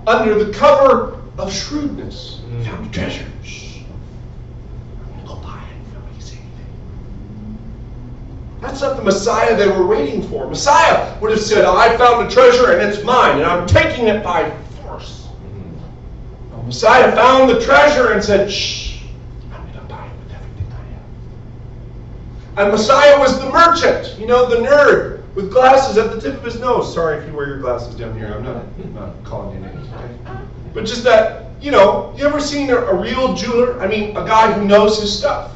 under 0.06 0.42
the 0.42 0.52
cover 0.52 1.15
of 1.38 1.52
shrewdness. 1.52 2.40
Mm. 2.46 2.64
Found 2.64 2.86
a 2.86 2.90
treasure. 2.90 3.26
Shh. 3.42 3.80
I'm 4.98 5.06
going 5.12 5.20
to 5.20 5.26
go 5.26 5.34
buy 5.36 5.62
it. 5.62 5.94
Nobody 5.94 6.20
say 6.20 6.36
anything. 6.36 7.58
That's 8.60 8.80
not 8.80 8.96
the 8.96 9.02
Messiah 9.02 9.56
they 9.56 9.68
were 9.68 9.86
waiting 9.86 10.22
for. 10.28 10.48
Messiah 10.48 11.18
would 11.20 11.30
have 11.30 11.40
said, 11.40 11.64
I 11.64 11.96
found 11.96 12.26
a 12.26 12.30
treasure 12.30 12.72
and 12.72 12.90
it's 12.90 13.04
mine, 13.04 13.38
and 13.38 13.44
I'm 13.44 13.66
taking 13.66 14.06
it 14.06 14.24
by 14.24 14.50
force. 14.82 15.28
Mm. 16.52 16.66
Messiah 16.66 17.14
found 17.14 17.50
the 17.50 17.60
treasure 17.60 18.12
and 18.12 18.24
said, 18.24 18.50
Shh, 18.50 19.02
I'm 19.52 19.62
going 19.62 19.74
to 19.74 19.80
buy 19.82 20.06
it 20.06 20.12
with 20.24 20.32
everything 20.34 20.72
I 20.72 22.60
have. 22.60 22.64
And 22.64 22.72
Messiah 22.72 23.18
was 23.18 23.38
the 23.38 23.50
merchant, 23.50 24.18
you 24.18 24.26
know, 24.26 24.48
the 24.48 24.66
nerd 24.66 25.22
with 25.34 25.52
glasses 25.52 25.98
at 25.98 26.10
the 26.10 26.20
tip 26.20 26.34
of 26.38 26.42
his 26.42 26.58
nose. 26.58 26.92
Sorry 26.94 27.18
if 27.18 27.28
you 27.28 27.36
wear 27.36 27.46
your 27.46 27.58
glasses 27.58 27.94
down 27.94 28.16
here. 28.18 28.32
I'm 28.34 28.42
not, 28.42 28.64
I'm 28.82 28.94
not 28.94 29.22
calling 29.22 29.54
you 29.54 29.68
names. 29.68 29.86
Okay? 29.92 30.40
But 30.76 30.84
just 30.84 31.04
that, 31.04 31.46
you 31.58 31.70
know, 31.70 32.12
you 32.18 32.26
ever 32.26 32.38
seen 32.38 32.68
a, 32.68 32.76
a 32.76 32.94
real 32.94 33.32
jeweler? 33.32 33.80
I 33.80 33.86
mean, 33.86 34.10
a 34.10 34.26
guy 34.26 34.52
who 34.52 34.66
knows 34.66 35.00
his 35.00 35.18
stuff. 35.18 35.52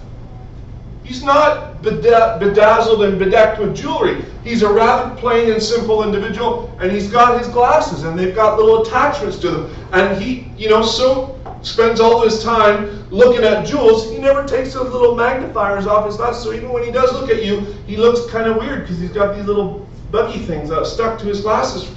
He's 1.05 1.23
not 1.23 1.83
bedazzled 1.83 3.05
and 3.05 3.19
bedecked 3.19 3.59
with 3.59 3.77
jewelry. 3.77 4.25
He's 4.45 4.63
a 4.63 4.73
rather 4.73 5.15
plain 5.17 5.53
and 5.53 5.63
simple 5.63 6.05
individual, 6.05 6.75
and 6.81 6.91
he's 6.91 7.11
got 7.11 7.39
his 7.39 7.49
glasses, 7.49 8.05
and 8.05 8.19
they've 8.19 8.35
got 8.35 8.59
little 8.59 8.81
attachments 8.81 9.39
to 9.41 9.51
them. 9.51 9.75
And 9.93 10.19
he, 10.23 10.51
you 10.57 10.71
know, 10.71 10.83
so 10.83 11.39
spends 11.61 12.01
all 12.01 12.23
his 12.23 12.43
time 12.43 13.07
looking 13.11 13.45
at 13.45 13.67
jewels. 13.67 14.11
He 14.11 14.17
never 14.17 14.49
takes 14.49 14.73
those 14.73 14.91
little 14.91 15.15
magnifiers 15.15 15.87
off 15.87 16.07
his 16.07 16.17
glasses, 16.17 16.43
so 16.43 16.55
even 16.55 16.71
when 16.71 16.83
he 16.83 16.91
does 16.91 17.13
look 17.13 17.29
at 17.29 17.45
you, 17.45 17.61
he 17.87 17.99
looks 17.99 18.25
kind 18.33 18.51
of 18.51 18.57
weird 18.57 18.85
because 18.85 18.99
he's 18.99 19.13
got 19.13 19.37
these 19.37 19.45
little 19.45 19.87
buggy 20.11 20.39
things 20.39 20.71
stuck 20.89 21.19
to 21.19 21.27
his 21.27 21.43
glasses 21.43 21.95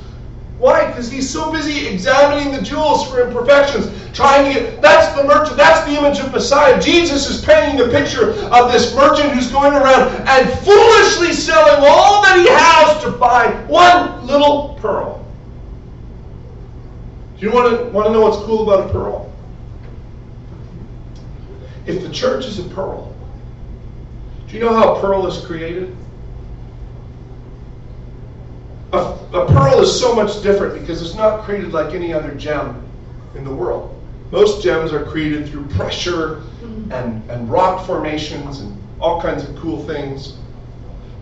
why? 0.64 0.88
Because 0.88 1.12
he's 1.12 1.30
so 1.30 1.52
busy 1.52 1.90
examining 1.90 2.54
the 2.54 2.62
jewels 2.62 3.06
for 3.06 3.22
imperfections, 3.22 3.92
trying 4.14 4.46
to 4.46 4.62
get. 4.62 4.82
That's 4.82 5.14
the 5.14 5.26
merchant. 5.26 5.58
That's 5.58 5.86
the 5.86 5.98
image 5.98 6.20
of 6.20 6.32
Messiah. 6.32 6.82
Jesus 6.82 7.30
is 7.30 7.44
painting 7.44 7.78
the 7.78 7.90
picture 7.90 8.32
of 8.46 8.72
this 8.72 8.96
merchant 8.96 9.34
who's 9.34 9.52
going 9.52 9.74
around 9.74 10.26
and 10.26 10.50
foolishly 10.60 11.34
selling 11.34 11.86
all 11.86 12.22
that 12.22 12.38
he 12.38 12.48
has 12.48 13.04
to 13.04 13.12
buy 13.12 13.52
one 13.68 14.26
little 14.26 14.78
pearl. 14.80 15.26
Do 17.38 17.46
you 17.46 17.52
want 17.52 17.78
to, 17.78 17.84
want 17.90 18.08
to 18.08 18.14
know 18.14 18.22
what's 18.22 18.38
cool 18.46 18.64
about 18.64 18.90
a 18.90 18.94
pearl? 18.94 19.34
If 21.86 22.04
the 22.04 22.10
church 22.10 22.46
is 22.46 22.60
a 22.60 22.70
pearl, 22.70 23.14
do 24.48 24.56
you 24.56 24.64
know 24.64 24.74
how 24.74 24.96
a 24.96 25.02
pearl 25.02 25.28
is 25.28 25.46
created? 25.46 25.94
A, 28.94 28.98
a 29.34 29.48
pearl 29.48 29.82
is 29.82 30.00
so 30.00 30.14
much 30.14 30.44
different 30.44 30.80
because 30.80 31.02
it's 31.02 31.16
not 31.16 31.44
created 31.44 31.74
like 31.74 31.96
any 31.96 32.14
other 32.14 32.34
gem 32.36 32.84
in 33.36 33.44
the 33.44 33.54
world. 33.54 34.00
Most 34.30 34.64
gems 34.64 34.94
are 34.94 35.04
created 35.04 35.50
through 35.50 35.66
pressure 35.70 36.42
mm-hmm. 36.62 36.92
and, 36.92 37.30
and 37.30 37.50
rock 37.50 37.86
formations 37.86 38.60
and 38.60 38.82
all 39.00 39.20
kinds 39.22 39.48
of 39.48 39.56
cool 39.56 39.84
things. 39.86 40.38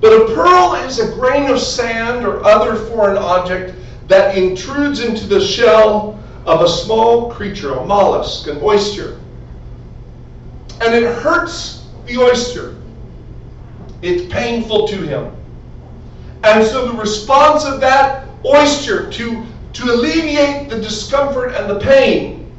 But 0.02 0.14
a 0.14 0.34
pearl 0.34 0.76
is 0.76 1.00
a 1.00 1.12
grain 1.14 1.50
of 1.50 1.60
sand 1.60 2.26
or 2.26 2.44
other 2.44 2.76
foreign 2.76 3.18
object 3.18 3.74
that 4.08 4.38
intrudes 4.38 5.00
into 5.00 5.26
the 5.26 5.40
shell 5.40 6.20
of 6.46 6.62
a 6.62 6.68
small 6.68 7.32
creature, 7.32 7.74
a 7.74 7.86
mollusk, 7.86 8.48
an 8.48 8.60
oyster. 8.62 9.20
And 10.82 10.94
it 10.94 11.04
hurts 11.04 11.88
the 12.06 12.18
oyster. 12.18 12.76
It's 14.02 14.32
painful 14.34 14.88
to 14.88 14.98
him. 14.98 15.32
And 16.52 16.68
so 16.68 16.86
the 16.86 16.98
response 16.98 17.64
of 17.64 17.80
that 17.80 18.28
oyster 18.46 19.10
to, 19.10 19.46
to 19.72 19.84
alleviate 19.86 20.70
the 20.70 20.82
discomfort 20.82 21.54
and 21.54 21.70
the 21.70 21.80
pain, 21.80 22.52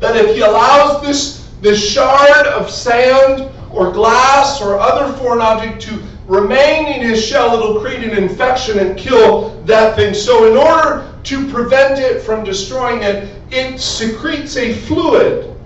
that 0.00 0.16
if 0.16 0.34
he 0.34 0.40
allows 0.40 1.02
this, 1.02 1.48
this 1.60 1.80
shard 1.80 2.48
of 2.48 2.68
sand 2.68 3.48
or 3.70 3.92
glass 3.92 4.60
or 4.60 4.80
other 4.80 5.12
foreign 5.18 5.40
object 5.40 5.80
to 5.82 6.02
remain 6.26 6.86
in 6.86 7.08
his 7.08 7.24
shell, 7.24 7.54
it'll 7.56 7.80
create 7.80 8.02
an 8.02 8.18
infection 8.18 8.80
and 8.80 8.98
kill 8.98 9.50
that 9.66 9.94
thing. 9.94 10.12
So, 10.12 10.50
in 10.50 10.56
order 10.56 11.14
to 11.22 11.48
prevent 11.48 12.00
it 12.00 12.22
from 12.22 12.42
destroying 12.42 13.02
it, 13.02 13.40
it 13.52 13.78
secretes 13.78 14.56
a 14.56 14.74
fluid 14.74 15.56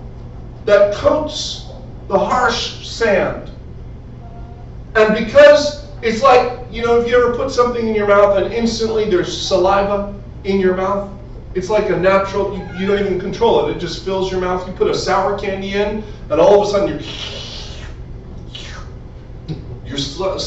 that 0.65 0.93
coats 0.93 1.65
the 2.07 2.19
harsh 2.19 2.87
sand. 2.87 3.49
And 4.93 5.25
because 5.25 5.80
it's 6.01 6.21
like, 6.21 6.59
you 6.71 6.81
know, 6.81 6.99
if 6.99 7.07
you 7.07 7.15
ever 7.15 7.35
put 7.35 7.51
something 7.51 7.87
in 7.87 7.93
your 7.93 8.07
mouth 8.07 8.37
and 8.37 8.53
instantly 8.53 9.09
there's 9.09 9.35
saliva 9.35 10.13
in 10.43 10.59
your 10.59 10.75
mouth, 10.75 11.11
it's 11.53 11.69
like 11.69 11.89
a 11.89 11.97
natural, 11.97 12.57
you, 12.57 12.79
you, 12.79 12.87
don't 12.87 12.99
even 12.99 13.19
control 13.19 13.67
it. 13.67 13.75
It 13.75 13.79
just 13.79 14.05
fills 14.05 14.31
your 14.31 14.39
mouth. 14.39 14.65
You 14.67 14.73
put 14.73 14.89
a 14.89 14.95
sour 14.95 15.37
candy 15.37 15.73
in, 15.73 16.03
and 16.29 16.39
all 16.39 16.61
of 16.61 16.67
a 16.67 16.71
sudden 16.71 16.89
you're, 16.89 17.01
you're, 19.85 20.39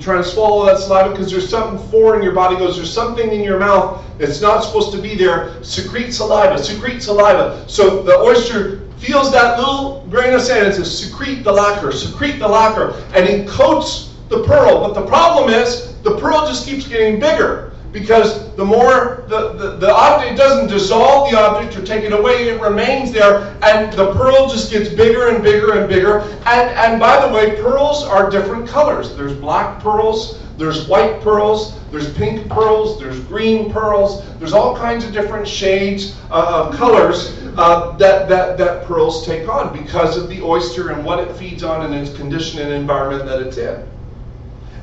trying 0.00 0.22
to 0.22 0.28
swallow 0.28 0.66
that 0.66 0.78
saliva 0.78 1.10
because 1.10 1.30
there's 1.30 1.48
something 1.48 1.90
foreign 1.90 2.22
your 2.22 2.32
body 2.32 2.56
goes, 2.56 2.76
there's 2.76 2.92
something 2.92 3.30
in 3.30 3.40
your 3.40 3.58
mouth 3.58 4.02
that's 4.18 4.40
not 4.40 4.60
supposed 4.60 4.92
to 4.92 5.02
be 5.02 5.14
there. 5.14 5.62
Secrete 5.62 6.12
saliva, 6.12 6.62
secrete 6.62 7.02
saliva. 7.02 7.68
So 7.68 8.02
the 8.02 8.16
oyster 8.18 8.88
feels 8.98 9.32
that 9.32 9.58
little 9.58 10.06
grain 10.08 10.32
of 10.32 10.40
sand 10.40 10.66
and 10.66 10.74
says, 10.74 10.96
secrete 10.96 11.42
the 11.42 11.52
lacquer, 11.52 11.92
secrete 11.92 12.38
the 12.38 12.48
lacquer, 12.48 12.92
and 13.14 13.28
it 13.28 13.48
coats 13.48 14.11
the 14.32 14.42
pearl. 14.42 14.80
But 14.80 14.94
the 14.94 15.06
problem 15.06 15.50
is 15.50 15.94
the 16.02 16.16
pearl 16.16 16.46
just 16.46 16.66
keeps 16.66 16.88
getting 16.88 17.20
bigger 17.20 17.72
because 17.92 18.54
the 18.56 18.64
more 18.64 19.24
the, 19.28 19.52
the, 19.52 19.76
the 19.76 19.94
object 19.94 20.38
doesn't 20.38 20.68
dissolve 20.68 21.30
the 21.30 21.38
object 21.38 21.76
or 21.76 21.84
take 21.84 22.04
it 22.04 22.12
away, 22.12 22.48
it 22.48 22.60
remains 22.60 23.12
there, 23.12 23.54
and 23.62 23.92
the 23.92 24.12
pearl 24.14 24.48
just 24.48 24.72
gets 24.72 24.88
bigger 24.88 25.28
and 25.28 25.44
bigger 25.44 25.78
and 25.78 25.88
bigger. 25.88 26.20
And, 26.46 26.70
and 26.70 26.98
by 26.98 27.24
the 27.24 27.32
way, 27.32 27.56
pearls 27.56 28.02
are 28.02 28.30
different 28.30 28.66
colors. 28.66 29.14
There's 29.14 29.34
black 29.34 29.78
pearls, 29.80 30.40
there's 30.56 30.88
white 30.88 31.20
pearls, 31.20 31.78
there's 31.90 32.12
pink 32.14 32.48
pearls, 32.48 32.98
there's 32.98 33.20
green 33.20 33.70
pearls, 33.70 34.26
there's 34.38 34.54
all 34.54 34.74
kinds 34.74 35.04
of 35.04 35.12
different 35.12 35.46
shades 35.46 36.16
uh, 36.30 36.68
of 36.68 36.74
colors 36.74 37.38
uh, 37.58 37.94
that, 37.98 38.26
that, 38.30 38.56
that 38.56 38.86
pearls 38.86 39.26
take 39.26 39.48
on 39.48 39.76
because 39.76 40.16
of 40.16 40.30
the 40.30 40.40
oyster 40.40 40.90
and 40.90 41.04
what 41.04 41.18
it 41.18 41.30
feeds 41.36 41.62
on 41.62 41.84
and 41.84 41.94
its 41.94 42.16
condition 42.16 42.60
and 42.60 42.72
environment 42.72 43.26
that 43.26 43.42
it's 43.42 43.58
in 43.58 43.86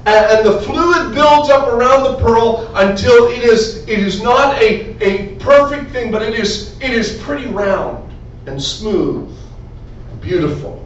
and, 0.06 0.46
the 0.46 0.62
fluid 0.62 1.14
builds 1.14 1.50
up 1.50 1.68
around 1.68 2.04
the 2.04 2.16
pearl 2.20 2.72
until 2.76 3.28
it 3.28 3.44
is 3.44 3.88
it 3.88 4.00
is 4.00 4.22
not 4.22 4.56
a, 4.62 4.96
a 5.04 5.36
perfect 5.36 5.92
thing, 5.92 6.12
but 6.12 6.22
it 6.22 6.34
is 6.34 6.80
it 6.82 6.92
is 6.92 7.18
pretty 7.22 7.48
round 7.48 8.12
and 8.46 8.62
smooth 8.62 9.36
and 10.12 10.22
beautiful. 10.22 10.80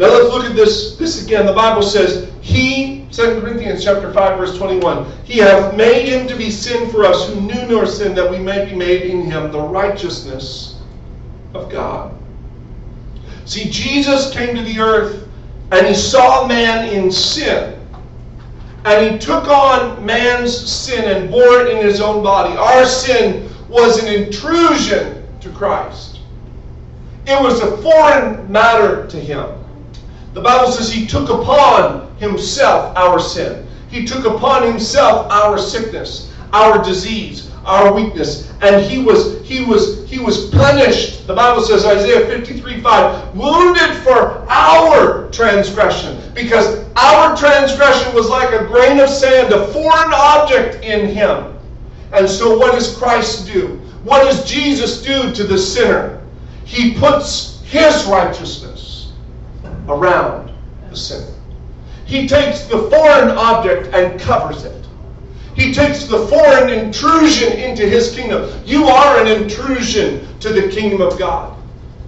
Now 0.00 0.06
let's 0.06 0.32
look 0.32 0.46
at 0.46 0.56
this, 0.56 0.96
this 0.96 1.22
again. 1.22 1.44
The 1.44 1.52
Bible 1.52 1.82
says, 1.82 2.32
He, 2.40 3.06
2 3.12 3.42
Corinthians 3.42 3.84
chapter 3.84 4.10
5, 4.10 4.38
verse 4.38 4.56
21, 4.56 5.06
He 5.24 5.36
hath 5.36 5.76
made 5.76 6.08
him 6.08 6.26
to 6.26 6.34
be 6.36 6.50
sin 6.50 6.90
for 6.90 7.04
us 7.04 7.28
who 7.28 7.38
knew 7.42 7.66
nor 7.66 7.84
sin, 7.84 8.14
that 8.14 8.30
we 8.30 8.38
may 8.38 8.64
be 8.64 8.74
made 8.74 9.02
in 9.02 9.30
him 9.30 9.52
the 9.52 9.60
righteousness 9.60 10.80
of 11.52 11.70
God. 11.70 12.16
See, 13.44 13.68
Jesus 13.68 14.32
came 14.32 14.56
to 14.56 14.62
the 14.62 14.80
earth 14.80 15.28
and 15.70 15.86
he 15.86 15.94
saw 15.94 16.46
man 16.46 16.88
in 16.88 17.10
sin. 17.10 17.76
And 18.84 19.12
he 19.12 19.18
took 19.18 19.46
on 19.46 20.04
man's 20.04 20.56
sin 20.56 21.04
and 21.04 21.30
bore 21.30 21.60
it 21.60 21.76
in 21.76 21.84
his 21.84 22.00
own 22.00 22.22
body. 22.22 22.56
Our 22.56 22.86
sin 22.86 23.50
was 23.68 24.02
an 24.02 24.12
intrusion 24.12 25.26
to 25.40 25.50
Christ. 25.50 26.20
It 27.26 27.40
was 27.40 27.60
a 27.60 27.76
foreign 27.78 28.50
matter 28.50 29.06
to 29.06 29.20
him. 29.20 29.46
The 30.32 30.40
Bible 30.40 30.72
says 30.72 30.90
he 30.90 31.06
took 31.06 31.28
upon 31.28 32.16
himself 32.16 32.96
our 32.96 33.20
sin. 33.20 33.66
He 33.90 34.06
took 34.06 34.24
upon 34.24 34.62
himself 34.66 35.30
our 35.30 35.58
sickness, 35.58 36.32
our 36.52 36.82
disease, 36.82 37.50
our 37.64 37.92
weakness, 37.92 38.49
and 38.62 38.84
he 38.84 38.98
was 39.02 39.46
he 39.46 39.64
was 39.64 40.08
he 40.08 40.18
was 40.18 40.50
punished. 40.50 41.26
The 41.26 41.34
Bible 41.34 41.62
says 41.62 41.84
Isaiah 41.84 42.26
53, 42.26 42.80
5, 42.80 43.36
wounded 43.36 43.96
for 44.02 44.44
our 44.48 45.30
transgression, 45.30 46.20
because 46.34 46.84
our 46.96 47.36
transgression 47.36 48.14
was 48.14 48.28
like 48.28 48.52
a 48.52 48.66
grain 48.66 49.00
of 49.00 49.08
sand, 49.08 49.52
a 49.52 49.66
foreign 49.68 50.12
object 50.12 50.84
in 50.84 51.08
him. 51.08 51.56
And 52.12 52.28
so 52.28 52.58
what 52.58 52.72
does 52.72 52.96
Christ 52.96 53.46
do? 53.46 53.80
What 54.02 54.24
does 54.24 54.44
Jesus 54.50 55.02
do 55.02 55.32
to 55.32 55.44
the 55.44 55.58
sinner? 55.58 56.20
He 56.64 56.94
puts 56.94 57.62
his 57.62 58.04
righteousness 58.06 59.12
around 59.88 60.52
the 60.90 60.96
sinner. 60.96 61.32
He 62.04 62.26
takes 62.26 62.64
the 62.64 62.90
foreign 62.90 63.30
object 63.30 63.94
and 63.94 64.20
covers 64.20 64.64
it. 64.64 64.79
He 65.60 65.74
takes 65.74 66.04
the 66.04 66.26
foreign 66.28 66.70
intrusion 66.70 67.52
into 67.52 67.86
his 67.86 68.14
kingdom. 68.14 68.50
You 68.64 68.86
are 68.86 69.20
an 69.20 69.28
intrusion 69.28 70.26
to 70.40 70.48
the 70.48 70.70
kingdom 70.70 71.02
of 71.02 71.18
God. 71.18 71.54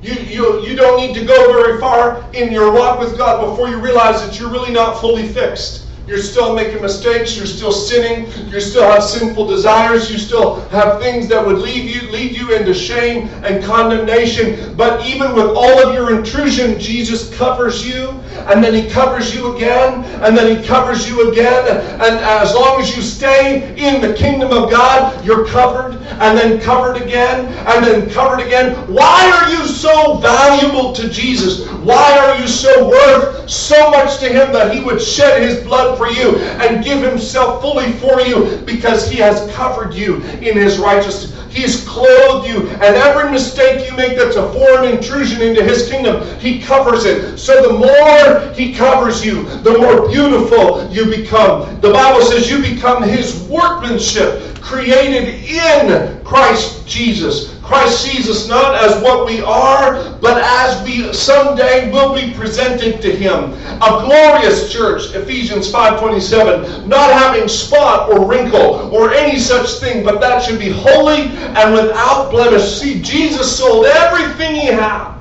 You, 0.00 0.14
you, 0.14 0.66
you 0.66 0.74
don't 0.74 0.96
need 0.96 1.14
to 1.16 1.24
go 1.26 1.52
very 1.52 1.78
far 1.78 2.24
in 2.32 2.50
your 2.50 2.72
walk 2.72 2.98
with 2.98 3.18
God 3.18 3.46
before 3.46 3.68
you 3.68 3.76
realize 3.78 4.24
that 4.24 4.40
you're 4.40 4.48
really 4.48 4.72
not 4.72 5.02
fully 5.02 5.28
fixed. 5.28 5.86
You're 6.12 6.20
still 6.20 6.54
making 6.54 6.82
mistakes. 6.82 7.38
You're 7.38 7.46
still 7.46 7.72
sinning. 7.72 8.26
You 8.52 8.60
still 8.60 8.82
have 8.82 9.02
sinful 9.02 9.46
desires. 9.46 10.12
You 10.12 10.18
still 10.18 10.60
have 10.68 11.00
things 11.00 11.26
that 11.28 11.42
would 11.42 11.56
lead 11.56 11.88
you 11.88 12.02
lead 12.10 12.36
you 12.36 12.54
into 12.54 12.74
shame 12.74 13.28
and 13.42 13.64
condemnation. 13.64 14.76
But 14.76 15.06
even 15.06 15.34
with 15.34 15.46
all 15.46 15.88
of 15.88 15.94
your 15.94 16.14
intrusion, 16.14 16.78
Jesus 16.78 17.34
covers 17.38 17.88
you, 17.88 18.10
and 18.50 18.62
then 18.62 18.74
He 18.74 18.90
covers 18.90 19.34
you 19.34 19.56
again, 19.56 20.04
and 20.22 20.36
then 20.36 20.54
He 20.54 20.68
covers 20.68 21.08
you 21.08 21.30
again. 21.32 21.66
And 21.94 22.18
as 22.18 22.54
long 22.54 22.78
as 22.82 22.94
you 22.94 23.00
stay 23.00 23.74
in 23.78 24.02
the 24.02 24.12
kingdom 24.12 24.50
of 24.52 24.70
God, 24.70 25.24
you're 25.24 25.46
covered, 25.46 25.94
and 26.20 26.36
then 26.36 26.60
covered 26.60 27.00
again, 27.00 27.46
and 27.68 27.82
then 27.86 28.10
covered 28.10 28.40
again. 28.40 28.74
Why 28.92 29.30
are 29.30 29.50
you 29.50 29.66
so 29.66 30.18
valuable 30.18 30.92
to 30.92 31.08
Jesus? 31.08 31.66
Why 31.70 32.18
are 32.18 32.38
you 32.38 32.46
so 32.46 32.86
worth 32.86 33.48
so 33.48 33.90
much 33.90 34.18
to 34.18 34.26
Him 34.26 34.52
that 34.52 34.74
He 34.74 34.84
would 34.84 35.00
shed 35.00 35.40
His 35.40 35.64
blood? 35.64 36.00
For 36.02 36.08
you 36.08 36.36
and 36.38 36.84
give 36.84 37.00
himself 37.00 37.62
fully 37.62 37.92
for 37.92 38.20
you 38.20 38.56
because 38.66 39.08
he 39.08 39.18
has 39.18 39.50
covered 39.54 39.94
you 39.94 40.16
in 40.40 40.56
his 40.56 40.78
righteousness. 40.78 41.38
He's 41.52 41.86
clothed 41.86 42.48
you, 42.48 42.68
and 42.70 42.96
every 42.96 43.30
mistake 43.30 43.88
you 43.88 43.94
make 43.94 44.16
that's 44.16 44.36
a 44.36 44.52
foreign 44.54 44.90
intrusion 44.90 45.42
into 45.42 45.62
His 45.62 45.86
kingdom, 45.86 46.26
He 46.38 46.62
covers 46.62 47.04
it. 47.04 47.36
So 47.36 47.68
the 47.68 47.74
more 47.74 48.54
He 48.54 48.72
covers 48.72 49.22
you, 49.22 49.42
the 49.58 49.76
more 49.76 50.08
beautiful 50.08 50.88
you 50.90 51.04
become. 51.14 51.78
The 51.82 51.92
Bible 51.92 52.24
says 52.24 52.50
you 52.50 52.62
become 52.62 53.02
His 53.02 53.42
workmanship, 53.50 54.62
created 54.62 55.44
in 55.44 56.24
Christ 56.24 56.88
Jesus. 56.88 57.51
Christ 57.72 58.02
sees 58.02 58.28
us 58.28 58.48
not 58.48 58.74
as 58.74 59.02
what 59.02 59.24
we 59.24 59.40
are, 59.40 59.94
but 60.20 60.42
as 60.44 60.84
we 60.84 61.10
someday 61.14 61.90
will 61.90 62.14
be 62.14 62.34
presented 62.34 63.00
to 63.00 63.16
him. 63.16 63.54
A 63.80 64.04
glorious 64.04 64.70
church, 64.70 65.14
Ephesians 65.14 65.72
5.27, 65.72 66.86
not 66.86 67.10
having 67.10 67.48
spot 67.48 68.12
or 68.12 68.28
wrinkle 68.28 68.94
or 68.94 69.14
any 69.14 69.38
such 69.38 69.80
thing, 69.80 70.04
but 70.04 70.20
that 70.20 70.42
should 70.42 70.58
be 70.58 70.68
holy 70.68 71.22
and 71.56 71.72
without 71.72 72.30
blemish. 72.30 72.78
See, 72.78 73.00
Jesus 73.00 73.56
sold 73.56 73.86
everything 73.86 74.54
he 74.54 74.66
had 74.66 75.14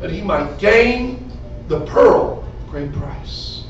that 0.00 0.10
he 0.10 0.22
might 0.22 0.58
gain 0.58 1.30
the 1.68 1.86
pearl 1.86 2.44
of 2.64 2.68
great 2.68 2.92
price. 2.94 3.62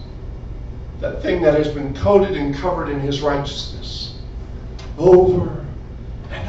That 1.01 1.21
thing 1.21 1.43
that 1.43 1.53
has 1.53 1.69
been 1.69 1.95
coated 1.95 2.35
and 2.35 2.55
covered 2.55 2.89
in 2.89 2.99
his 2.99 3.21
righteousness. 3.21 4.15
Over 4.97 5.67
and 6.31 6.49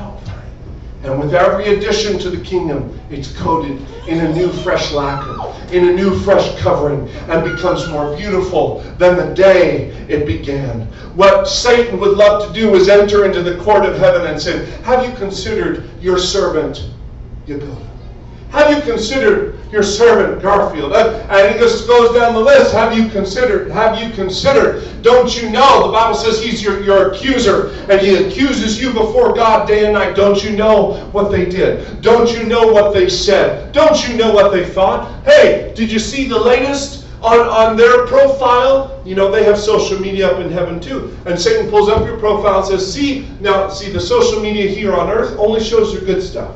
with 1.04 1.34
every 1.34 1.76
addition 1.76 2.20
to 2.20 2.30
the 2.30 2.44
kingdom, 2.44 3.00
it's 3.10 3.32
coated 3.38 3.80
in 4.08 4.26
a 4.26 4.34
new 4.34 4.52
fresh 4.52 4.92
lacquer, 4.92 5.54
in 5.74 5.90
a 5.90 5.94
new 5.94 6.18
fresh 6.20 6.58
covering, 6.60 7.10
and 7.30 7.44
becomes 7.44 7.88
more 7.90 8.16
beautiful 8.18 8.80
than 8.98 9.16
the 9.16 9.34
day 9.34 9.90
it 10.10 10.26
began. 10.26 10.82
What 11.16 11.48
Satan 11.48 12.00
would 12.00 12.18
love 12.18 12.48
to 12.48 12.60
do 12.60 12.76
is 12.76 12.90
enter 12.90 13.26
into 13.26 13.42
the 13.42 13.58
court 13.58 13.86
of 13.86 13.98
heaven 13.98 14.28
and 14.28 14.42
say, 14.42 14.66
Have 14.84 15.06
you 15.06 15.16
considered 15.16 15.90
your 16.02 16.18
servant 16.18 16.90
Yehuda? 17.48 17.87
Have 18.52 18.74
you 18.74 18.82
considered 18.82 19.60
your 19.72 19.84
servant 19.84 20.42
Garfield? 20.42 20.94
Uh, 20.94 21.26
and 21.30 21.54
he 21.54 21.60
just 21.60 21.86
goes 21.86 22.16
down 22.16 22.34
the 22.34 22.40
list. 22.40 22.74
Have 22.74 22.98
you 22.98 23.10
considered? 23.10 23.70
Have 23.72 24.02
you 24.02 24.10
considered? 24.14 25.02
Don't 25.02 25.42
you 25.42 25.50
know? 25.50 25.88
The 25.88 25.94
Bible 25.94 26.16
says 26.16 26.42
he's 26.42 26.64
your, 26.64 26.82
your 26.82 27.12
accuser 27.12 27.72
and 27.90 28.00
he 28.00 28.16
accuses 28.16 28.82
you 28.82 28.94
before 28.94 29.34
God 29.34 29.68
day 29.68 29.84
and 29.84 29.94
night. 29.94 30.16
Don't 30.16 30.42
you 30.44 30.56
know 30.56 31.10
what 31.12 31.30
they 31.30 31.46
did? 31.46 32.02
Don't 32.02 32.32
you 32.32 32.46
know 32.46 32.68
what 32.68 32.94
they 32.94 33.10
said? 33.10 33.74
Don't 33.74 34.08
you 34.08 34.16
know 34.16 34.34
what 34.34 34.52
they 34.52 34.66
thought? 34.66 35.24
Hey, 35.26 35.74
did 35.76 35.92
you 35.92 36.00
see 36.00 36.28
the 36.28 36.40
latest? 36.40 37.06
On, 37.22 37.40
on 37.40 37.76
their 37.76 38.06
profile, 38.06 39.02
you 39.04 39.16
know, 39.16 39.32
they 39.32 39.44
have 39.44 39.58
social 39.58 40.00
media 40.00 40.30
up 40.30 40.40
in 40.40 40.52
heaven 40.52 40.80
too. 40.80 41.18
And 41.26 41.38
Satan 41.38 41.68
pulls 41.68 41.90
up 41.90 42.06
your 42.06 42.20
profile 42.20 42.60
and 42.60 42.68
says, 42.68 42.94
See, 42.94 43.28
now, 43.42 43.70
see, 43.70 43.92
the 43.92 44.00
social 44.00 44.40
media 44.40 44.70
here 44.70 44.94
on 44.94 45.10
earth 45.10 45.36
only 45.40 45.60
shows 45.60 45.92
your 45.92 46.04
good 46.04 46.22
stuff. 46.22 46.54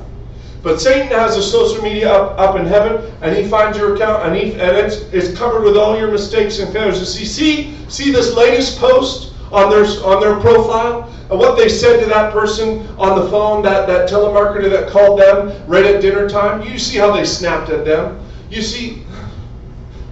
But 0.63 0.79
Satan 0.79 1.07
has 1.07 1.37
a 1.37 1.43
social 1.43 1.81
media 1.81 2.11
up, 2.11 2.39
up 2.39 2.55
in 2.55 2.65
heaven, 2.65 3.11
and 3.21 3.35
he 3.35 3.47
finds 3.47 3.77
your 3.77 3.95
account, 3.95 4.27
and, 4.27 4.35
he, 4.35 4.53
and 4.53 4.77
it's, 4.77 4.97
it's 5.11 5.35
covered 5.37 5.63
with 5.63 5.75
all 5.75 5.97
your 5.97 6.11
mistakes 6.11 6.59
and 6.59 6.71
failures. 6.71 6.99
You 6.99 7.05
see, 7.05 7.25
see, 7.25 7.89
see 7.89 8.11
this 8.11 8.35
latest 8.35 8.77
post 8.77 9.33
on 9.51 9.69
their, 9.71 9.85
on 10.05 10.21
their 10.21 10.39
profile? 10.39 11.11
And 11.31 11.39
what 11.39 11.57
they 11.57 11.67
said 11.67 11.99
to 12.01 12.05
that 12.07 12.31
person 12.31 12.87
on 12.97 13.19
the 13.19 13.29
phone, 13.29 13.63
that, 13.63 13.87
that 13.87 14.09
telemarketer 14.09 14.69
that 14.69 14.89
called 14.89 15.19
them 15.19 15.51
right 15.67 15.85
at 15.85 16.01
dinner 16.01 16.29
time? 16.29 16.61
You 16.61 16.77
see 16.77 16.97
how 16.97 17.11
they 17.11 17.25
snapped 17.25 17.69
at 17.69 17.83
them. 17.83 18.19
You 18.49 18.61
see, 18.61 19.03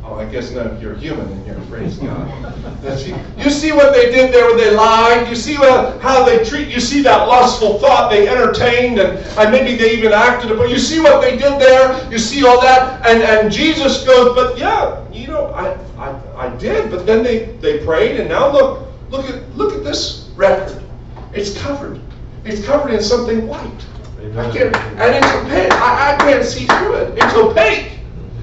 Oh, 0.10 0.16
I 0.16 0.26
guess 0.26 0.51
none 0.51 0.66
of 0.66 0.82
you 0.82 0.89
are 0.89 0.95
human 0.95 1.32
in 1.32 1.43
here, 1.43 1.62
praise 1.70 1.97
God. 1.99 2.28
That's, 2.82 3.07
you 3.07 3.51
see 3.51 3.72
what 3.72 3.93
they 3.93 4.10
did 4.10 4.34
there 4.34 4.47
when 4.47 4.57
they 4.57 4.72
lied? 4.72 5.30
You 5.30 5.36
see 5.36 5.55
what, 5.55 6.01
how 6.01 6.26
they 6.26 6.43
treat, 6.43 6.68
you 6.68 6.80
see 6.80 7.03
that 7.03 7.28
lustful 7.28 7.78
thought 7.78 8.10
they 8.10 8.28
entertained 8.28 8.97
and, 8.97 9.20
and 9.38 9.51
maybe 9.51 9.78
they 9.78 9.95
even 9.95 10.12
acted 10.12 10.51
upon. 10.51 10.68
You 10.68 10.80
see 10.80 10.99
what 10.99 11.22
they 11.22 11.38
did 11.38 11.62
there? 11.62 12.12
You 12.12 12.18
see 12.18 12.43
all 12.43 12.60
that? 12.60 13.05
And, 13.05 13.22
and 13.22 13.51
Jesus 13.51 14.03
goes, 14.03 14.34
but 14.36 14.57
yeah, 14.57 15.07
you 15.12 15.28
know, 15.28 15.53
I, 15.53 15.78
I, 15.99 16.47
I 16.47 16.55
did, 16.57 16.89
but 16.89 17.05
then 17.05 17.24
they, 17.24 17.45
they 17.62 17.86
prayed 17.86 18.20
and 18.20 18.30
now 18.30 18.51
look, 18.51 18.88
look 19.12 19.30
at, 19.30 19.55
look 19.55 19.76
at 19.76 19.84
this 19.84 20.32
record. 20.36 20.82
It's 21.34 21.62
covered. 21.62 22.01
It's 22.45 22.66
covered 22.66 22.95
in 22.95 23.03
something 23.03 23.45
white. 23.45 23.86
I 24.36 24.49
can't, 24.51 24.76
and 24.76 25.16
it's 25.16 25.34
opaque. 25.34 25.72
I, 25.72 26.14
I 26.14 26.18
can't 26.18 26.43
see 26.43 26.66
through 26.66 26.95
it. 26.95 27.14
It's 27.16 27.36
opaque. 27.36 27.99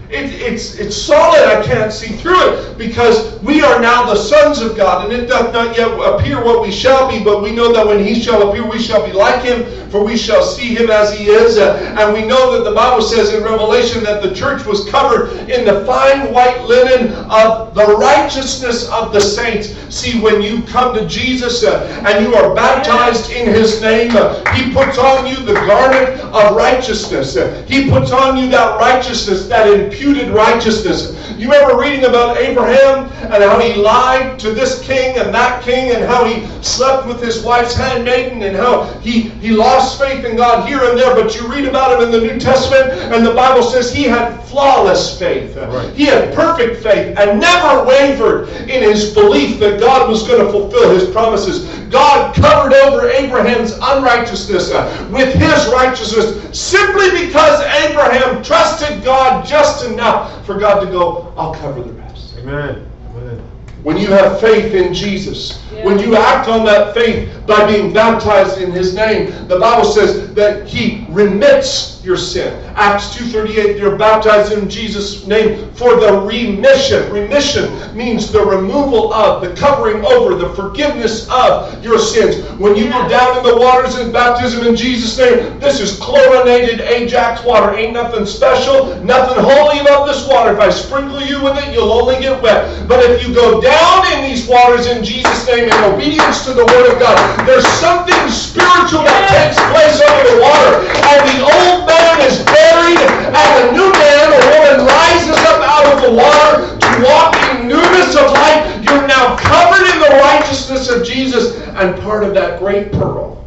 It, 0.08 0.32
it's, 0.40 0.78
it's 0.78 0.96
solid. 0.96 1.42
I 1.48 1.64
can't 1.66 1.92
see 1.92 2.16
through 2.16 2.52
it 2.52 2.78
because 2.78 3.40
we 3.42 3.62
are 3.62 3.80
now 3.80 4.06
the 4.06 4.14
sons 4.14 4.60
of 4.60 4.76
God, 4.76 5.04
and 5.04 5.12
it 5.12 5.26
doth 5.26 5.52
not 5.52 5.76
yet 5.76 5.88
appear 5.88 6.44
what 6.44 6.62
we 6.62 6.70
shall 6.70 7.10
be, 7.10 7.24
but 7.24 7.42
we 7.42 7.52
know 7.52 7.72
that 7.72 7.84
when 7.84 8.04
he 8.04 8.20
shall 8.20 8.48
appear, 8.48 8.68
we 8.68 8.78
shall 8.78 9.04
be 9.04 9.12
like 9.12 9.42
him, 9.42 9.64
for 9.90 10.04
we 10.04 10.16
shall 10.16 10.42
see 10.42 10.74
him 10.74 10.90
as 10.90 11.16
he 11.16 11.26
is. 11.26 11.58
And 11.58 12.12
we 12.12 12.24
know 12.24 12.52
that 12.52 12.68
the 12.68 12.74
Bible 12.74 13.02
says 13.02 13.34
in 13.34 13.42
Revelation 13.42 14.04
that 14.04 14.22
the 14.22 14.32
church 14.32 14.64
was 14.64 14.88
covered 14.88 15.30
in 15.50 15.64
the 15.64 15.84
fine 15.84 16.32
white 16.32 16.62
linen 16.64 17.12
of 17.30 17.74
the 17.74 17.96
righteousness 17.96 18.88
of 18.90 19.12
the 19.12 19.20
saints. 19.20 19.74
See, 19.94 20.20
when 20.20 20.40
you 20.40 20.62
come 20.62 20.94
to 20.94 21.06
Jesus 21.06 21.64
uh, 21.64 22.02
and 22.06 22.24
you 22.24 22.34
are 22.34 22.54
baptized 22.54 23.30
in 23.30 23.46
his 23.46 23.80
name, 23.80 24.12
uh, 24.14 24.44
he 24.52 24.72
puts 24.72 24.98
on 24.98 25.26
you 25.26 25.36
the 25.36 25.54
garment 25.54 26.20
of 26.20 26.56
righteousness. 26.56 27.36
Uh, 27.36 27.64
he 27.66 27.88
puts 27.90 28.12
on 28.12 28.36
you 28.36 28.48
that 28.50 28.78
righteousness, 28.78 29.46
that 29.48 29.66
imputed 29.96 30.28
righteousness. 30.30 31.12
You 31.38 31.50
remember 31.50 31.80
reading 31.80 32.04
about 32.04 32.36
Abraham 32.38 33.10
and 33.32 33.42
how 33.42 33.58
he 33.58 33.74
lied 33.74 34.38
to 34.40 34.50
this 34.50 34.86
king 34.86 35.18
and 35.18 35.34
that 35.34 35.62
king 35.62 35.94
and 35.94 36.04
how 36.04 36.24
he 36.24 36.46
slept 36.62 37.06
with 37.06 37.22
his 37.22 37.42
wife's 37.42 37.74
handmaiden 37.74 38.42
and 38.42 38.56
how 38.56 38.84
he, 39.00 39.22
he 39.22 39.50
lost 39.50 39.98
faith 39.98 40.24
in 40.24 40.36
God 40.36 40.68
here 40.68 40.82
and 40.82 40.98
there. 40.98 41.14
But 41.14 41.34
you 41.34 41.46
read 41.48 41.64
about 41.64 42.00
him 42.00 42.06
in 42.06 42.12
the 42.12 42.20
New 42.20 42.38
Testament 42.38 42.92
and 43.12 43.26
the 43.26 43.34
Bible 43.34 43.62
says 43.62 43.92
he 43.92 44.04
had 44.04 44.38
flawless 44.44 45.18
faith. 45.18 45.56
Right. 45.56 45.92
He 45.94 46.04
had 46.04 46.34
perfect 46.34 46.82
faith 46.82 47.16
and 47.18 47.40
never 47.40 47.84
wavered 47.84 48.48
in 48.68 48.82
his 48.82 49.14
belief 49.14 49.58
that 49.60 49.80
God 49.80 50.08
was 50.08 50.26
going 50.26 50.44
to 50.44 50.50
fulfill 50.50 50.90
his 50.94 51.08
promises. 51.10 51.66
God 51.90 52.34
covered 52.34 52.74
over 52.74 53.08
Abraham's 53.08 53.72
unrighteousness 53.72 54.72
uh, 54.72 55.08
with 55.12 55.34
his 55.34 55.72
righteousness 55.72 56.58
simply 56.58 57.10
because 57.26 57.60
Abraham 57.84 58.42
trusted 58.42 59.04
God 59.04 59.46
just 59.46 59.85
enough 59.86 60.44
for 60.46 60.58
God 60.58 60.80
to 60.80 60.86
go, 60.86 61.32
I'll 61.36 61.54
cover 61.54 61.82
the 61.82 61.92
rest. 61.92 62.36
Amen. 62.38 62.88
Amen. 63.16 63.38
When 63.82 63.96
you 63.96 64.08
have 64.08 64.40
faith 64.40 64.74
in 64.74 64.92
Jesus, 64.92 65.62
when 65.84 65.98
you 65.98 66.16
act 66.16 66.48
on 66.48 66.64
that 66.64 66.92
faith 66.92 67.30
by 67.46 67.70
being 67.70 67.92
baptized 67.92 68.60
in 68.60 68.72
his 68.72 68.94
name, 68.94 69.30
the 69.48 69.58
Bible 69.58 69.84
says 69.84 70.34
that 70.34 70.66
he 70.66 71.06
remits 71.08 71.95
your 72.06 72.16
sin. 72.16 72.54
Acts 72.76 73.16
2.38, 73.16 73.78
you're 73.78 73.98
baptized 73.98 74.52
in 74.52 74.70
Jesus' 74.70 75.26
name 75.26 75.70
for 75.72 75.96
the 75.98 76.20
remission. 76.20 77.10
Remission 77.12 77.96
means 77.96 78.30
the 78.30 78.40
removal 78.40 79.12
of, 79.12 79.42
the 79.42 79.54
covering 79.56 80.04
over, 80.04 80.36
the 80.36 80.54
forgiveness 80.54 81.28
of 81.30 81.82
your 81.82 81.98
sins. 81.98 82.48
When 82.60 82.76
you 82.76 82.88
go 82.88 83.08
down 83.08 83.38
in 83.38 83.42
the 83.42 83.56
waters 83.56 83.98
in 83.98 84.12
baptism 84.12 84.66
in 84.66 84.76
Jesus' 84.76 85.18
name, 85.18 85.58
this 85.58 85.80
is 85.80 85.98
chlorinated 85.98 86.80
Ajax 86.80 87.44
water. 87.44 87.76
Ain't 87.76 87.94
nothing 87.94 88.24
special, 88.24 88.94
nothing 89.02 89.42
holy 89.42 89.80
about 89.80 90.06
this 90.06 90.26
water. 90.28 90.52
If 90.54 90.60
I 90.60 90.70
sprinkle 90.70 91.20
you 91.20 91.42
with 91.42 91.58
it, 91.58 91.74
you'll 91.74 91.92
only 91.92 92.20
get 92.20 92.40
wet. 92.40 92.86
But 92.86 93.02
if 93.02 93.26
you 93.26 93.34
go 93.34 93.60
down 93.60 94.06
in 94.12 94.22
these 94.22 94.46
waters 94.46 94.86
in 94.86 95.02
Jesus' 95.02 95.46
name 95.48 95.64
in 95.64 95.84
obedience 95.84 96.44
to 96.44 96.52
the 96.52 96.64
Word 96.66 96.92
of 96.92 97.00
God, 97.00 97.18
there's 97.46 97.66
something 97.82 98.14
spiritual 98.30 99.02
that 99.02 99.26
takes 99.34 99.58
place 99.74 99.98
over 99.98 100.22
the 100.30 100.38
water. 100.38 100.86
And 101.02 101.20
the 101.34 101.40
old 101.42 101.95
man 102.16 102.30
is 102.30 102.42
buried, 102.44 102.98
and 102.98 103.68
a 103.68 103.72
new 103.72 103.92
man 103.92 104.32
or 104.32 104.40
woman 104.52 104.86
rises 104.86 105.36
up 105.36 105.60
out 105.62 105.86
of 105.94 106.02
the 106.02 106.12
water 106.12 106.78
to 106.78 107.04
walk 107.04 107.36
in 107.50 107.68
newness 107.68 108.16
of 108.16 108.30
life. 108.32 108.84
You're 108.84 109.06
now 109.06 109.36
covered 109.36 109.86
in 109.94 110.00
the 110.00 110.18
righteousness 110.22 110.88
of 110.88 111.04
Jesus 111.04 111.60
and 111.60 112.00
part 112.02 112.24
of 112.24 112.34
that 112.34 112.58
great 112.58 112.92
pearl. 112.92 113.44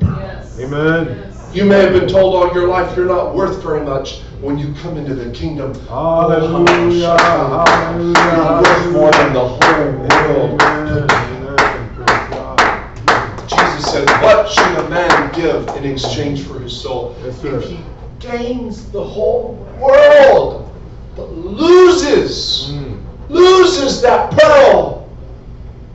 Yes. 0.00 0.58
Amen. 0.58 1.32
You 1.52 1.64
may 1.64 1.80
have 1.80 1.92
been 1.92 2.08
told 2.08 2.34
all 2.34 2.52
your 2.54 2.68
life 2.68 2.96
you're 2.96 3.06
not 3.06 3.34
worth 3.34 3.62
very 3.62 3.84
much 3.84 4.20
when 4.40 4.58
you 4.58 4.74
come 4.82 4.96
into 4.96 5.14
the 5.14 5.30
kingdom. 5.32 5.74
Hallelujah. 5.86 7.18
Hallelujah. 7.18 8.14
You're 8.14 8.62
worth 8.62 8.92
more 8.92 9.10
than 9.12 9.32
the 9.32 9.48
whole 9.48 9.58
world. 9.58 10.62
Amen. 10.62 11.10
Amen. 11.10 11.94
Praise 11.94 12.28
God. 12.30 13.48
Jesus 13.48 13.87
said, 14.06 14.22
What 14.22 14.48
should 14.48 14.78
a 14.84 14.88
man 14.88 15.32
give 15.32 15.68
in 15.76 15.84
exchange 15.84 16.42
for 16.42 16.58
his 16.60 16.78
soul? 16.78 17.16
Yes. 17.24 17.42
If 17.44 17.64
he 17.64 17.80
gains 18.20 18.90
the 18.90 19.02
whole 19.02 19.54
world, 19.80 20.70
but 21.16 21.32
loses, 21.32 22.70
Mm. 22.70 23.00
loses 23.28 24.00
that 24.02 24.30
pearl, 24.30 25.08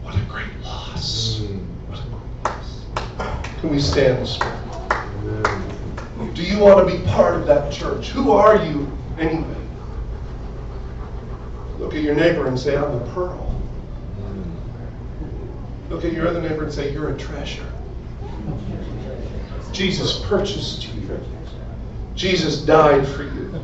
what 0.01 0.15
a 0.15 0.19
great 0.29 0.47
loss. 0.63 1.39
Mm. 1.41 1.59
What 1.87 1.99
a 1.99 2.03
great 2.09 2.55
loss. 2.55 3.49
Can 3.61 3.69
we 3.69 3.79
stand 3.79 4.19
this 4.21 4.37
morning? 4.39 4.59
Do 6.33 6.43
you 6.43 6.59
want 6.59 6.87
to 6.87 6.97
be 6.97 7.01
part 7.05 7.35
of 7.35 7.45
that 7.47 7.71
church? 7.71 8.09
Who 8.09 8.31
are 8.31 8.57
you 8.65 8.91
anyway? 9.17 9.45
Look 11.79 11.93
at 11.93 12.01
your 12.01 12.15
neighbor 12.15 12.47
and 12.47 12.59
say, 12.59 12.75
I'm 12.75 12.91
the 12.99 13.05
pearl. 13.11 13.61
Look 15.89 16.03
at 16.05 16.11
your 16.11 16.27
other 16.27 16.41
neighbor 16.41 16.63
and 16.63 16.73
say, 16.73 16.91
You're 16.91 17.09
a 17.13 17.17
treasure. 17.17 17.65
Jesus 19.71 20.19
purchased 20.25 20.87
you. 20.87 21.19
Jesus 22.15 22.61
died 22.61 23.07
for 23.07 23.23
you. 23.23 23.61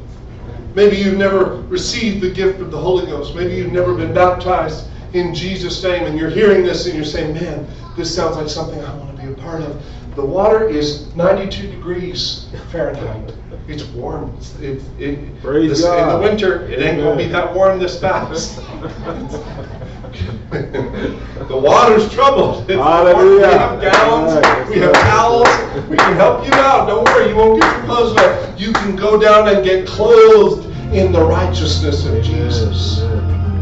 Maybe 0.75 0.97
you've 0.97 1.17
never 1.17 1.61
received 1.63 2.21
the 2.21 2.29
gift 2.29 2.61
of 2.61 2.71
the 2.71 2.77
Holy 2.77 3.05
Ghost. 3.05 3.35
Maybe 3.35 3.55
you've 3.55 3.71
never 3.71 3.93
been 3.93 4.13
baptized 4.13 4.87
in 5.13 5.33
Jesus' 5.33 5.83
name 5.83 6.05
and 6.05 6.17
you're 6.17 6.29
hearing 6.29 6.63
this 6.63 6.85
and 6.85 6.95
you're 6.95 7.05
saying, 7.05 7.33
Man, 7.33 7.67
this 7.97 8.13
sounds 8.13 8.37
like 8.37 8.49
something 8.49 8.79
I 8.83 8.95
want 8.95 9.15
to 9.15 9.23
be 9.23 9.31
a 9.31 9.35
part 9.35 9.61
of. 9.61 9.81
The 10.15 10.25
water 10.25 10.67
is 10.67 11.13
92 11.15 11.67
degrees 11.71 12.47
Fahrenheit. 12.71 13.33
It's 13.67 13.83
warm. 13.83 14.35
It's, 14.37 14.55
it, 14.59 14.81
it, 14.99 15.41
this-. 15.43 15.83
In 15.83 16.07
the 16.09 16.19
winter, 16.21 16.67
it 16.67 16.79
ain't 16.79 16.97
going 16.97 17.17
to 17.17 17.23
be 17.23 17.29
that 17.31 17.53
warm 17.53 17.79
this 17.79 17.99
fast. 17.99 18.59
the 20.51 21.57
water's 21.57 22.11
troubled. 22.13 22.69
Hallelujah. 22.69 23.35
We 23.35 23.41
have 23.41 23.81
gallons. 23.81 24.69
We 24.69 24.79
have 24.79 24.93
towels. 24.93 25.47
We 25.89 25.97
can 25.97 26.15
help 26.15 26.45
you 26.45 26.53
out. 26.53 26.87
Don't 26.87 27.05
worry. 27.05 27.29
You 27.29 27.35
won't 27.35 27.61
get 27.61 27.75
your 27.77 27.85
clothes 27.85 28.15
wet. 28.15 28.59
You 28.59 28.73
can 28.73 28.95
go 28.95 29.19
down 29.19 29.47
and 29.47 29.63
get 29.63 29.87
clothed 29.87 30.65
in 30.93 31.11
the 31.11 31.21
righteousness 31.21 32.05
of 32.05 32.23
Jesus. 32.23 33.01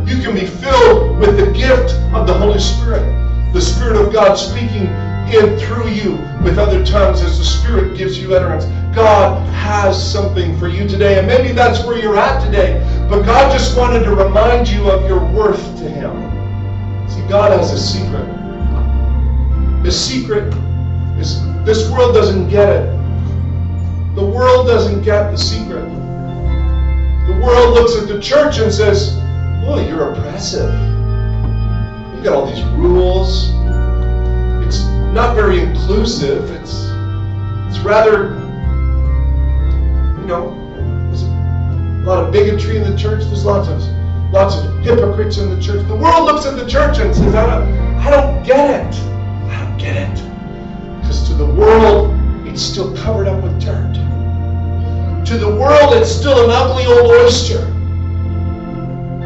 You 0.08 0.22
can 0.24 0.34
be 0.34 0.46
filled 0.46 1.20
with 1.20 1.38
the 1.38 1.52
gift 1.52 1.94
of 2.14 2.28
the 2.28 2.34
Holy 2.34 2.60
Spirit. 2.60 3.04
The 3.54 3.62
Spirit 3.62 3.98
of 3.98 4.14
God 4.14 4.36
speaking 4.36 4.88
in 5.34 5.60
through 5.60 5.90
you 5.90 6.14
with 6.42 6.58
other 6.58 6.86
tongues 6.86 7.22
as 7.22 7.38
the 7.38 7.44
Spirit 7.44 7.98
gives 7.98 8.18
you 8.18 8.34
utterance. 8.34 8.66
God 8.96 9.46
has 9.54 10.12
something 10.12 10.58
for 10.58 10.68
you 10.68 10.88
today, 10.88 11.20
and 11.20 11.28
maybe 11.28 11.52
that's 11.52 11.86
where 11.86 12.00
you're 12.00 12.18
at 12.18 12.44
today. 12.44 12.80
But 13.10 13.24
God 13.24 13.52
just 13.52 13.78
wanted 13.78 14.04
to 14.06 14.16
remind 14.16 14.70
you 14.70 14.90
of 14.90 15.08
your 15.08 15.24
worth 15.34 15.62
to 15.80 15.90
Him. 15.90 16.37
See, 17.18 17.28
God 17.28 17.52
has 17.52 17.74
a 17.74 17.80
secret. 17.80 18.26
His 19.84 20.00
secret 20.00 20.54
is 21.18 21.44
this 21.64 21.90
world 21.90 22.14
doesn't 22.14 22.48
get 22.48 22.70
it. 22.70 22.86
The 24.16 24.26
world 24.26 24.68
doesn't 24.68 25.02
get 25.02 25.32
the 25.32 25.38
secret. 25.38 25.86
The 27.28 27.42
world 27.44 27.74
looks 27.74 27.96
at 28.00 28.08
the 28.08 28.22
church 28.22 28.60
and 28.60 28.72
says, 28.72 29.18
Oh, 29.66 29.84
you're 29.88 30.14
oppressive. 30.14 30.72
You 32.16 32.24
got 32.24 32.34
all 32.34 32.46
these 32.46 32.64
rules. 32.76 33.50
It's 34.66 34.84
not 35.12 35.36
very 35.36 35.60
inclusive. 35.60 36.52
It's 36.52 36.86
it's 37.68 37.80
rather, 37.80 38.36
you 40.20 40.28
know, 40.28 40.56
there's 41.08 41.24
a 41.24 42.04
lot 42.06 42.24
of 42.24 42.32
bigotry 42.32 42.78
in 42.78 42.84
the 42.90 42.96
church. 42.96 43.24
There's 43.24 43.44
lots 43.44 43.70
of 43.70 43.97
lots 44.32 44.56
of 44.56 44.80
hypocrites 44.80 45.38
in 45.38 45.50
the 45.54 45.62
church. 45.62 45.88
The 45.88 45.96
world 45.96 46.26
looks 46.26 46.46
at 46.46 46.58
the 46.58 46.66
church 46.66 46.98
and 47.00 47.16
says, 47.16 47.34
I 47.34 47.46
don't, 47.46 47.74
I 47.98 48.10
don't 48.10 48.44
get 48.46 48.70
it. 48.70 48.96
I 49.50 49.64
don't 49.64 49.78
get 49.78 49.96
it. 49.96 51.02
Because 51.02 51.28
to 51.30 51.34
the 51.34 51.46
world, 51.46 52.16
it's 52.46 52.62
still 52.62 52.96
covered 52.98 53.28
up 53.28 53.44
with 53.44 53.60
dirt. 53.62 53.94
To 55.28 55.38
the 55.38 55.50
world, 55.50 55.94
it's 55.94 56.10
still 56.10 56.44
an 56.46 56.52
ugly 56.52 56.86
old 56.86 57.12
oyster. 57.12 57.66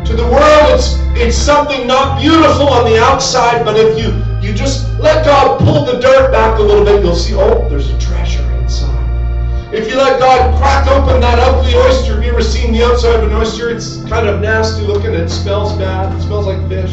To 0.06 0.16
the 0.16 0.24
world, 0.24 0.72
it's 0.72 0.98
it's 1.14 1.38
something 1.38 1.86
not 1.86 2.20
beautiful 2.20 2.70
on 2.70 2.86
the 2.86 2.98
outside, 3.00 3.64
but 3.64 3.78
if 3.78 3.98
you 4.04 4.12
you 4.42 4.54
just 4.54 4.88
let 5.00 5.24
God 5.24 5.60
pull 5.60 5.86
the 5.86 6.00
dirt 6.00 6.32
back 6.32 6.58
a 6.58 6.62
little 6.62 6.84
bit, 6.84 7.04
you'll 7.04 7.16
see, 7.16 7.36
oh, 7.36 7.70
there's 7.70 7.92
a 7.92 8.00
treasure. 8.00 8.51
If 9.74 9.90
you 9.90 9.96
let 9.96 10.20
God 10.20 10.58
crack 10.60 10.86
open 10.88 11.22
that 11.22 11.40
ugly 11.40 11.74
oyster, 11.76 12.16
have 12.16 12.24
you 12.26 12.32
ever 12.32 12.44
seen 12.44 12.74
the 12.74 12.84
outside 12.84 13.16
of 13.16 13.32
an 13.32 13.34
oyster? 13.34 13.70
It's 13.70 14.04
kind 14.04 14.28
of 14.28 14.42
nasty 14.42 14.86
looking. 14.86 15.14
It 15.14 15.30
smells 15.30 15.72
bad. 15.78 16.14
It 16.14 16.22
smells 16.24 16.46
like 16.46 16.60
fish. 16.68 16.92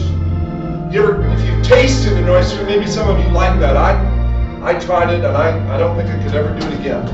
You 0.92 1.02
ever, 1.02 1.26
if 1.26 1.44
you've 1.44 1.66
tasted 1.66 2.12
an 2.12 2.28
oyster, 2.28 2.64
maybe 2.64 2.86
some 2.86 3.08
of 3.08 3.18
you 3.18 3.32
like 3.32 3.58
that. 3.58 3.76
I 3.76 3.98
I 4.62 4.78
tried 4.78 5.12
it, 5.12 5.24
and 5.24 5.36
I, 5.36 5.74
I 5.74 5.78
don't 5.78 5.96
think 5.96 6.08
I 6.08 6.22
could 6.22 6.34
ever 6.36 6.58
do 6.58 6.66
it 6.68 6.80
again. 6.80 7.04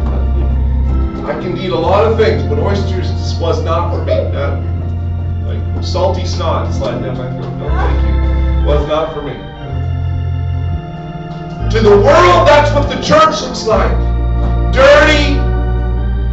I 1.24 1.40
can 1.40 1.56
eat 1.56 1.70
a 1.70 1.78
lot 1.78 2.04
of 2.04 2.18
things, 2.18 2.42
but 2.42 2.58
oysters 2.58 3.08
was 3.40 3.62
not 3.62 3.90
for 3.90 4.04
me. 4.04 4.12
Like 5.46 5.84
salty 5.84 6.26
snot 6.26 6.74
sliding 6.74 7.04
down 7.04 7.16
my 7.16 7.30
throat. 7.40 7.56
No, 7.56 7.68
thank 7.68 8.02
you. 8.06 8.66
Was 8.66 8.86
not 8.86 9.14
for 9.14 9.22
me. 9.22 9.32
To 11.70 11.80
the 11.80 11.96
world, 11.96 12.46
that's 12.46 12.70
what 12.74 12.88
the 12.94 13.00
church 13.02 13.40
looks 13.40 13.66
like. 13.66 13.92
Dirty, 14.72 15.43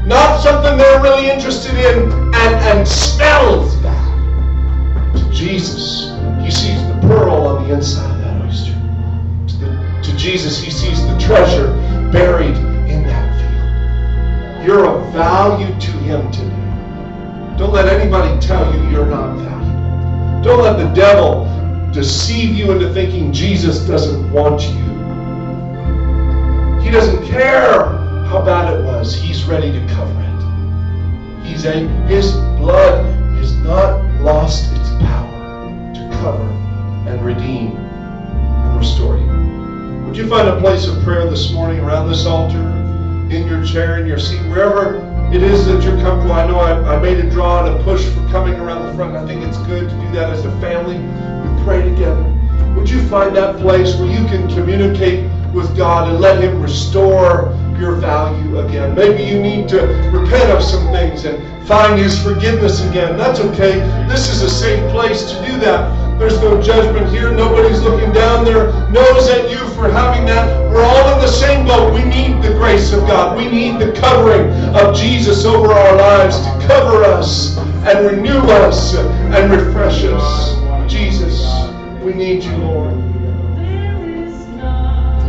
not 0.05 0.41
something 0.41 0.77
they're 0.77 1.01
really 1.01 1.29
interested 1.29 1.75
in, 1.75 2.11
and, 2.11 2.55
and 2.55 2.87
smells 2.87 3.75
bad. 3.77 5.15
To 5.15 5.31
Jesus, 5.31 6.09
he 6.43 6.49
sees 6.49 6.81
the 6.87 6.97
pearl 7.01 7.47
on 7.47 7.67
the 7.67 7.73
inside 7.75 8.09
of 8.09 8.17
that 8.19 8.45
oyster. 8.45 8.73
To, 9.47 9.57
the, 9.57 10.01
to 10.03 10.17
Jesus, 10.17 10.59
he 10.61 10.71
sees 10.71 11.05
the 11.05 11.17
treasure 11.19 11.67
buried 12.11 12.57
in 12.89 13.03
that 13.03 13.29
field. 13.37 14.65
You're 14.65 14.87
of 14.87 15.13
value 15.13 15.67
to 15.79 15.91
him 15.91 16.31
today. 16.31 17.57
Don't 17.57 17.73
let 17.73 17.87
anybody 17.87 18.39
tell 18.39 18.73
you 18.73 18.89
you're 18.89 19.05
not 19.05 19.37
valuable. 19.37 20.41
Don't 20.41 20.63
let 20.63 20.77
the 20.79 20.91
devil 20.95 21.45
deceive 21.91 22.55
you 22.55 22.71
into 22.71 22.91
thinking 22.91 23.31
Jesus 23.31 23.85
doesn't 23.85 24.31
want 24.31 24.63
you. 24.63 24.81
He 26.81 26.89
doesn't 26.89 27.23
care 27.27 28.00
how 28.31 28.41
bad 28.41 28.73
it 28.73 28.85
was. 28.85 29.13
He's 29.13 29.43
ready 29.43 29.73
to 29.73 29.85
cover 29.87 30.17
it. 30.21 31.45
He's 31.45 31.65
a, 31.65 31.85
his 32.07 32.31
blood 32.31 33.03
has 33.35 33.57
not 33.57 34.05
lost 34.21 34.71
its 34.71 34.89
power 35.03 35.93
to 35.93 36.17
cover 36.21 36.49
and 37.09 37.25
redeem 37.25 37.75
and 37.75 38.77
restore 38.77 39.17
you. 39.17 40.05
Would 40.05 40.15
you 40.15 40.29
find 40.29 40.47
a 40.47 40.57
place 40.61 40.87
of 40.87 41.03
prayer 41.03 41.29
this 41.29 41.51
morning 41.51 41.81
around 41.81 42.07
this 42.07 42.25
altar, 42.25 42.61
in 43.35 43.47
your 43.47 43.65
chair, 43.65 43.99
in 43.99 44.07
your 44.07 44.17
seat, 44.17 44.39
wherever 44.43 44.99
it 45.33 45.43
is 45.43 45.65
that 45.65 45.83
you're 45.83 45.99
comfortable. 45.99 46.31
I 46.31 46.47
know 46.47 46.57
I, 46.57 46.95
I 46.95 47.01
made 47.01 47.17
a 47.17 47.29
draw 47.29 47.65
and 47.65 47.77
a 47.77 47.83
push 47.83 48.05
for 48.05 48.25
coming 48.29 48.53
around 48.55 48.87
the 48.87 48.93
front. 48.93 49.17
I 49.17 49.27
think 49.27 49.43
it's 49.43 49.57
good 49.59 49.89
to 49.89 49.95
do 49.95 50.11
that 50.13 50.29
as 50.29 50.45
a 50.45 50.51
family. 50.61 50.97
We 50.97 51.63
pray 51.65 51.81
together. 51.81 52.23
Would 52.77 52.89
you 52.89 53.05
find 53.09 53.35
that 53.35 53.57
place 53.57 53.95
where 53.97 54.09
you 54.09 54.25
can 54.27 54.47
communicate 54.47 55.29
with 55.53 55.75
God 55.75 56.09
and 56.09 56.21
let 56.21 56.41
Him 56.41 56.61
restore 56.61 57.57
your 57.81 57.95
value 57.95 58.59
again? 58.59 58.95
Maybe 58.95 59.23
you 59.23 59.41
need 59.41 59.67
to 59.69 59.81
repent 60.13 60.51
of 60.51 60.63
some 60.63 60.85
things 60.93 61.25
and 61.25 61.67
find 61.67 61.99
His 61.99 62.21
forgiveness 62.21 62.87
again. 62.87 63.17
That's 63.17 63.39
okay. 63.39 63.79
This 64.07 64.29
is 64.29 64.43
a 64.43 64.49
safe 64.49 64.89
place 64.91 65.31
to 65.31 65.45
do 65.45 65.57
that. 65.59 66.19
There's 66.19 66.39
no 66.39 66.61
judgment 66.61 67.09
here. 67.09 67.33
Nobody's 67.33 67.81
looking 67.81 68.13
down 68.13 68.45
there, 68.45 68.71
nose 68.91 69.27
at 69.27 69.49
you 69.49 69.57
for 69.69 69.89
having 69.89 70.25
that. 70.27 70.69
We're 70.69 70.83
all 70.83 71.13
in 71.15 71.19
the 71.19 71.27
same 71.27 71.65
boat. 71.65 71.93
We 71.95 72.03
need 72.03 72.43
the 72.43 72.53
grace 72.53 72.93
of 72.93 73.07
God. 73.07 73.35
We 73.35 73.49
need 73.49 73.79
the 73.79 73.91
covering 73.93 74.51
of 74.75 74.95
Jesus 74.95 75.45
over 75.45 75.73
our 75.73 75.95
lives 75.95 76.37
to 76.37 76.67
cover 76.67 77.03
us 77.03 77.57
and 77.57 78.05
renew 78.05 78.37
us 78.37 78.95
and 78.95 79.51
refresh 79.51 80.03
us. 80.03 80.91
Jesus, 80.91 81.43
we 82.03 82.13
need 82.13 82.43
you, 82.43 82.55
Lord. 82.57 82.95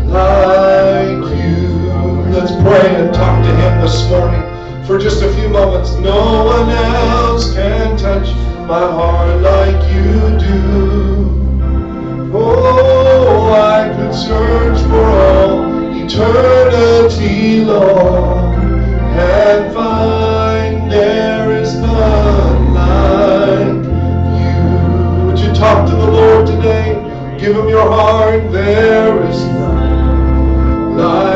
You. 0.09 0.92
Let's 2.33 2.53
pray 2.63 2.95
and 2.95 3.15
talk 3.15 3.45
to 3.45 3.55
Him 3.55 3.83
this 3.83 4.09
morning 4.09 4.41
for 4.87 4.99
just 4.99 5.23
a 5.23 5.31
few 5.35 5.51
moments. 5.51 5.93
No 5.97 6.45
one 6.47 6.71
else 6.71 7.53
can 7.53 7.95
touch 7.99 8.29
my 8.67 8.81
heart 8.81 9.43
like 9.43 9.77
you 9.93 10.39
do. 10.39 11.61
Oh, 12.33 13.53
I 13.53 13.95
could 13.95 14.15
search 14.15 14.81
for 14.89 15.05
all 15.05 15.95
eternity 15.95 17.67
long 17.67 18.55
and 18.55 19.75
find 19.75 20.91
there 20.91 21.53
is 21.53 21.75
none 21.75 22.73
like 22.73 23.85
you. 24.41 25.27
Would 25.27 25.39
you 25.39 25.53
talk 25.53 25.87
to 25.87 25.95
the 25.95 26.11
Lord 26.11 26.47
today? 26.47 26.95
Give 27.39 27.55
him 27.55 27.69
your 27.69 27.91
heart. 27.91 28.51
There 28.51 29.23
is 29.25 29.45
none 29.45 30.97
like 30.97 31.32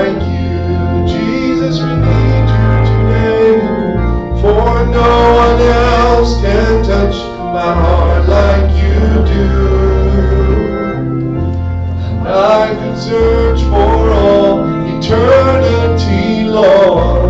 no 4.90 5.34
one 5.34 5.60
else 5.60 6.40
can 6.40 6.84
touch 6.84 7.16
my 7.54 7.72
heart 7.74 8.28
like 8.28 8.70
you 8.82 9.00
do. 9.34 9.76
I 12.26 12.74
could 12.78 12.98
search 12.98 13.60
for 13.70 14.10
all 14.12 14.64
eternity 14.98 16.44
long 16.44 17.25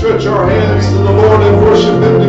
stretch 0.00 0.24
our 0.24 0.48
hands 0.48 0.88
to 0.88 0.94
the 0.94 1.12
Lord 1.12 1.42
and 1.42 1.60
worship 1.60 2.02
Him 2.02 2.19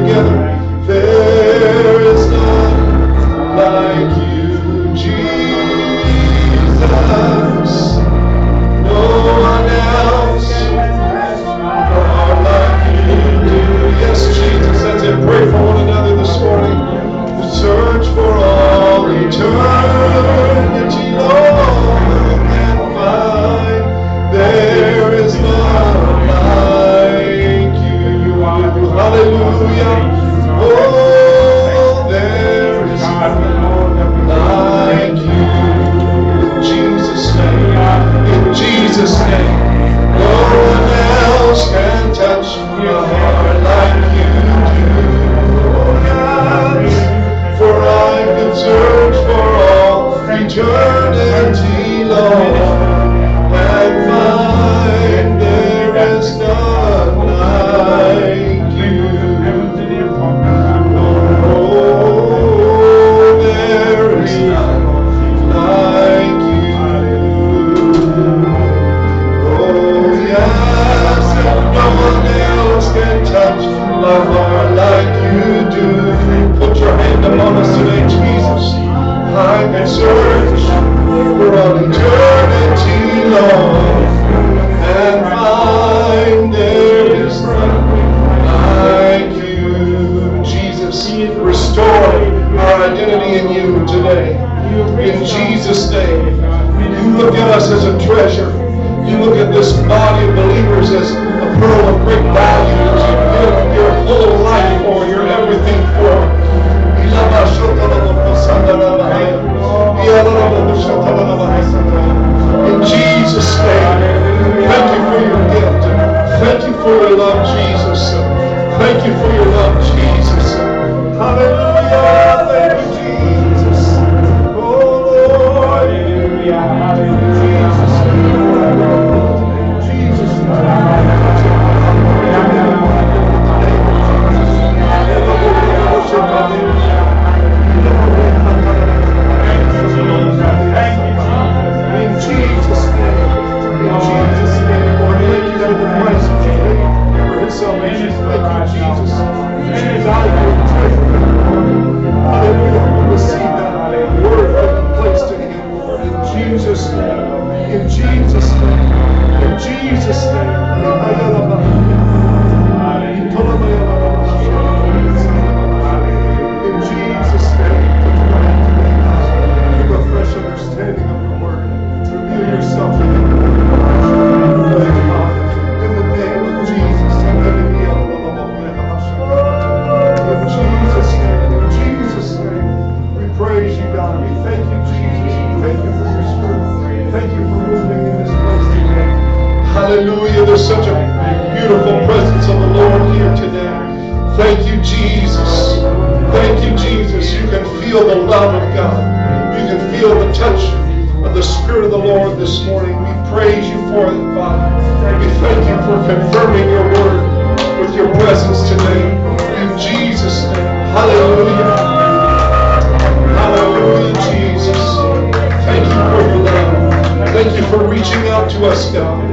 reaching 218.02 218.28
out 218.30 218.50
to 218.50 218.66
us, 218.66 218.92
God. 218.92 219.32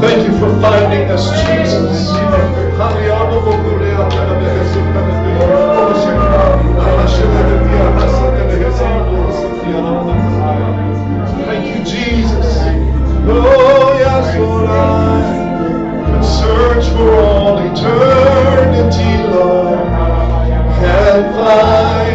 Thank 0.00 0.26
you 0.26 0.38
for 0.38 0.48
finding 0.62 1.10
us, 1.10 1.28
Jesus. 1.44 2.08
Thank 11.44 11.66
you, 11.66 11.84
Jesus. 11.84 12.56
Oh, 13.30 13.96
yes, 13.98 14.26
I 14.68 14.80
could 16.06 16.24
search 16.24 16.86
for 16.96 17.12
all 17.12 17.58
eternity, 17.58 19.28
Lord, 19.28 19.80
and 20.82 21.34
find. 21.34 22.07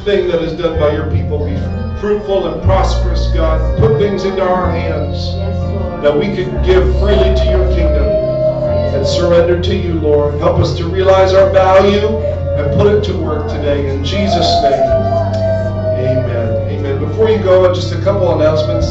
Everything 0.00 0.28
that 0.28 0.40
is 0.42 0.54
done 0.54 0.78
by 0.78 0.92
your 0.92 1.10
people 1.10 1.44
be 1.44 1.54
fruitful 2.00 2.50
and 2.50 2.62
prosperous, 2.62 3.26
God. 3.34 3.78
Put 3.78 3.98
things 3.98 4.24
into 4.24 4.42
our 4.42 4.70
hands 4.70 5.34
that 6.02 6.16
we 6.16 6.24
can 6.24 6.50
give 6.64 6.84
freely 6.98 7.34
to 7.36 7.44
your 7.44 7.68
kingdom 7.68 8.06
and 8.94 9.06
surrender 9.06 9.60
to 9.60 9.76
you, 9.76 10.00
Lord. 10.00 10.40
Help 10.40 10.58
us 10.58 10.74
to 10.78 10.86
realize 10.86 11.34
our 11.34 11.50
value 11.50 12.16
and 12.16 12.80
put 12.80 12.94
it 12.94 13.04
to 13.12 13.18
work 13.18 13.50
today. 13.50 13.94
In 13.94 14.02
Jesus' 14.02 14.62
name, 14.62 14.72
amen. 16.00 16.70
Amen. 16.70 16.98
Before 16.98 17.28
you 17.28 17.38
go, 17.38 17.72
just 17.74 17.92
a 17.92 18.00
couple 18.02 18.40
announcements. 18.40 18.90